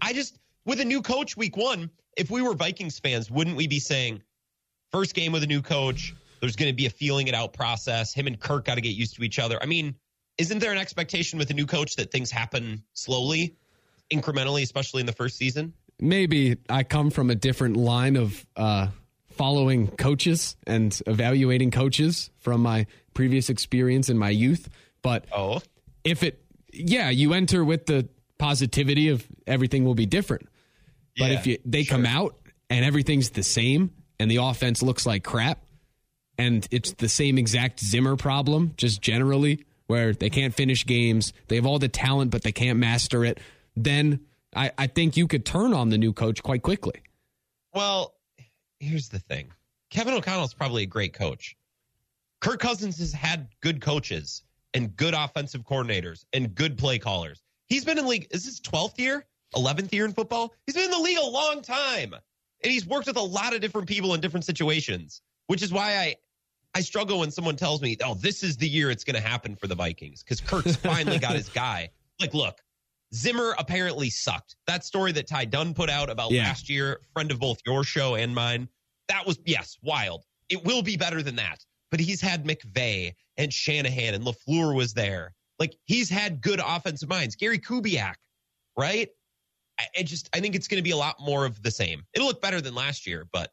I 0.00 0.12
just, 0.12 0.38
with 0.64 0.80
a 0.80 0.84
new 0.84 1.02
coach 1.02 1.36
week 1.36 1.56
one, 1.56 1.90
if 2.16 2.30
we 2.30 2.42
were 2.42 2.54
Vikings 2.54 2.98
fans, 2.98 3.30
wouldn't 3.30 3.56
we 3.56 3.66
be 3.66 3.78
saying, 3.78 4.22
first 4.90 5.14
game 5.14 5.32
with 5.32 5.42
a 5.42 5.46
new 5.46 5.62
coach, 5.62 6.14
there's 6.40 6.56
going 6.56 6.70
to 6.70 6.76
be 6.76 6.86
a 6.86 6.90
feeling 6.90 7.28
it 7.28 7.34
out 7.34 7.52
process. 7.52 8.12
Him 8.12 8.26
and 8.26 8.38
Kirk 8.38 8.64
got 8.64 8.74
to 8.74 8.80
get 8.80 8.94
used 8.94 9.16
to 9.16 9.22
each 9.22 9.38
other. 9.38 9.62
I 9.62 9.66
mean, 9.66 9.94
isn't 10.38 10.58
there 10.58 10.72
an 10.72 10.78
expectation 10.78 11.38
with 11.38 11.50
a 11.50 11.54
new 11.54 11.66
coach 11.66 11.96
that 11.96 12.10
things 12.10 12.30
happen 12.30 12.82
slowly, 12.92 13.56
incrementally, 14.12 14.62
especially 14.62 15.00
in 15.00 15.06
the 15.06 15.12
first 15.12 15.36
season? 15.36 15.72
maybe 16.02 16.56
I 16.68 16.82
come 16.82 17.10
from 17.10 17.30
a 17.30 17.34
different 17.34 17.76
line 17.76 18.16
of 18.16 18.44
uh, 18.56 18.88
following 19.30 19.86
coaches 19.86 20.56
and 20.66 21.00
evaluating 21.06 21.70
coaches 21.70 22.30
from 22.38 22.60
my 22.60 22.86
previous 23.14 23.48
experience 23.48 24.10
in 24.10 24.18
my 24.18 24.30
youth. 24.30 24.68
But 25.00 25.26
Oh, 25.34 25.62
if 26.04 26.22
it, 26.22 26.44
yeah, 26.72 27.08
you 27.08 27.32
enter 27.32 27.64
with 27.64 27.86
the 27.86 28.08
positivity 28.38 29.08
of 29.08 29.26
everything 29.46 29.84
will 29.84 29.94
be 29.94 30.06
different. 30.06 30.48
But 31.18 31.30
Yeah, 31.30 31.38
if 31.38 31.46
you, 31.46 31.58
they 31.64 31.84
come 31.84 32.06
out 32.06 32.36
and 32.70 32.84
everything's 32.84 33.30
the 33.30 33.42
same 33.42 33.92
and 34.18 34.30
the 34.30 34.36
offense 34.36 34.82
looks 34.82 35.06
like 35.06 35.24
crap 35.24 35.64
and 36.38 36.66
it's 36.70 36.92
the 36.92 37.08
same 37.08 37.38
exact 37.38 37.80
Zimmer 37.80 38.16
problem, 38.16 38.72
just 38.76 39.02
generally, 39.02 39.64
where 39.86 40.12
they 40.12 40.30
can't 40.30 40.54
finish 40.54 40.86
games, 40.86 41.32
they 41.48 41.56
have 41.56 41.66
all 41.66 41.78
the 41.78 41.88
talent, 41.88 42.30
but 42.30 42.42
they 42.42 42.52
can't 42.52 42.78
master 42.78 43.24
it, 43.24 43.40
then 43.76 44.20
I, 44.54 44.72
I 44.78 44.86
think 44.86 45.16
you 45.16 45.26
could 45.26 45.44
turn 45.44 45.74
on 45.74 45.90
the 45.90 45.98
new 45.98 46.12
coach 46.12 46.42
quite 46.42 46.62
quickly. 46.62 47.02
Well, 47.74 48.14
here's 48.80 49.08
the 49.08 49.18
thing 49.18 49.50
Kevin 49.90 50.14
O'Connell's 50.14 50.54
probably 50.54 50.84
a 50.84 50.86
great 50.86 51.12
coach. 51.12 51.56
Kirk 52.40 52.60
Cousins 52.60 52.98
has 52.98 53.12
had 53.12 53.48
good 53.60 53.80
coaches 53.80 54.42
and 54.74 54.96
good 54.96 55.14
offensive 55.14 55.62
coordinators 55.62 56.24
and 56.32 56.54
good 56.54 56.76
play 56.76 56.98
callers. 56.98 57.42
He's 57.66 57.84
been 57.84 57.98
in 57.98 58.06
league, 58.06 58.26
is 58.30 58.44
this 58.44 58.60
12th 58.60 58.98
year, 58.98 59.26
11th 59.54 59.92
year 59.92 60.04
in 60.04 60.12
football? 60.12 60.54
He's 60.66 60.74
been 60.74 60.84
in 60.84 60.90
the 60.90 60.98
league 60.98 61.18
a 61.18 61.26
long 61.26 61.62
time. 61.62 62.14
And 62.64 62.72
he's 62.72 62.86
worked 62.86 63.06
with 63.08 63.16
a 63.16 63.22
lot 63.22 63.54
of 63.54 63.60
different 63.60 63.88
people 63.88 64.14
in 64.14 64.20
different 64.20 64.44
situations, 64.46 65.20
which 65.48 65.62
is 65.62 65.72
why 65.72 65.96
I. 65.96 66.16
I 66.74 66.80
struggle 66.80 67.18
when 67.18 67.30
someone 67.30 67.56
tells 67.56 67.82
me, 67.82 67.98
"Oh, 68.02 68.14
this 68.14 68.42
is 68.42 68.56
the 68.56 68.66
year 68.66 68.90
it's 68.90 69.04
going 69.04 69.16
to 69.16 69.20
happen 69.20 69.56
for 69.56 69.66
the 69.66 69.74
Vikings," 69.74 70.22
because 70.22 70.40
Kirk's 70.40 70.74
finally 70.82 71.18
got 71.18 71.34
his 71.34 71.50
guy. 71.50 71.90
Like, 72.18 72.32
look, 72.32 72.62
Zimmer 73.14 73.54
apparently 73.58 74.08
sucked. 74.08 74.56
That 74.66 74.82
story 74.84 75.12
that 75.12 75.26
Ty 75.26 75.46
Dunne 75.46 75.74
put 75.74 75.90
out 75.90 76.08
about 76.08 76.30
Yeah. 76.30 76.44
last 76.44 76.70
year, 76.70 77.00
friend 77.12 77.30
of 77.30 77.38
both 77.38 77.58
your 77.66 77.84
show 77.84 78.14
and 78.14 78.34
mine, 78.34 78.68
that 79.08 79.26
was, 79.26 79.38
yes, 79.44 79.76
wild. 79.82 80.24
It 80.48 80.64
will 80.64 80.82
be 80.82 80.96
better 80.96 81.22
than 81.22 81.36
that. 81.36 81.62
But 81.90 82.00
he's 82.00 82.22
had 82.22 82.44
McVay 82.46 83.12
and 83.36 83.52
Shanahan 83.52 84.14
and 84.14 84.24
LaFleur 84.24 84.74
was 84.74 84.94
there. 84.94 85.34
Like, 85.58 85.76
he's 85.84 86.08
had 86.08 86.40
good 86.40 86.60
offensive 86.64 87.08
minds. 87.10 87.36
Gary 87.36 87.58
Kubiak, 87.58 88.14
right? 88.78 89.10
I, 89.82 90.00
I 90.00 90.02
just, 90.02 90.28
I 90.34 90.40
think 90.40 90.54
it's 90.54 90.68
going 90.68 90.78
to 90.78 90.82
be 90.82 90.90
a 90.92 90.96
lot 90.96 91.16
more 91.20 91.44
of 91.46 91.62
the 91.62 91.70
same. 91.70 92.04
It'll 92.14 92.28
look 92.28 92.40
better 92.40 92.60
than 92.60 92.74
last 92.74 93.06
year, 93.06 93.26
but 93.32 93.50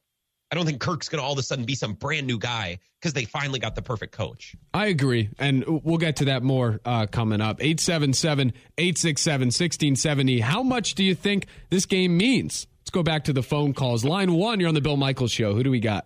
I 0.51 0.55
don't 0.55 0.65
think 0.65 0.79
Kirk's 0.81 1.09
going 1.09 1.19
to 1.21 1.25
all 1.25 1.33
of 1.33 1.37
a 1.39 1.43
sudden 1.43 1.65
be 1.65 1.75
some 1.75 1.93
brand 1.93 2.25
new 2.25 2.39
guy 2.39 2.79
because 2.99 3.13
they 3.13 3.25
finally 3.25 3.59
got 3.59 3.75
the 3.75 3.81
perfect 3.81 4.13
coach. 4.13 4.55
I 4.73 4.87
agree. 4.87 5.29
And 5.37 5.63
we'll 5.83 5.97
get 5.99 6.15
to 6.17 6.25
that 6.25 6.41
more 6.43 6.79
uh, 6.85 7.05
coming 7.05 7.39
up. 7.41 7.61
877 7.61 8.53
867 8.77 9.45
1670. 9.47 10.39
How 10.39 10.63
much 10.63 10.95
do 10.95 11.03
you 11.03 11.13
think 11.15 11.45
this 11.69 11.85
game 11.85 12.17
means? 12.17 12.65
Let's 12.81 12.89
go 12.89 13.03
back 13.03 13.25
to 13.25 13.33
the 13.33 13.43
phone 13.43 13.73
calls. 13.73 14.03
Line 14.03 14.33
one, 14.33 14.59
you're 14.59 14.69
on 14.69 14.73
the 14.75 14.81
Bill 14.81 14.97
Michaels 14.97 15.31
show. 15.31 15.53
Who 15.53 15.63
do 15.63 15.71
we 15.71 15.79
got? 15.79 16.05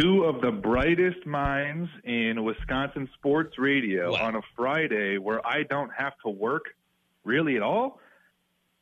two 0.00 0.24
of 0.24 0.40
the 0.40 0.50
brightest 0.50 1.24
minds 1.24 1.88
in 2.04 2.42
Wisconsin 2.42 3.08
sports 3.14 3.58
radio 3.58 4.12
Wow. 4.12 4.26
on 4.26 4.34
a 4.36 4.40
Friday 4.56 5.18
where 5.18 5.46
I 5.46 5.62
don't 5.62 5.90
have 5.96 6.14
to 6.24 6.30
work 6.30 6.64
really 7.22 7.56
at 7.56 7.62
all. 7.62 8.00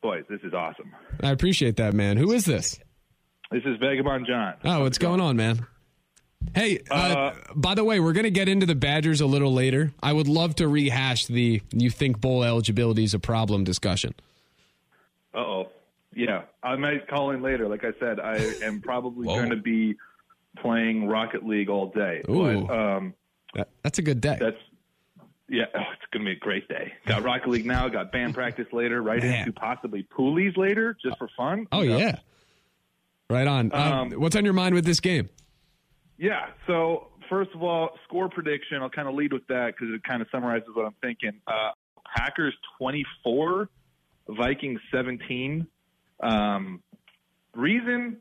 Boys, 0.02 0.24
this 0.28 0.40
is 0.42 0.52
awesome. 0.52 0.90
I 1.22 1.30
appreciate 1.30 1.76
that, 1.76 1.94
man. 1.94 2.16
Who 2.16 2.32
is 2.32 2.44
this? 2.44 2.78
This 3.52 3.62
is 3.64 3.76
Vagabond 3.78 4.26
John. 4.26 4.54
Oh, 4.64 4.82
what's 4.82 4.98
going 4.98 5.20
on, 5.20 5.36
man? 5.36 5.66
Hey, 6.54 6.80
uh, 6.90 6.94
Uh, 6.94 7.34
by 7.54 7.74
the 7.76 7.84
way, 7.84 8.00
we're 8.00 8.12
going 8.14 8.24
to 8.24 8.30
get 8.30 8.48
into 8.48 8.66
the 8.66 8.74
Badgers 8.74 9.20
a 9.20 9.26
little 9.26 9.52
later. 9.52 9.92
I 10.02 10.12
would 10.12 10.26
love 10.26 10.56
to 10.56 10.66
rehash 10.66 11.26
the 11.26 11.62
you 11.72 11.88
think 11.90 12.20
bowl 12.20 12.42
eligibility 12.42 13.04
is 13.04 13.14
a 13.14 13.20
problem 13.20 13.62
discussion. 13.64 14.14
Uh 15.34 15.38
oh. 15.38 15.68
Yeah, 16.14 16.42
I 16.62 16.76
might 16.76 17.08
call 17.08 17.30
in 17.30 17.40
later. 17.40 17.68
Like 17.68 17.84
I 17.84 17.92
said, 17.98 18.20
I 18.20 18.36
am 18.64 18.82
probably 18.82 19.26
going 19.28 19.48
to 19.50 19.56
be 19.56 19.94
playing 20.58 21.06
Rocket 21.08 21.46
League 21.46 21.70
all 21.70 21.86
day. 21.86 22.20
Ooh. 22.28 22.66
But 22.66 22.74
um, 22.74 23.14
That, 23.54 23.68
that's 23.82 23.98
a 23.98 24.02
good 24.02 24.20
day. 24.20 24.36
that's 24.38 24.58
yeah, 25.52 25.64
oh, 25.74 25.80
it's 25.92 26.02
going 26.12 26.24
to 26.24 26.30
be 26.30 26.32
a 26.32 26.38
great 26.40 26.66
day. 26.68 26.92
Got 27.06 27.22
Rocket 27.22 27.48
League 27.48 27.66
now. 27.66 27.88
Got 27.88 28.10
band 28.10 28.34
practice 28.40 28.66
later. 28.72 29.02
Right 29.02 29.22
Man. 29.22 29.40
into 29.46 29.52
possibly 29.52 30.02
poolies 30.18 30.56
later, 30.56 30.96
just 31.04 31.18
for 31.18 31.28
fun. 31.36 31.66
oh, 31.70 31.82
yeah. 31.82 32.18
Right 33.30 33.46
on. 33.46 33.70
Uh, 33.72 33.76
Um, 33.76 34.10
what's 34.12 34.34
on 34.34 34.44
your 34.44 34.54
mind 34.54 34.74
with 34.74 34.84
this 34.84 34.98
game? 35.00 35.28
Yeah. 36.18 36.46
So 36.66 37.08
first 37.28 37.50
of 37.54 37.62
all, 37.62 37.90
score 38.04 38.28
prediction. 38.28 38.78
I'll 38.82 38.90
kind 38.90 39.08
of 39.08 39.14
lead 39.14 39.32
with 39.32 39.46
that 39.48 39.74
because 39.78 39.94
it 39.94 40.02
kind 40.04 40.22
of 40.22 40.28
summarizes 40.32 40.68
what 40.74 40.86
I'm 40.86 40.94
thinking. 41.02 41.40
Uh, 41.46 41.70
Packers 42.16 42.54
24, 42.78 43.68
Vikings 44.28 44.80
17. 44.92 45.66
Um, 46.22 46.82
reason 47.54 48.18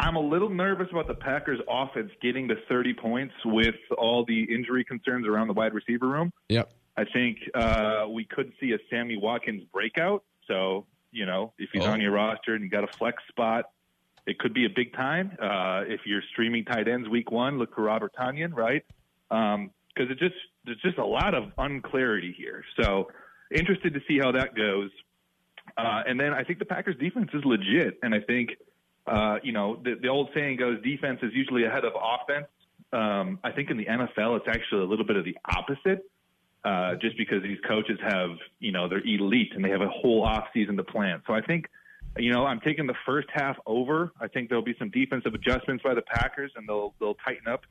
I'm 0.00 0.16
a 0.16 0.20
little 0.20 0.48
nervous 0.48 0.88
about 0.90 1.08
the 1.08 1.14
Packers 1.14 1.60
offense 1.68 2.10
getting 2.22 2.48
to 2.48 2.54
30 2.68 2.94
points 2.94 3.34
with 3.44 3.74
all 3.98 4.24
the 4.24 4.44
injury 4.44 4.82
concerns 4.82 5.26
around 5.26 5.48
the 5.48 5.52
wide 5.52 5.74
receiver 5.74 6.08
room. 6.08 6.32
Yep. 6.48 6.72
I 6.96 7.04
think 7.04 7.38
uh, 7.54 8.06
we 8.10 8.24
could 8.24 8.52
see 8.60 8.72
a 8.72 8.78
Sammy 8.88 9.16
Watkins 9.18 9.62
breakout. 9.72 10.24
So, 10.48 10.86
you 11.12 11.26
know, 11.26 11.52
if 11.58 11.68
he's 11.72 11.84
Oh. 11.84 11.90
on 11.90 12.00
your 12.00 12.12
roster 12.12 12.54
and 12.54 12.64
you 12.64 12.70
got 12.70 12.82
a 12.84 12.86
flex 12.98 13.22
spot, 13.28 13.66
it 14.26 14.38
could 14.38 14.54
be 14.54 14.64
a 14.64 14.70
big 14.70 14.94
time. 14.94 15.36
Uh, 15.40 15.84
if 15.86 16.00
you're 16.06 16.22
streaming 16.32 16.64
tight 16.64 16.88
ends 16.88 17.08
week 17.08 17.30
one, 17.30 17.58
look 17.58 17.74
for 17.74 17.82
Robert 17.82 18.12
Tonyan, 18.18 18.54
right? 18.56 18.84
Because 19.28 20.10
it 20.10 20.18
just 20.18 20.34
there's 20.64 20.80
just 20.82 20.98
a 20.98 21.04
lot 21.06 21.34
of 21.34 21.52
unclarity 21.58 22.34
here. 22.36 22.64
So, 22.80 23.08
interested 23.54 23.92
to 23.94 24.00
see 24.08 24.18
how 24.18 24.32
that 24.32 24.54
goes. 24.54 24.90
Uh, 25.76 26.02
and 26.06 26.18
then 26.18 26.32
I 26.32 26.42
think 26.44 26.58
the 26.58 26.64
Packers 26.64 26.96
defense 26.96 27.30
is 27.34 27.44
legit, 27.44 27.98
and 28.02 28.14
I 28.14 28.20
think 28.20 28.50
uh, 29.06 29.38
you 29.42 29.52
know 29.52 29.80
the, 29.82 29.94
the 30.00 30.08
old 30.08 30.30
saying 30.34 30.56
goes, 30.56 30.82
defense 30.82 31.20
is 31.22 31.32
usually 31.34 31.64
ahead 31.64 31.84
of 31.84 31.92
offense. 31.94 32.46
Um, 32.92 33.38
I 33.44 33.52
think 33.52 33.70
in 33.70 33.76
the 33.76 33.86
NFL, 33.86 34.38
it's 34.38 34.48
actually 34.48 34.82
a 34.82 34.86
little 34.86 35.06
bit 35.06 35.16
of 35.16 35.24
the 35.24 35.36
opposite 35.44 36.04
uh, 36.64 36.94
just 36.96 37.16
because 37.16 37.42
these 37.42 37.58
coaches 37.66 37.98
have, 38.02 38.30
you 38.58 38.72
know, 38.72 38.88
they're 38.88 39.04
elite 39.04 39.52
and 39.54 39.64
they 39.64 39.70
have 39.70 39.80
a 39.80 39.88
whole 39.88 40.22
off 40.22 40.44
season 40.52 40.76
to 40.76 40.84
plan. 40.84 41.22
So 41.26 41.32
I 41.32 41.40
think, 41.40 41.66
you 42.18 42.32
know, 42.32 42.44
I'm 42.44 42.60
taking 42.60 42.86
the 42.86 42.94
first 43.06 43.28
half 43.32 43.56
over. 43.66 44.12
I 44.20 44.28
think 44.28 44.48
there'll 44.48 44.64
be 44.64 44.74
some 44.78 44.90
defensive 44.90 45.34
adjustments 45.34 45.82
by 45.82 45.94
the 45.94 46.02
Packers 46.02 46.52
and 46.56 46.68
they'll 46.68 46.94
they'll 46.98 47.14
tighten 47.14 47.48
up 47.48 47.62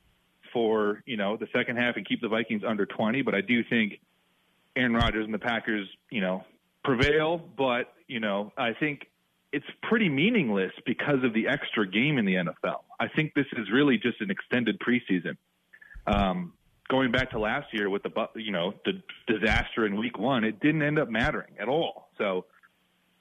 for 0.51 1.03
you 1.05 1.17
know 1.17 1.37
the 1.37 1.47
second 1.53 1.77
half 1.77 1.95
and 1.97 2.07
keep 2.07 2.21
the 2.21 2.29
Vikings 2.29 2.63
under 2.65 2.85
20. 2.85 3.21
But 3.21 3.35
I 3.35 3.41
do 3.41 3.63
think 3.63 3.99
Aaron 4.75 4.93
Rodgers 4.93 5.25
and 5.25 5.33
the 5.33 5.39
Packers, 5.39 5.87
you 6.09 6.21
know, 6.21 6.43
prevail. 6.83 7.37
But 7.57 7.93
you 8.07 8.19
know, 8.19 8.53
I 8.57 8.73
think 8.73 9.08
it's 9.51 9.65
pretty 9.83 10.09
meaningless 10.09 10.71
because 10.85 11.23
of 11.23 11.33
the 11.33 11.47
extra 11.47 11.87
game 11.87 12.17
in 12.17 12.25
the 12.25 12.35
NFL. 12.35 12.83
I 12.99 13.07
think 13.07 13.33
this 13.33 13.47
is 13.57 13.69
really 13.71 13.97
just 13.97 14.21
an 14.21 14.29
extended 14.29 14.79
preseason. 14.79 15.37
Um, 16.07 16.53
going 16.89 17.11
back 17.11 17.31
to 17.31 17.39
last 17.39 17.67
year 17.73 17.89
with 17.89 18.03
the 18.03 18.11
you 18.35 18.51
know 18.51 18.73
the 18.85 19.01
disaster 19.27 19.85
in 19.85 19.97
Week 19.97 20.17
One, 20.17 20.43
it 20.43 20.59
didn't 20.59 20.81
end 20.83 20.99
up 20.99 21.09
mattering 21.09 21.55
at 21.59 21.67
all. 21.67 22.09
So 22.17 22.45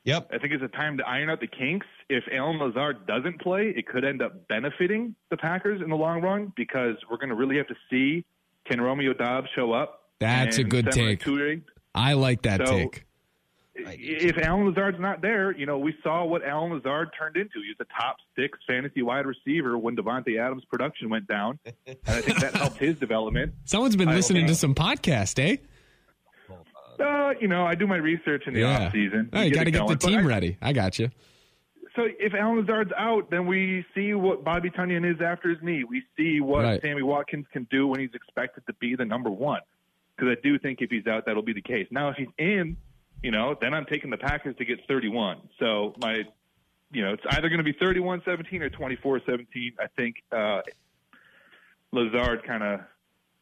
Yep. 0.04 0.30
I 0.32 0.38
think 0.38 0.54
it's 0.54 0.62
a 0.62 0.68
time 0.68 0.96
to 0.98 1.06
iron 1.06 1.28
out 1.28 1.40
the 1.40 1.46
kinks. 1.46 1.86
If 2.08 2.24
Allen 2.32 2.58
Lazard 2.58 3.06
doesn't 3.06 3.42
play, 3.42 3.74
it 3.76 3.86
could 3.86 4.04
end 4.06 4.22
up 4.22 4.48
benefiting 4.48 5.14
the 5.28 5.36
Packers 5.36 5.82
in 5.82 5.90
the 5.90 5.96
long 5.96 6.22
run 6.22 6.50
because 6.56 6.94
we're 7.10 7.18
going 7.18 7.28
to 7.28 7.34
really 7.34 7.58
have 7.58 7.66
to 7.66 7.74
see 7.90 8.24
can 8.64 8.80
Romeo 8.80 9.12
Doubs 9.12 9.48
show 9.54 9.72
up. 9.72 10.04
That's 10.18 10.56
a 10.56 10.64
good 10.64 10.90
take. 10.92 11.20
Toure 11.20 11.60
I 11.94 12.14
like 12.14 12.42
that 12.42 12.66
So- 12.66 12.72
take. 12.74 13.04
If 13.86 14.38
Allen 14.38 14.66
Lazard's 14.66 15.00
not 15.00 15.22
there, 15.22 15.56
you 15.56 15.66
know, 15.66 15.78
we 15.78 15.94
saw 16.02 16.24
what 16.24 16.44
Allen 16.44 16.72
Lazard 16.72 17.10
turned 17.18 17.36
into. 17.36 17.60
He 17.62 17.68
was 17.68 17.76
a 17.80 18.00
top 18.00 18.16
six 18.36 18.58
fantasy 18.66 19.02
wide 19.02 19.26
receiver 19.26 19.78
when 19.78 19.96
Davante 19.96 20.38
Adams' 20.40 20.64
production 20.70 21.10
went 21.10 21.26
down. 21.26 21.58
And 21.86 21.96
I 22.06 22.20
think 22.20 22.40
that 22.40 22.54
helped 22.54 22.78
his 22.78 22.98
development. 22.98 23.54
Someone's 23.64 23.96
been 23.96 24.08
I 24.08 24.14
listening 24.14 24.46
to 24.48 24.54
some 24.54 24.74
podcast, 24.74 25.38
eh? 25.38 25.56
Uh, 26.98 27.32
you 27.40 27.46
know, 27.48 27.64
I 27.64 27.74
do 27.74 27.86
my 27.86 27.96
research 27.96 28.44
in 28.46 28.54
the 28.54 28.60
yeah. 28.60 28.86
off 28.86 28.92
season. 28.92 29.30
Oh, 29.32 29.40
you 29.42 29.52
got 29.52 29.64
to 29.64 29.70
get 29.70 29.86
the 29.86 29.96
team 29.96 30.18
I- 30.20 30.22
ready. 30.22 30.56
I 30.60 30.72
got 30.72 30.98
you. 30.98 31.10
So 31.96 32.06
if 32.18 32.32
Allen 32.32 32.60
Lazard's 32.60 32.92
out, 32.96 33.28
then 33.30 33.46
we 33.46 33.84
see 33.94 34.14
what 34.14 34.44
Bobby 34.44 34.70
Tonyan 34.70 35.08
is 35.10 35.20
after 35.20 35.48
his 35.48 35.58
knee. 35.62 35.82
We 35.82 36.02
see 36.16 36.40
what 36.40 36.62
Right. 36.62 36.80
Sammy 36.80 37.02
Watkins 37.02 37.46
can 37.52 37.66
do 37.70 37.88
when 37.88 37.98
he's 38.00 38.14
expected 38.14 38.64
to 38.68 38.72
be 38.74 38.94
the 38.94 39.04
number 39.04 39.30
one. 39.30 39.60
Because 40.16 40.36
I 40.36 40.40
do 40.40 40.58
think 40.58 40.80
if 40.80 40.90
he's 40.90 41.06
out, 41.08 41.26
that'll 41.26 41.42
be 41.42 41.52
the 41.52 41.62
case. 41.62 41.88
Now, 41.90 42.10
if 42.10 42.16
he's 42.16 42.28
in, 42.38 42.76
you 43.22 43.30
know, 43.30 43.56
then 43.60 43.74
I'm 43.74 43.84
taking 43.86 44.10
the 44.10 44.16
Packers 44.16 44.56
to 44.56 44.64
get 44.64 44.78
31. 44.86 45.40
So 45.58 45.94
my, 46.00 46.24
you 46.92 47.04
know, 47.04 47.12
it's 47.12 47.22
either 47.30 47.48
going 47.48 47.58
to 47.58 47.64
be 47.64 47.74
31-17 47.74 48.60
or 48.60 48.70
24-17. 48.70 49.46
I 49.78 49.86
think 49.96 50.16
uh, 50.32 50.60
Lazard 51.92 52.44
kind 52.46 52.62
of, 52.62 52.80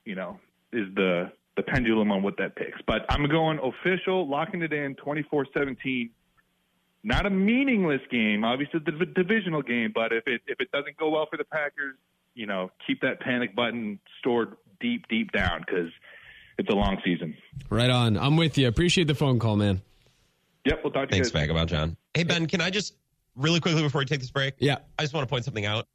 you 0.05 0.15
know, 0.15 0.39
is 0.73 0.87
the 0.95 1.33
the 1.57 1.63
pendulum 1.63 2.13
on 2.13 2.23
what 2.23 2.37
that 2.37 2.55
picks. 2.55 2.79
But 2.87 3.07
I'm 3.09 3.27
going 3.31 3.59
official, 3.59 4.29
locking 4.29 4.61
it 4.61 4.75
in, 4.75 4.95
24-17 4.97 6.11
not 7.07 7.25
a 7.25 7.31
meaningless 7.31 8.01
game, 8.11 8.45
obviously 8.45 8.81
the 8.85 9.07
divisional 9.07 9.63
game, 9.63 9.93
but 9.95 10.13
if 10.13 10.25
it 10.27 10.43
if 10.49 10.61
it 10.61 10.73
doesn't 10.73 10.97
go 10.97 11.11
well 11.11 11.27
for 11.31 11.37
the 11.37 11.45
Packers, 11.45 11.95
you 12.35 12.47
know, 12.47 12.73
keep 12.85 13.01
that 13.03 13.21
panic 13.21 13.55
button 13.55 14.01
stored 14.19 14.57
deep 14.81 15.07
deep 15.09 15.31
down 15.31 15.61
because 15.61 15.91
it's 16.59 16.69
a 16.69 16.75
long 16.75 17.01
season. 17.05 17.37
Right 17.71 17.91
on. 17.91 18.17
I'm 18.17 18.37
with 18.37 18.57
you. 18.59 18.69
Appreciate 18.69 19.07
the 19.07 19.15
phone 19.15 19.39
call, 19.39 19.57
man. 19.57 19.83
Yep, 20.65 20.81
we'll 20.83 20.93
talk 20.93 21.09
to 21.09 21.15
Thanks, 21.15 21.29
you. 21.29 21.35
guys. 21.35 21.43
Mag, 21.43 21.51
about 21.51 21.69
John. 21.69 21.97
Hey, 22.15 22.25
Ben, 22.25 22.47
can 22.47 22.61
I 22.61 22.71
just 22.71 22.95
really 23.37 23.61
quickly 23.61 23.83
before 23.83 24.01
we 24.01 24.05
take 24.05 24.21
this 24.21 24.31
break? 24.31 24.55
Yeah. 24.59 24.79
I 24.99 25.03
just 25.03 25.15
want 25.15 25.27
to 25.27 25.31
point 25.31 25.45
something 25.45 25.67
out. 25.67 25.87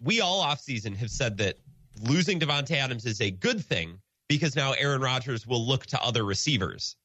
We 0.00 0.20
all 0.20 0.42
offseason 0.42 0.96
have 0.96 1.10
said 1.10 1.36
that 1.38 1.58
losing 2.02 2.40
Davante 2.40 2.76
Adams 2.76 3.04
is 3.04 3.20
a 3.20 3.30
good 3.30 3.62
thing 3.62 3.98
because 4.28 4.56
now 4.56 4.72
Aaron 4.72 5.02
Rodgers 5.02 5.46
will 5.46 5.66
look 5.66 5.86
to 5.86 6.00
other 6.02 6.24
receivers. 6.24 6.96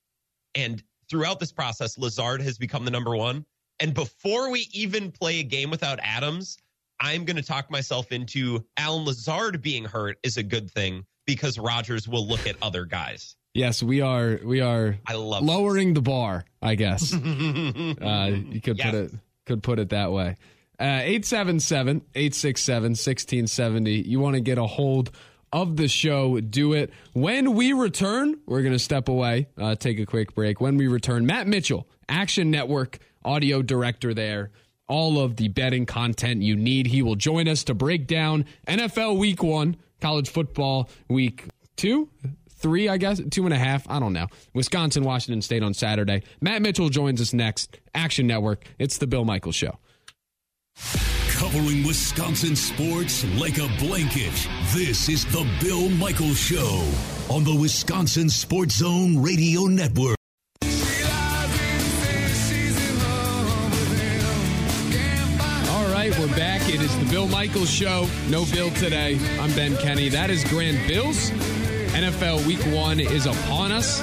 And 0.54 0.82
throughout 1.10 1.40
this 1.40 1.52
process, 1.52 1.98
Lazard 1.98 2.42
has 2.42 2.58
become 2.58 2.86
the 2.86 2.92
number 2.92 3.16
one. 3.18 3.46
And 3.80 3.94
before 3.94 4.50
we 4.50 4.70
even 4.72 5.12
play 5.12 5.40
a 5.40 5.44
game 5.44 5.70
without 5.70 6.00
Adams, 6.02 6.58
I'm 7.02 7.26
going 7.26 7.36
to 7.36 7.44
talk 7.44 7.70
myself 7.70 8.12
into 8.14 8.64
Allen 8.78 9.04
Lazard 9.04 9.62
being 9.62 9.84
hurt 9.84 10.18
is 10.24 10.38
a 10.38 10.44
good 10.44 10.72
thing 10.72 11.06
because 11.26 11.58
Rodgers 11.60 12.08
will 12.08 12.26
look 12.28 12.46
at 12.48 12.56
other 12.62 12.86
guys. 12.86 13.36
Yes, 13.54 13.82
we 13.82 14.02
are. 14.02 14.40
We 14.44 14.60
are 14.62 14.98
I 15.08 15.14
love 15.14 15.44
lowering 15.44 15.94
the 15.94 16.02
bar. 16.02 16.44
I 16.62 16.76
guess 16.76 17.14
uh, 17.14 17.18
you 17.18 18.62
could 18.62 18.78
Yes. 18.78 18.92
put 18.92 18.94
it 18.96 19.12
could 19.46 19.64
put 19.64 19.80
it 19.80 19.90
that 19.90 20.12
way. 20.12 20.36
Uh, 20.78 20.84
877-867-1670. 22.76 24.06
You 24.06 24.20
want 24.20 24.36
to 24.36 24.42
get 24.42 24.58
a 24.58 24.66
hold 24.66 25.12
of 25.54 25.78
the 25.78 25.88
show, 25.88 26.40
do 26.42 26.74
it. 26.74 26.92
When 27.14 27.54
we 27.54 27.72
return, 27.74 28.40
we're 28.46 28.62
going 28.62 28.74
to 28.74 28.80
step 28.80 29.08
away, 29.08 29.48
uh, 29.58 29.76
take 29.76 30.00
a 30.00 30.06
quick 30.06 30.36
break. 30.36 30.60
When 30.60 30.76
we 30.78 30.88
return, 30.88 31.26
Matt 31.26 31.48
Mitchell, 31.48 31.88
Action 32.10 32.52
Network 32.52 33.00
audio 33.24 33.62
director 33.62 34.14
there. 34.14 34.52
All 34.88 35.20
of 35.20 35.38
the 35.38 35.48
betting 35.48 35.86
content 35.88 36.42
you 36.44 36.56
need. 36.56 36.86
He 36.88 37.02
will 37.02 37.16
join 37.16 37.48
us 37.48 37.64
to 37.66 37.74
break 37.74 38.06
down 38.06 38.46
NFL 38.68 39.18
week 39.18 39.42
one, 39.42 39.78
college 40.02 40.30
football 40.30 40.90
week 41.10 41.46
two, 41.76 42.10
three, 42.50 42.90
I 42.90 42.98
guess, 42.98 43.22
two 43.32 43.46
and 43.46 43.54
a 43.54 43.58
half. 43.58 43.90
I 43.90 44.00
don't 44.00 44.14
know. 44.14 44.28
Wisconsin, 44.54 45.04
Washington 45.04 45.42
State 45.42 45.64
on 45.64 45.74
Saturday. 45.74 46.24
Matt 46.42 46.62
Mitchell 46.62 46.90
joins 46.90 47.22
us 47.22 47.34
next. 47.34 47.78
Action 47.94 48.28
Network. 48.28 48.66
It's 48.80 48.98
the 48.98 49.08
Bill 49.08 49.26
Michaels 49.26 49.56
Show. 49.56 49.78
Covering 51.30 51.86
Wisconsin 51.86 52.56
sports 52.56 53.26
like 53.38 53.58
a 53.58 53.68
blanket. 53.78 54.32
This 54.74 55.10
is 55.10 55.26
the 55.26 55.46
Bill 55.62 55.90
Michaels 55.90 56.40
Show 56.40 56.90
on 57.30 57.44
the 57.44 57.56
Wisconsin 57.60 58.30
Sports 58.30 58.78
Zone 58.78 59.22
Radio 59.22 59.66
Network. 59.66 60.16
Bill 67.16 67.30
Michaels 67.30 67.70
Show. 67.70 68.10
No 68.28 68.44
Bill 68.52 68.70
today. 68.72 69.18
I'm 69.40 69.50
Ben 69.54 69.78
Kenney. 69.78 70.10
That 70.10 70.30
is 70.30 70.44
Grant 70.44 70.78
Bilse. 70.80 71.30
NFL 71.92 72.46
Week 72.46 72.60
One 72.76 73.00
is 73.00 73.26
upon 73.26 73.72
us. 73.72 74.02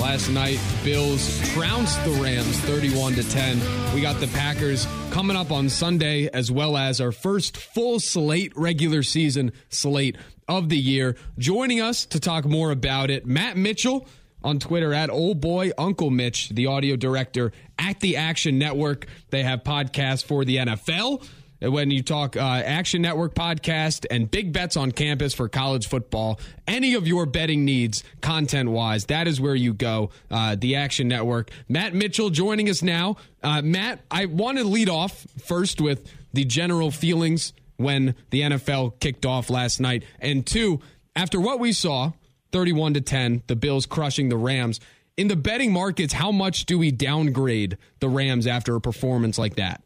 Last 0.00 0.30
night, 0.30 0.58
Bills 0.82 1.38
trounced 1.50 2.02
the 2.02 2.12
Rams 2.12 2.58
31 2.60 3.12
to 3.16 3.30
10. 3.30 3.94
We 3.94 4.00
got 4.00 4.20
the 4.20 4.26
Packers 4.28 4.86
coming 5.10 5.36
up 5.36 5.52
on 5.52 5.68
Sunday, 5.68 6.30
as 6.32 6.50
well 6.50 6.78
as 6.78 6.98
our 6.98 7.12
first 7.12 7.58
full 7.58 8.00
slate 8.00 8.54
regular 8.56 9.02
season 9.02 9.52
slate 9.68 10.16
of 10.48 10.70
the 10.70 10.78
year. 10.78 11.16
Joining 11.36 11.82
us 11.82 12.06
to 12.06 12.20
talk 12.20 12.46
more 12.46 12.70
about 12.70 13.10
it, 13.10 13.26
Matt 13.26 13.58
Mitchell 13.58 14.08
on 14.42 14.58
Twitter 14.58 14.94
at 14.94 15.10
Old 15.10 15.42
Boy 15.42 15.72
Uncle 15.76 16.08
Mitch, 16.08 16.48
the 16.48 16.68
audio 16.68 16.96
director 16.96 17.52
at 17.78 18.00
the 18.00 18.16
Action 18.16 18.58
Network. 18.58 19.06
They 19.28 19.42
have 19.42 19.62
podcasts 19.62 20.24
for 20.24 20.46
the 20.46 20.56
NFL. 20.56 21.22
When 21.60 21.90
you 21.90 22.02
talk 22.02 22.36
uh, 22.36 22.40
Action 22.40 23.02
Network 23.02 23.34
podcast 23.34 24.06
and 24.10 24.30
big 24.30 24.52
bets 24.52 24.78
on 24.78 24.92
campus 24.92 25.34
for 25.34 25.48
college 25.48 25.88
football, 25.88 26.40
any 26.66 26.94
of 26.94 27.06
your 27.06 27.26
betting 27.26 27.66
needs, 27.66 28.02
content 28.22 28.70
wise, 28.70 29.04
that 29.06 29.28
is 29.28 29.40
where 29.40 29.54
you 29.54 29.74
go. 29.74 30.10
Uh, 30.30 30.56
the 30.58 30.76
Action 30.76 31.06
Network. 31.06 31.50
Matt 31.68 31.94
Mitchell 31.94 32.30
joining 32.30 32.70
us 32.70 32.82
now. 32.82 33.16
Uh, 33.42 33.60
Matt, 33.60 34.00
I 34.10 34.24
want 34.24 34.56
to 34.56 34.64
lead 34.64 34.88
off 34.88 35.26
first 35.44 35.82
with 35.82 36.10
the 36.32 36.44
general 36.44 36.90
feelings 36.90 37.52
when 37.76 38.14
the 38.30 38.42
NFL 38.42 38.98
kicked 39.00 39.26
off 39.26 39.50
last 39.50 39.80
night, 39.80 40.04
and 40.18 40.46
two, 40.46 40.80
after 41.16 41.40
what 41.40 41.58
we 41.58 41.72
saw 41.72 42.12
31 42.52 42.94
to 42.94 43.00
10, 43.00 43.42
the 43.46 43.56
Bills 43.56 43.86
crushing 43.86 44.28
the 44.28 44.36
Rams. 44.36 44.80
In 45.16 45.28
the 45.28 45.36
betting 45.36 45.72
markets, 45.72 46.12
how 46.12 46.32
much 46.32 46.64
do 46.66 46.78
we 46.78 46.90
downgrade 46.90 47.76
the 48.00 48.08
Rams 48.08 48.46
after 48.46 48.74
a 48.76 48.80
performance 48.80 49.38
like 49.38 49.56
that? 49.56 49.82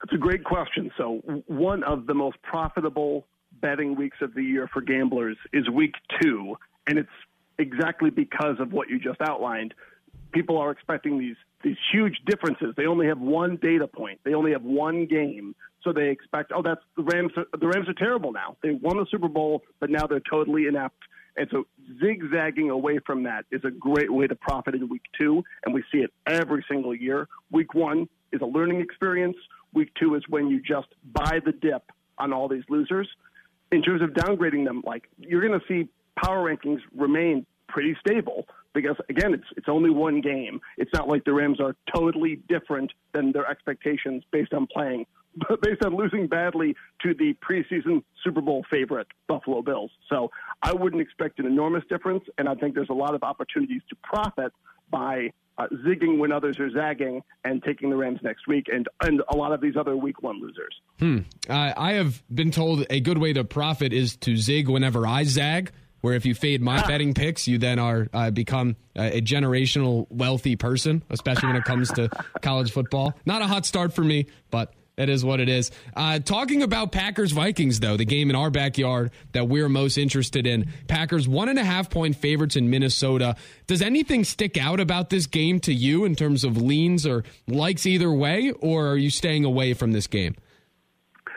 That's 0.00 0.14
a 0.14 0.18
great 0.18 0.44
question. 0.44 0.90
So, 0.96 1.42
one 1.46 1.84
of 1.84 2.06
the 2.06 2.14
most 2.14 2.40
profitable 2.42 3.26
betting 3.60 3.96
weeks 3.96 4.18
of 4.22 4.34
the 4.34 4.42
year 4.42 4.68
for 4.72 4.80
gamblers 4.80 5.36
is 5.52 5.68
week 5.68 5.94
two, 6.20 6.56
and 6.86 6.98
it's 6.98 7.08
exactly 7.58 8.10
because 8.10 8.56
of 8.58 8.72
what 8.72 8.88
you 8.88 8.98
just 8.98 9.20
outlined. 9.20 9.74
people 10.32 10.58
are 10.58 10.70
expecting 10.70 11.18
these 11.18 11.36
these 11.62 11.76
huge 11.92 12.16
differences. 12.24 12.74
They 12.76 12.86
only 12.86 13.06
have 13.06 13.20
one 13.20 13.56
data 13.56 13.86
point. 13.86 14.20
They 14.24 14.32
only 14.32 14.52
have 14.52 14.62
one 14.62 15.04
game, 15.06 15.54
so 15.82 15.92
they 15.92 16.08
expect, 16.08 16.52
oh, 16.54 16.62
that's 16.62 16.80
the 16.96 17.02
Rams. 17.02 17.32
Are, 17.36 17.46
the 17.58 17.68
Rams 17.68 17.88
are 17.88 17.94
terrible 17.94 18.32
now. 18.32 18.56
They 18.62 18.70
won 18.70 18.96
the 18.96 19.06
Super 19.10 19.28
Bowl, 19.28 19.62
but 19.78 19.90
now 19.90 20.06
they're 20.06 20.20
totally 20.20 20.66
inept. 20.66 20.96
And 21.36 21.48
so 21.50 21.66
zigzagging 22.02 22.70
away 22.70 22.98
from 23.04 23.22
that 23.24 23.44
is 23.50 23.62
a 23.64 23.70
great 23.70 24.12
way 24.12 24.26
to 24.26 24.34
profit 24.34 24.74
in 24.74 24.88
week 24.88 25.04
two, 25.18 25.44
and 25.64 25.74
we 25.74 25.84
see 25.92 25.98
it 25.98 26.12
every 26.26 26.64
single 26.68 26.94
year. 26.94 27.28
Week 27.50 27.74
one 27.74 28.08
is 28.32 28.40
a 28.40 28.46
learning 28.46 28.80
experience. 28.80 29.36
Week 29.72 29.90
two 29.98 30.14
is 30.14 30.22
when 30.28 30.48
you 30.48 30.60
just 30.60 30.88
buy 31.12 31.40
the 31.44 31.52
dip 31.52 31.90
on 32.18 32.32
all 32.32 32.48
these 32.48 32.64
losers. 32.68 33.08
In 33.72 33.82
terms 33.82 34.02
of 34.02 34.10
downgrading 34.10 34.64
them, 34.64 34.82
like 34.84 35.08
you're 35.18 35.46
going 35.46 35.58
to 35.58 35.66
see 35.66 35.88
power 36.22 36.44
rankings 36.44 36.80
remain 36.96 37.46
pretty 37.68 37.96
stable 38.04 38.46
because 38.74 38.96
again, 39.08 39.34
it's 39.34 39.44
it's 39.56 39.68
only 39.68 39.90
one 39.90 40.20
game. 40.20 40.60
It's 40.76 40.92
not 40.92 41.08
like 41.08 41.24
the 41.24 41.32
Rams 41.32 41.60
are 41.60 41.76
totally 41.94 42.36
different 42.48 42.92
than 43.12 43.32
their 43.32 43.46
expectations 43.46 44.22
based 44.30 44.52
on 44.52 44.66
playing, 44.66 45.06
but 45.48 45.60
based 45.62 45.84
on 45.84 45.96
losing 45.96 46.26
badly 46.26 46.76
to 47.02 47.14
the 47.14 47.34
preseason 47.34 48.02
Super 48.22 48.40
Bowl 48.40 48.64
favorite 48.70 49.08
Buffalo 49.28 49.62
Bills. 49.62 49.90
So 50.08 50.30
I 50.62 50.72
wouldn't 50.72 51.02
expect 51.02 51.38
an 51.38 51.46
enormous 51.46 51.84
difference, 51.88 52.24
and 52.38 52.48
I 52.48 52.54
think 52.54 52.74
there's 52.74 52.90
a 52.90 52.94
lot 52.94 53.14
of 53.14 53.22
opportunities 53.22 53.82
to 53.90 53.96
profit 54.02 54.52
by 54.90 55.32
uh, 55.60 55.66
zigging 55.86 56.18
when 56.18 56.32
others 56.32 56.58
are 56.58 56.70
zagging 56.70 57.22
and 57.44 57.62
taking 57.62 57.90
the 57.90 57.96
Rams 57.96 58.20
next 58.22 58.46
week, 58.46 58.66
and 58.72 58.88
and 59.02 59.22
a 59.32 59.36
lot 59.36 59.52
of 59.52 59.60
these 59.60 59.76
other 59.76 59.96
Week 59.96 60.22
One 60.22 60.40
losers. 60.40 60.74
Hmm. 60.98 61.18
Uh, 61.48 61.72
I 61.76 61.92
have 61.94 62.22
been 62.34 62.50
told 62.50 62.86
a 62.88 63.00
good 63.00 63.18
way 63.18 63.32
to 63.34 63.44
profit 63.44 63.92
is 63.92 64.16
to 64.18 64.36
zig 64.36 64.68
whenever 64.68 65.06
I 65.06 65.24
zag 65.24 65.72
where 66.00 66.14
if 66.14 66.24
you 66.24 66.34
fade 66.34 66.62
my 66.62 66.86
betting 66.86 67.14
picks, 67.14 67.46
you 67.46 67.58
then 67.58 67.78
are 67.78 68.08
uh, 68.14 68.30
become 68.30 68.76
a 68.96 69.20
generational 69.20 70.06
wealthy 70.10 70.56
person, 70.56 71.02
especially 71.10 71.48
when 71.48 71.56
it 71.56 71.64
comes 71.64 71.90
to 71.92 72.08
college 72.42 72.72
football. 72.72 73.14
Not 73.26 73.42
a 73.42 73.46
hot 73.46 73.66
start 73.66 73.92
for 73.92 74.02
me, 74.02 74.26
but 74.50 74.72
it 74.96 75.08
is 75.08 75.24
what 75.24 75.40
it 75.40 75.48
is. 75.48 75.70
Uh, 75.96 76.18
talking 76.18 76.62
about 76.62 76.92
Packers 76.92 77.32
Vikings, 77.32 77.80
though, 77.80 77.96
the 77.96 78.04
game 78.04 78.30
in 78.30 78.36
our 78.36 78.50
backyard 78.50 79.10
that 79.32 79.48
we're 79.48 79.68
most 79.68 79.96
interested 79.96 80.46
in. 80.46 80.70
Packers 80.88 81.26
one 81.26 81.48
and 81.48 81.58
a 81.58 81.64
half 81.64 81.90
point 81.90 82.16
favorites 82.16 82.56
in 82.56 82.70
Minnesota. 82.70 83.36
Does 83.66 83.82
anything 83.82 84.24
stick 84.24 84.58
out 84.58 84.80
about 84.80 85.10
this 85.10 85.26
game 85.26 85.60
to 85.60 85.72
you 85.72 86.04
in 86.04 86.14
terms 86.14 86.44
of 86.44 86.60
leans 86.60 87.06
or 87.06 87.24
likes 87.46 87.86
either 87.86 88.12
way, 88.12 88.52
or 88.60 88.88
are 88.88 88.96
you 88.96 89.10
staying 89.10 89.44
away 89.44 89.74
from 89.74 89.92
this 89.92 90.06
game? 90.06 90.36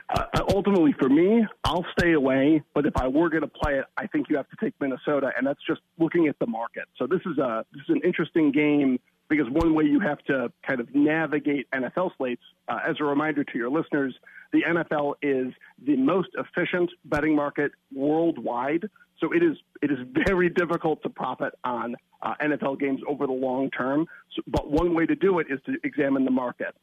Uh, 0.10 0.26
ultimately, 0.54 0.94
for 1.00 1.10
me, 1.10 1.46
I'll 1.64 1.86
stay 1.98 2.14
away. 2.14 2.62
But 2.76 2.86
if 2.86 2.96
I 2.98 3.08
were 3.08 3.30
going 3.30 3.42
to 3.42 3.48
play 3.48 3.80
it, 3.80 3.86
I 3.98 4.08
think 4.08 4.30
you 4.30 4.38
have 4.38 4.50
to 4.50 4.58
take 4.62 4.74
Minnesota, 4.80 5.32
and 5.38 5.48
that's 5.48 5.62
just 5.68 5.82
looking 5.98 6.28
at 6.28 6.38
the 6.40 6.46
market. 6.46 6.84
So 6.98 7.08
this 7.08 7.22
is 7.26 7.38
a 7.38 7.66
this 7.72 7.82
is 7.84 7.96
an 7.96 8.02
interesting 8.04 8.52
game 8.52 9.00
because 9.30 9.50
one 9.50 9.74
way 9.74 9.86
you 9.86 10.00
have 10.00 10.20
to 10.26 10.52
kind 10.68 10.80
of 10.80 10.94
navigate 10.94 11.68
NFL 11.72 12.12
slates. 12.18 12.42
Uh, 12.68 12.80
as 12.88 12.96
a 13.00 13.04
reminder 13.04 13.44
to 13.44 13.58
your 13.58 13.70
listeners, 13.70 14.14
the 14.52 14.62
NFL 14.62 15.16
is 15.22 15.54
the 15.86 15.96
most 15.96 16.30
efficient 16.38 16.92
betting 17.06 17.36
market 17.36 17.72
worldwide. 17.94 18.90
So 19.20 19.32
it 19.34 19.42
is 19.42 19.58
it 19.82 19.92
is 19.92 20.00
very 20.28 20.50
difficult 20.50 21.02
to 21.04 21.10
profit 21.10 21.54
on 21.64 21.96
uh, 22.22 22.36
NFL 22.42 22.80
games 22.80 23.02
over 23.08 23.26
the 23.26 23.34
long 23.34 23.70
term. 23.72 24.06
So, 24.36 24.42
but 24.48 24.70
one 24.70 24.94
way 24.94 25.06
to 25.06 25.16
do 25.16 25.40
it 25.40 25.48
is 25.50 25.60
to 25.66 25.78
examine 25.84 26.26
the 26.26 26.32
market. 26.32 26.76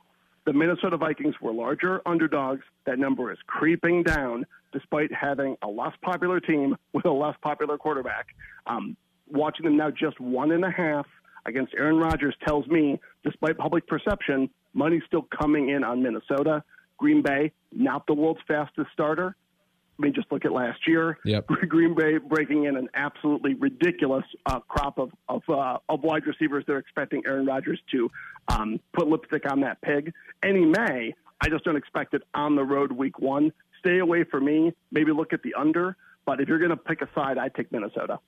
The 0.46 0.52
Minnesota 0.52 0.96
Vikings 0.96 1.34
were 1.40 1.52
larger 1.52 2.00
underdogs. 2.06 2.62
That 2.86 2.98
number 2.98 3.30
is 3.30 3.38
creeping 3.46 4.02
down 4.02 4.46
despite 4.72 5.12
having 5.12 5.56
a 5.62 5.68
less 5.68 5.92
popular 6.02 6.40
team 6.40 6.76
with 6.92 7.04
a 7.04 7.12
less 7.12 7.36
popular 7.42 7.76
quarterback. 7.76 8.28
Um, 8.66 8.96
watching 9.28 9.64
them 9.64 9.76
now 9.76 9.90
just 9.90 10.18
one 10.18 10.50
and 10.52 10.64
a 10.64 10.70
half 10.70 11.06
against 11.46 11.74
Aaron 11.78 11.96
Rodgers 11.96 12.34
tells 12.46 12.66
me, 12.66 12.98
despite 13.24 13.58
public 13.58 13.86
perception, 13.86 14.50
money's 14.74 15.02
still 15.06 15.26
coming 15.38 15.70
in 15.70 15.84
on 15.84 16.02
Minnesota. 16.02 16.62
Green 16.98 17.22
Bay, 17.22 17.52
not 17.72 18.06
the 18.06 18.14
world's 18.14 18.40
fastest 18.46 18.88
starter. 18.92 19.34
I 19.98 20.02
mean, 20.02 20.14
just 20.14 20.32
look 20.32 20.46
at 20.46 20.52
last 20.52 20.86
year. 20.86 21.18
Yep. 21.24 21.46
Green 21.68 21.94
Bay 21.94 22.16
breaking 22.16 22.64
in 22.64 22.76
an 22.76 22.88
absolutely 22.94 23.54
ridiculous 23.54 24.24
uh, 24.46 24.60
crop 24.60 24.98
of 24.98 25.10
of, 25.28 25.42
uh, 25.48 25.78
of 25.88 26.02
wide 26.02 26.26
receivers. 26.26 26.64
They're 26.66 26.78
expecting 26.78 27.22
Aaron 27.26 27.46
Rodgers 27.46 27.80
to 27.92 28.10
um, 28.48 28.80
put 28.94 29.08
lipstick 29.08 29.50
on 29.50 29.60
that 29.60 29.80
pig, 29.82 30.12
and 30.42 30.56
he 30.56 30.64
may. 30.64 31.14
I 31.42 31.48
just 31.48 31.64
don't 31.64 31.76
expect 31.76 32.14
it 32.14 32.22
on 32.34 32.54
the 32.54 32.64
road 32.64 32.92
week 32.92 33.18
one. 33.18 33.52
Stay 33.78 33.98
away 33.98 34.24
from 34.24 34.44
me. 34.44 34.72
Maybe 34.90 35.12
look 35.12 35.32
at 35.32 35.42
the 35.42 35.54
under. 35.54 35.96
But 36.26 36.40
if 36.40 36.48
you're 36.48 36.58
going 36.58 36.70
to 36.70 36.76
pick 36.76 37.02
a 37.02 37.08
side, 37.14 37.38
I'd 37.38 37.54
take 37.54 37.72
Minnesota. 37.72 38.18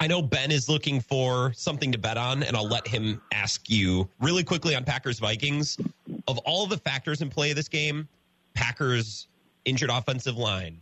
I 0.00 0.06
know 0.06 0.20
Ben 0.20 0.50
is 0.50 0.68
looking 0.68 1.00
for 1.00 1.52
something 1.54 1.92
to 1.92 1.98
bet 1.98 2.16
on, 2.16 2.42
and 2.42 2.56
I'll 2.56 2.68
let 2.68 2.86
him 2.86 3.20
ask 3.32 3.70
you 3.70 4.08
really 4.20 4.42
quickly 4.42 4.74
on 4.74 4.84
Packers 4.84 5.18
Vikings. 5.18 5.78
Of 6.26 6.38
all 6.38 6.66
the 6.66 6.78
factors 6.78 7.22
in 7.22 7.30
play 7.30 7.50
of 7.50 7.56
this 7.56 7.68
game, 7.68 8.08
Packers 8.54 9.28
injured 9.64 9.90
offensive 9.90 10.36
line, 10.36 10.80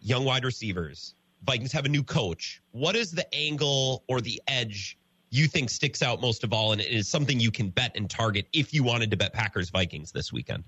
young 0.00 0.24
wide 0.24 0.44
receivers. 0.44 1.14
Vikings 1.44 1.72
have 1.72 1.84
a 1.84 1.88
new 1.88 2.02
coach. 2.02 2.60
What 2.72 2.96
is 2.96 3.10
the 3.10 3.32
angle 3.34 4.02
or 4.08 4.20
the 4.20 4.40
edge 4.48 4.98
you 5.30 5.46
think 5.46 5.70
sticks 5.70 6.02
out 6.02 6.20
most 6.20 6.42
of 6.42 6.52
all 6.52 6.72
and 6.72 6.80
it 6.80 6.90
is 6.90 7.06
something 7.06 7.38
you 7.38 7.50
can 7.50 7.68
bet 7.68 7.92
and 7.94 8.08
target 8.08 8.46
if 8.52 8.72
you 8.72 8.82
wanted 8.82 9.10
to 9.10 9.16
bet 9.16 9.32
Packers 9.32 9.70
Vikings 9.70 10.10
this 10.10 10.32
weekend? 10.32 10.64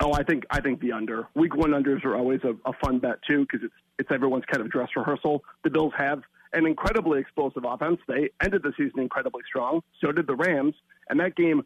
Oh, 0.00 0.12
I 0.12 0.22
think 0.22 0.44
I 0.50 0.60
think 0.60 0.80
the 0.80 0.92
under. 0.92 1.26
Week 1.34 1.56
one 1.56 1.70
unders 1.70 2.04
are 2.04 2.16
always 2.16 2.40
a, 2.44 2.54
a 2.68 2.72
fun 2.84 2.98
bet 2.98 3.18
too 3.28 3.40
because 3.40 3.64
it's 3.64 3.74
it's 3.98 4.10
everyone's 4.12 4.44
kind 4.44 4.62
of 4.64 4.70
dress 4.70 4.90
rehearsal. 4.96 5.42
The 5.64 5.70
Bills 5.70 5.92
have 5.96 6.22
an 6.52 6.66
incredibly 6.66 7.20
explosive 7.20 7.64
offense. 7.64 8.00
They 8.06 8.30
ended 8.42 8.62
the 8.62 8.72
season 8.76 9.00
incredibly 9.00 9.42
strong. 9.46 9.82
So 10.00 10.12
did 10.12 10.26
the 10.26 10.36
Rams, 10.36 10.74
and 11.08 11.20
that 11.20 11.36
game 11.36 11.62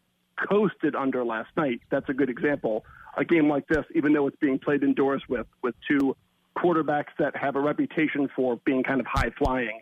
coasted 0.49 0.95
under 0.95 1.25
last 1.25 1.51
night. 1.57 1.81
That's 1.91 2.09
a 2.09 2.15
good 2.15 2.31
example 2.31 2.85
a 3.17 3.25
game 3.25 3.49
like 3.49 3.67
this, 3.69 3.85
even 3.95 4.13
though 4.13 4.27
it's 4.27 4.37
being 4.41 4.59
played 4.59 4.83
indoors 4.83 5.23
with 5.29 5.47
with 5.63 5.75
two 5.87 6.17
quarterbacks 6.57 7.13
that 7.19 7.37
have 7.37 7.57
a 7.57 7.61
reputation 7.61 8.29
for 8.35 8.57
being 8.65 8.83
kind 8.83 9.01
of 9.01 9.07
high 9.07 9.31
flying. 9.39 9.81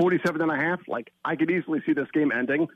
47 0.00 0.40
and 0.40 0.50
a 0.50 0.56
half, 0.56 0.80
like 0.88 1.12
I 1.24 1.36
could 1.36 1.50
easily 1.50 1.80
see 1.86 1.92
this 1.92 2.08
game 2.12 2.32
ending 2.32 2.66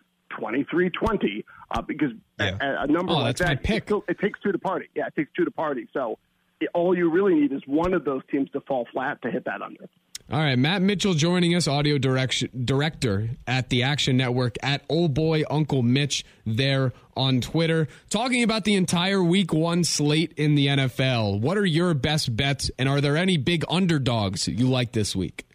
23-20 0.41 1.45
uh, 1.71 1.83
because 1.83 2.11
yeah. 2.39 2.57
a, 2.61 2.85
a, 2.85 2.87
number 2.87 3.12
oh, 3.12 3.19
like 3.19 3.37
that, 3.39 3.69
it, 3.69 3.85
still, 3.85 4.05
it, 4.09 4.21
takes 4.21 4.39
two 4.41 4.53
to 4.53 4.59
party. 4.59 4.89
Yeah, 4.95 5.07
it 5.07 5.16
takes 5.16 5.31
two 5.37 5.45
to 5.45 5.51
party. 5.51 5.89
So 5.93 6.19
it, 6.61 6.69
all 6.75 6.97
you 6.97 7.11
really 7.11 7.35
need 7.35 7.53
is 7.53 7.62
one 7.66 7.93
of 7.93 8.05
those 8.05 8.23
teams 8.31 8.51
to 8.51 8.61
fall 8.61 8.87
flat 8.93 9.21
to 9.23 9.31
hit 9.33 9.45
that 9.47 9.62
under. 9.62 9.89
All 10.31 10.39
right, 10.39 10.59
Matt 10.59 10.83
Mitchell 10.83 11.14
joining 11.14 11.55
us, 11.55 11.66
audio 11.66 11.97
direction, 11.97 12.51
director 12.66 13.31
at 13.47 13.70
the 13.70 13.85
Action 13.85 14.18
Network 14.18 14.57
at 14.62 14.83
Old 14.91 15.14
Boy 15.14 15.43
Uncle 15.49 15.83
Mitch 15.83 16.22
there 16.45 16.93
on 17.16 17.41
Twitter, 17.41 17.89
talking 18.11 18.43
about 18.43 18.64
the 18.64 18.74
entire 18.74 19.22
Week 19.22 19.55
One 19.55 19.85
slate 19.85 20.35
in 20.37 20.55
the 20.55 20.66
NFL. 20.66 21.41
What 21.41 21.57
are 21.57 21.64
your 21.64 21.95
best 21.95 22.37
bets, 22.37 22.70
and 22.79 22.91
are 22.91 23.01
there 23.01 23.16
any 23.16 23.39
big 23.39 23.64
underdogs 23.70 24.47
you 24.49 24.68
like 24.68 24.93
this 24.93 25.16
week? 25.16 25.47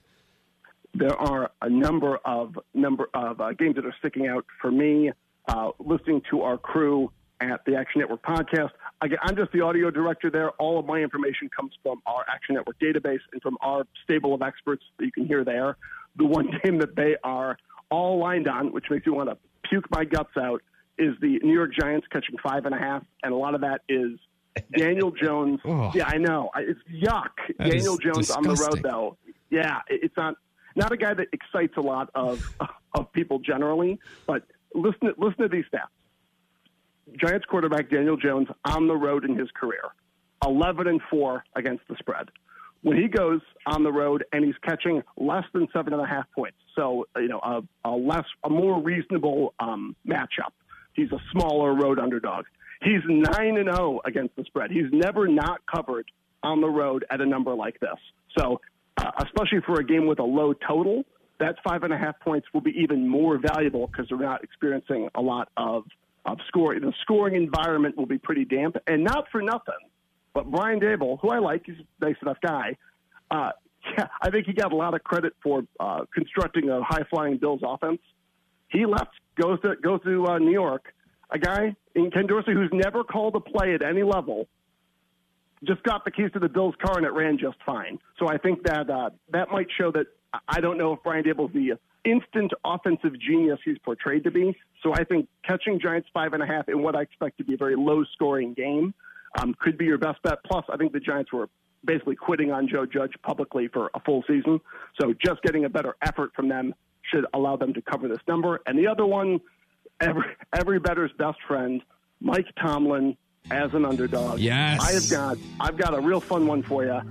There 0.96 1.16
are 1.16 1.52
a 1.62 1.70
number 1.70 2.18
of 2.26 2.58
number 2.74 3.10
of 3.14 3.42
uh, 3.42 3.54
games 3.54 3.76
that 3.76 3.86
are 3.86 3.96
sticking 4.00 4.26
out 4.26 4.44
for 4.60 4.72
me. 4.72 5.12
Uh, 5.48 5.70
listening 5.78 6.24
to 6.32 6.42
our 6.42 6.58
crew 6.58 7.12
at 7.52 7.66
the 7.66 7.76
Action 7.76 8.02
Network 8.02 8.24
podcast. 8.24 8.70
Again, 9.02 9.20
I'm 9.22 9.36
just 9.36 9.52
the 9.52 9.62
audio 9.62 9.90
director 9.92 10.30
there. 10.30 10.52
All 10.52 10.80
of 10.80 10.86
my 10.86 11.00
information 11.00 11.50
comes 11.56 11.74
from 11.82 12.02
our 12.06 12.26
Action 12.30 12.56
Network 12.56 12.80
database 12.80 13.20
and 13.32 13.42
from 13.42 13.58
our 13.62 13.86
stable 14.04 14.34
of 14.34 14.42
experts 14.42 14.84
that 14.98 15.06
you 15.06 15.12
can 15.12 15.26
hear 15.26 15.44
there. 15.44 15.78
The 16.16 16.26
one 16.26 16.48
game 16.64 16.80
that 16.80 16.96
they 16.96 17.16
are 17.24 17.58
all 17.90 18.20
lined 18.20 18.48
on, 18.48 18.72
which 18.72 18.86
makes 18.90 19.06
me 19.06 19.14
want 19.14 19.30
to 19.30 19.38
puke 19.70 19.86
my 19.92 20.06
guts 20.06 20.36
out, 20.38 20.62
is 20.98 21.16
the 21.22 21.40
New 21.44 21.54
York 21.54 21.72
Giants 21.78 22.08
catching 22.12 22.36
five 22.44 22.66
and 22.66 22.76
a 22.76 22.78
half, 22.78 23.04
and 23.24 23.34
a 23.34 23.36
lot 23.36 23.56
of 23.56 23.62
that 23.62 23.82
is 23.90 24.20
Daniel 24.78 25.12
Jones. 25.24 25.60
oh, 25.66 25.92
yeah, 25.96 26.06
I 26.08 26.18
know. 26.18 26.52
It's 26.58 26.80
yuck. 26.92 27.30
Daniel 27.60 27.98
Jones 27.98 28.28
disgusting. 28.28 28.50
on 28.50 28.56
the 28.56 28.62
road, 28.62 28.84
though. 28.84 29.18
Yeah, 29.50 29.80
it's 29.90 30.16
not 30.16 30.36
not 30.76 30.92
a 30.92 30.98
guy 30.98 31.14
that 31.14 31.28
excites 31.34 31.74
a 31.78 31.82
lot 31.82 32.10
of 32.16 32.44
of 32.94 33.12
people 33.14 33.40
generally, 33.40 34.00
but 34.28 34.44
listen 34.76 35.14
listen 35.18 35.44
to 35.44 35.48
these 35.48 35.66
stats. 35.74 35.88
Giants 37.18 37.46
quarterback 37.46 37.90
Daniel 37.90 38.18
Jones 38.18 38.48
on 38.66 38.88
the 38.88 38.96
road 38.96 39.26
in 39.26 39.38
his 39.38 39.50
career, 39.52 39.84
11 40.46 40.88
and 40.88 41.02
4 41.10 41.44
against 41.56 41.88
the 41.88 41.96
spread. 42.00 42.30
When 42.82 42.98
he 42.98 43.08
goes 43.08 43.40
on 43.66 43.84
the 43.84 43.92
road 43.92 44.26
and 44.34 44.44
he's 44.44 44.58
catching 44.62 45.04
less 45.16 45.46
than 45.54 45.68
seven 45.72 45.94
and 45.94 46.02
a 46.02 46.06
half 46.06 46.26
points, 46.36 46.58
so 46.76 47.06
you 47.16 47.30
know 47.30 47.40
a, 47.40 47.62
a 47.86 47.92
less, 47.92 48.26
a 48.44 48.50
more 48.50 48.82
reasonable 48.82 49.54
um, 49.60 49.96
matchup. 50.06 50.52
He's 50.94 51.12
a 51.14 51.20
smaller 51.32 51.74
road 51.74 51.98
underdog. 51.98 52.46
He's 52.82 53.02
nine 53.08 53.58
and 53.58 53.74
zero 53.74 54.02
against 54.04 54.36
the 54.36 54.44
spread. 54.44 54.70
He's 54.70 54.92
never 54.92 55.30
not 55.30 55.62
covered 55.66 56.12
on 56.44 56.60
the 56.60 56.68
road 56.68 57.06
at 57.10 57.22
a 57.22 57.26
number 57.26 57.56
like 57.56 57.80
this. 57.80 57.98
So, 58.38 58.60
uh, 58.98 59.12
especially 59.20 59.62
for 59.66 59.80
a 59.80 59.86
game 59.86 60.06
with 60.06 60.20
a 60.20 60.24
low 60.24 60.54
total, 60.54 61.04
that 61.40 61.56
five 61.66 61.84
and 61.84 61.94
a 61.94 61.98
half 61.98 62.20
points 62.20 62.48
will 62.54 62.62
be 62.62 62.72
even 62.72 63.08
more 63.08 63.38
valuable 63.38 63.88
because 63.88 64.08
they're 64.10 64.18
not 64.18 64.44
experiencing 64.44 65.10
a 65.16 65.22
lot 65.22 65.50
of 65.56 65.86
of 66.26 66.38
scoring. 66.48 66.82
The 66.82 66.94
scoring 67.02 67.36
environment 67.36 67.98
will 67.98 68.06
be 68.06 68.18
pretty 68.18 68.46
damp, 68.46 68.78
and 68.88 69.04
not 69.04 69.26
for 69.32 69.42
nothing. 69.42 69.74
But 70.34 70.50
Brian 70.50 70.80
Daboll, 70.80 71.20
who 71.20 71.30
I 71.30 71.40
like, 71.40 71.64
he's 71.66 71.76
a 71.78 72.06
nice 72.06 72.16
enough 72.22 72.38
guy. 72.42 72.78
Uh, 73.30 73.52
yeah, 73.98 74.08
I 74.22 74.30
think 74.30 74.48
he 74.48 74.54
got 74.54 74.72
a 74.72 74.76
lot 74.76 74.94
of 74.94 75.04
credit 75.04 75.34
for 75.44 75.64
uh, 75.80 76.06
constructing 76.14 76.70
a 76.70 76.82
high 76.84 77.04
flying 77.10 77.38
Bills 77.38 77.62
offense. 77.64 78.00
He 78.70 78.86
left, 78.86 79.12
goes 79.40 79.60
to 79.62 79.76
goes 79.76 80.02
to 80.04 80.26
uh, 80.26 80.40
New 80.40 80.52
York. 80.52 80.94
A 81.30 81.40
guy 81.40 81.76
in 81.96 82.12
Ken 82.12 82.28
Dorsey 82.28 82.54
who's 82.54 82.70
never 82.72 83.04
called 83.04 83.36
a 83.36 83.40
play 83.40 83.74
at 83.74 83.84
any 83.84 84.04
level 84.04 84.48
just 85.64 85.82
got 85.84 86.06
the 86.06 86.12
keys 86.12 86.30
to 86.34 86.40
the 86.40 86.50
Bills' 86.50 86.76
car 86.84 86.98
and 86.98 87.06
it 87.06 87.14
ran 87.14 87.38
just 87.38 87.58
fine. 87.66 87.98
So 88.20 88.28
I 88.28 88.38
think 88.38 88.64
that 88.64 88.90
uh, 88.90 89.12
that 89.32 89.50
might 89.50 89.68
show 89.78 89.92
that 89.92 90.08
I 90.48 90.60
don't 90.60 90.78
know 90.78 90.94
if 90.94 91.00
Brian 91.04 91.24
Daboll's 91.24 91.54
the 91.54 91.74
instant 92.06 92.52
offensive 92.66 93.20
genius 93.20 93.60
he's 93.64 93.78
portrayed 93.80 94.24
to 94.26 94.32
be. 94.32 94.56
So 94.82 94.94
I 94.94 95.04
think 95.04 95.28
catching 95.48 95.80
Giants 95.80 96.10
five 96.14 96.34
and 96.34 96.44
a 96.44 96.46
half 96.46 96.68
in 96.68 96.82
what 96.82 96.96
I 96.96 97.02
expect 97.02 97.38
to 97.38 97.44
be 97.44 97.54
a 97.54 97.58
very 97.58 97.76
low 97.76 98.04
scoring 98.14 98.54
game 98.54 98.94
um, 99.40 99.56
could 99.60 99.78
be 99.78 99.86
your 99.86 99.98
best 99.98 100.22
bet. 100.24 100.40
Plus, 100.46 100.66
I 100.72 100.78
think 100.78 100.94
the 100.94 101.00
Giants 101.00 101.32
were 101.32 101.50
basically 101.86 102.16
quitting 102.16 102.52
on 102.52 102.68
Joe 102.68 102.86
Judge 102.86 103.14
publicly 103.24 103.68
for 103.68 103.90
a 103.94 104.00
full 104.02 104.24
season. 104.28 104.60
So 105.00 105.14
just 105.24 105.42
getting 105.44 105.66
a 105.66 105.70
better 105.70 105.96
effort 106.02 106.32
from 106.36 106.50
them 106.50 106.74
should 107.12 107.26
allow 107.34 107.58
them 107.58 107.74
to 107.74 107.82
cover 107.82 108.08
this 108.08 108.22
number. 108.28 108.62
And 108.66 108.78
the 108.78 108.88
other 108.88 109.06
one, 109.06 109.42
every 110.00 110.26
every 110.54 110.80
bettor's 110.80 111.12
best 111.18 111.38
friend, 111.48 111.82
Mike 112.22 112.48
Tomlin 112.62 113.18
as 113.52 113.74
an 113.74 113.86
underdog. 113.86 114.40
Yes. 114.40 114.82
I 114.82 114.94
have 114.94 115.10
got 115.10 115.38
I've 115.60 115.78
got 115.78 115.94
a 115.94 116.00
real 116.00 116.22
fun 116.22 116.48
one 116.48 116.64
for 116.64 116.84
you. 116.84 117.02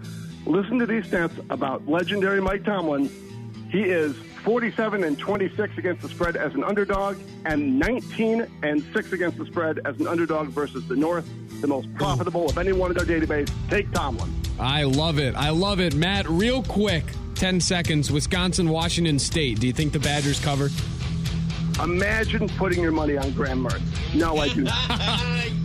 Listen 0.47 0.79
to 0.79 0.87
these 0.87 1.05
stats 1.07 1.39
about 1.51 1.87
legendary 1.87 2.41
Mike 2.41 2.65
Tomlin. 2.65 3.11
He 3.73 3.85
is 3.85 4.15
47 4.45 5.03
and 5.03 5.19
26 5.19 5.79
against 5.79 6.03
the 6.03 6.09
spread 6.11 6.37
as 6.37 6.55
an 6.55 6.63
underdog, 6.63 7.17
and 7.47 7.79
19 7.79 8.47
and 8.63 8.85
6 8.93 9.13
against 9.13 9.39
the 9.39 9.47
spread 9.47 9.81
as 9.87 9.99
an 9.99 10.07
underdog 10.07 10.49
versus 10.49 10.87
the 10.87 10.95
North. 10.95 11.27
The 11.63 11.67
most 11.67 11.93
profitable 11.95 12.51
of 12.51 12.59
anyone 12.59 12.91
in 12.91 12.99
our 12.99 13.05
database. 13.07 13.51
Take 13.71 13.91
Tomlin. 13.93 14.31
I 14.61 14.83
love 14.83 15.19
it. 15.19 15.35
I 15.37 15.49
love 15.49 15.81
it. 15.81 15.95
Matt, 15.95 16.29
real 16.29 16.63
quick, 16.65 17.05
10 17.35 17.61
seconds. 17.61 18.13
Wisconsin, 18.13 18.69
Washington 18.69 19.19
State. 19.19 19.59
Do 19.59 19.67
you 19.67 19.73
think 19.73 19.95
the 19.95 20.01
Badgers 20.01 20.39
cover? 20.39 20.69
Imagine 21.83 22.51
putting 22.51 22.83
your 22.83 22.93
money 22.93 23.17
on 23.17 23.33
Graham 23.33 23.65
Mertz. 23.65 24.15
No, 24.15 24.37
I 24.37 24.49
do 24.51 24.65
not. 24.65 24.91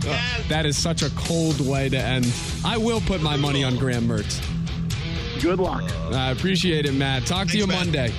yes. 0.02 0.48
That 0.48 0.64
is 0.64 0.78
such 0.78 1.02
a 1.02 1.10
cold 1.10 1.60
way 1.60 1.90
to 1.90 1.98
end. 1.98 2.32
I 2.64 2.78
will 2.78 3.02
put 3.02 3.20
my 3.20 3.36
money 3.36 3.64
on 3.64 3.76
Graham 3.76 4.08
Mertz. 4.08 4.42
Good 5.40 5.58
luck. 5.58 5.82
I 6.12 6.30
appreciate 6.30 6.86
it, 6.86 6.92
Matt. 6.92 7.26
Talk 7.26 7.48
to 7.48 7.58
you 7.58 7.66
Matt. 7.66 7.86
Monday. 7.86 8.12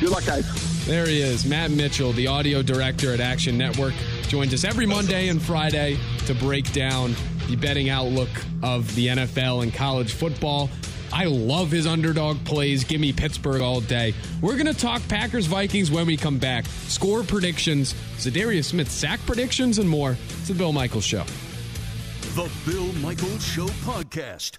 Good 0.00 0.10
luck, 0.10 0.24
guys. 0.24 0.86
There 0.86 1.06
he 1.06 1.20
is, 1.20 1.44
Matt 1.44 1.70
Mitchell, 1.70 2.12
the 2.12 2.28
audio 2.28 2.62
director 2.62 3.12
at 3.12 3.20
Action 3.20 3.58
Network, 3.58 3.92
joins 4.22 4.54
us 4.54 4.64
every 4.64 4.86
Monday 4.86 5.28
and 5.28 5.42
Friday 5.42 5.98
to 6.26 6.34
break 6.34 6.72
down 6.72 7.14
the 7.48 7.56
betting 7.56 7.90
outlook 7.90 8.30
of 8.62 8.94
the 8.94 9.08
NFL 9.08 9.64
and 9.64 9.74
college 9.74 10.14
football. 10.14 10.70
I 11.12 11.24
love 11.24 11.70
his 11.70 11.86
underdog 11.86 12.42
plays. 12.44 12.84
Give 12.84 13.00
me 13.00 13.12
Pittsburgh 13.12 13.60
all 13.60 13.80
day. 13.80 14.14
We're 14.40 14.54
going 14.54 14.66
to 14.66 14.74
talk 14.74 15.02
Packers 15.08 15.46
Vikings 15.46 15.90
when 15.90 16.06
we 16.06 16.16
come 16.16 16.38
back. 16.38 16.64
Score 16.86 17.22
predictions, 17.22 17.94
Za'Darius 18.16 18.64
Smith 18.64 18.90
sack 18.90 19.20
predictions, 19.26 19.78
and 19.78 19.88
more. 19.88 20.16
It's 20.38 20.48
the 20.48 20.54
Bill 20.54 20.72
Michaels 20.72 21.04
Show. 21.04 21.24
The 22.34 22.50
Bill 22.66 22.92
Michaels 22.94 23.44
Show 23.44 23.66
podcast. 23.84 24.58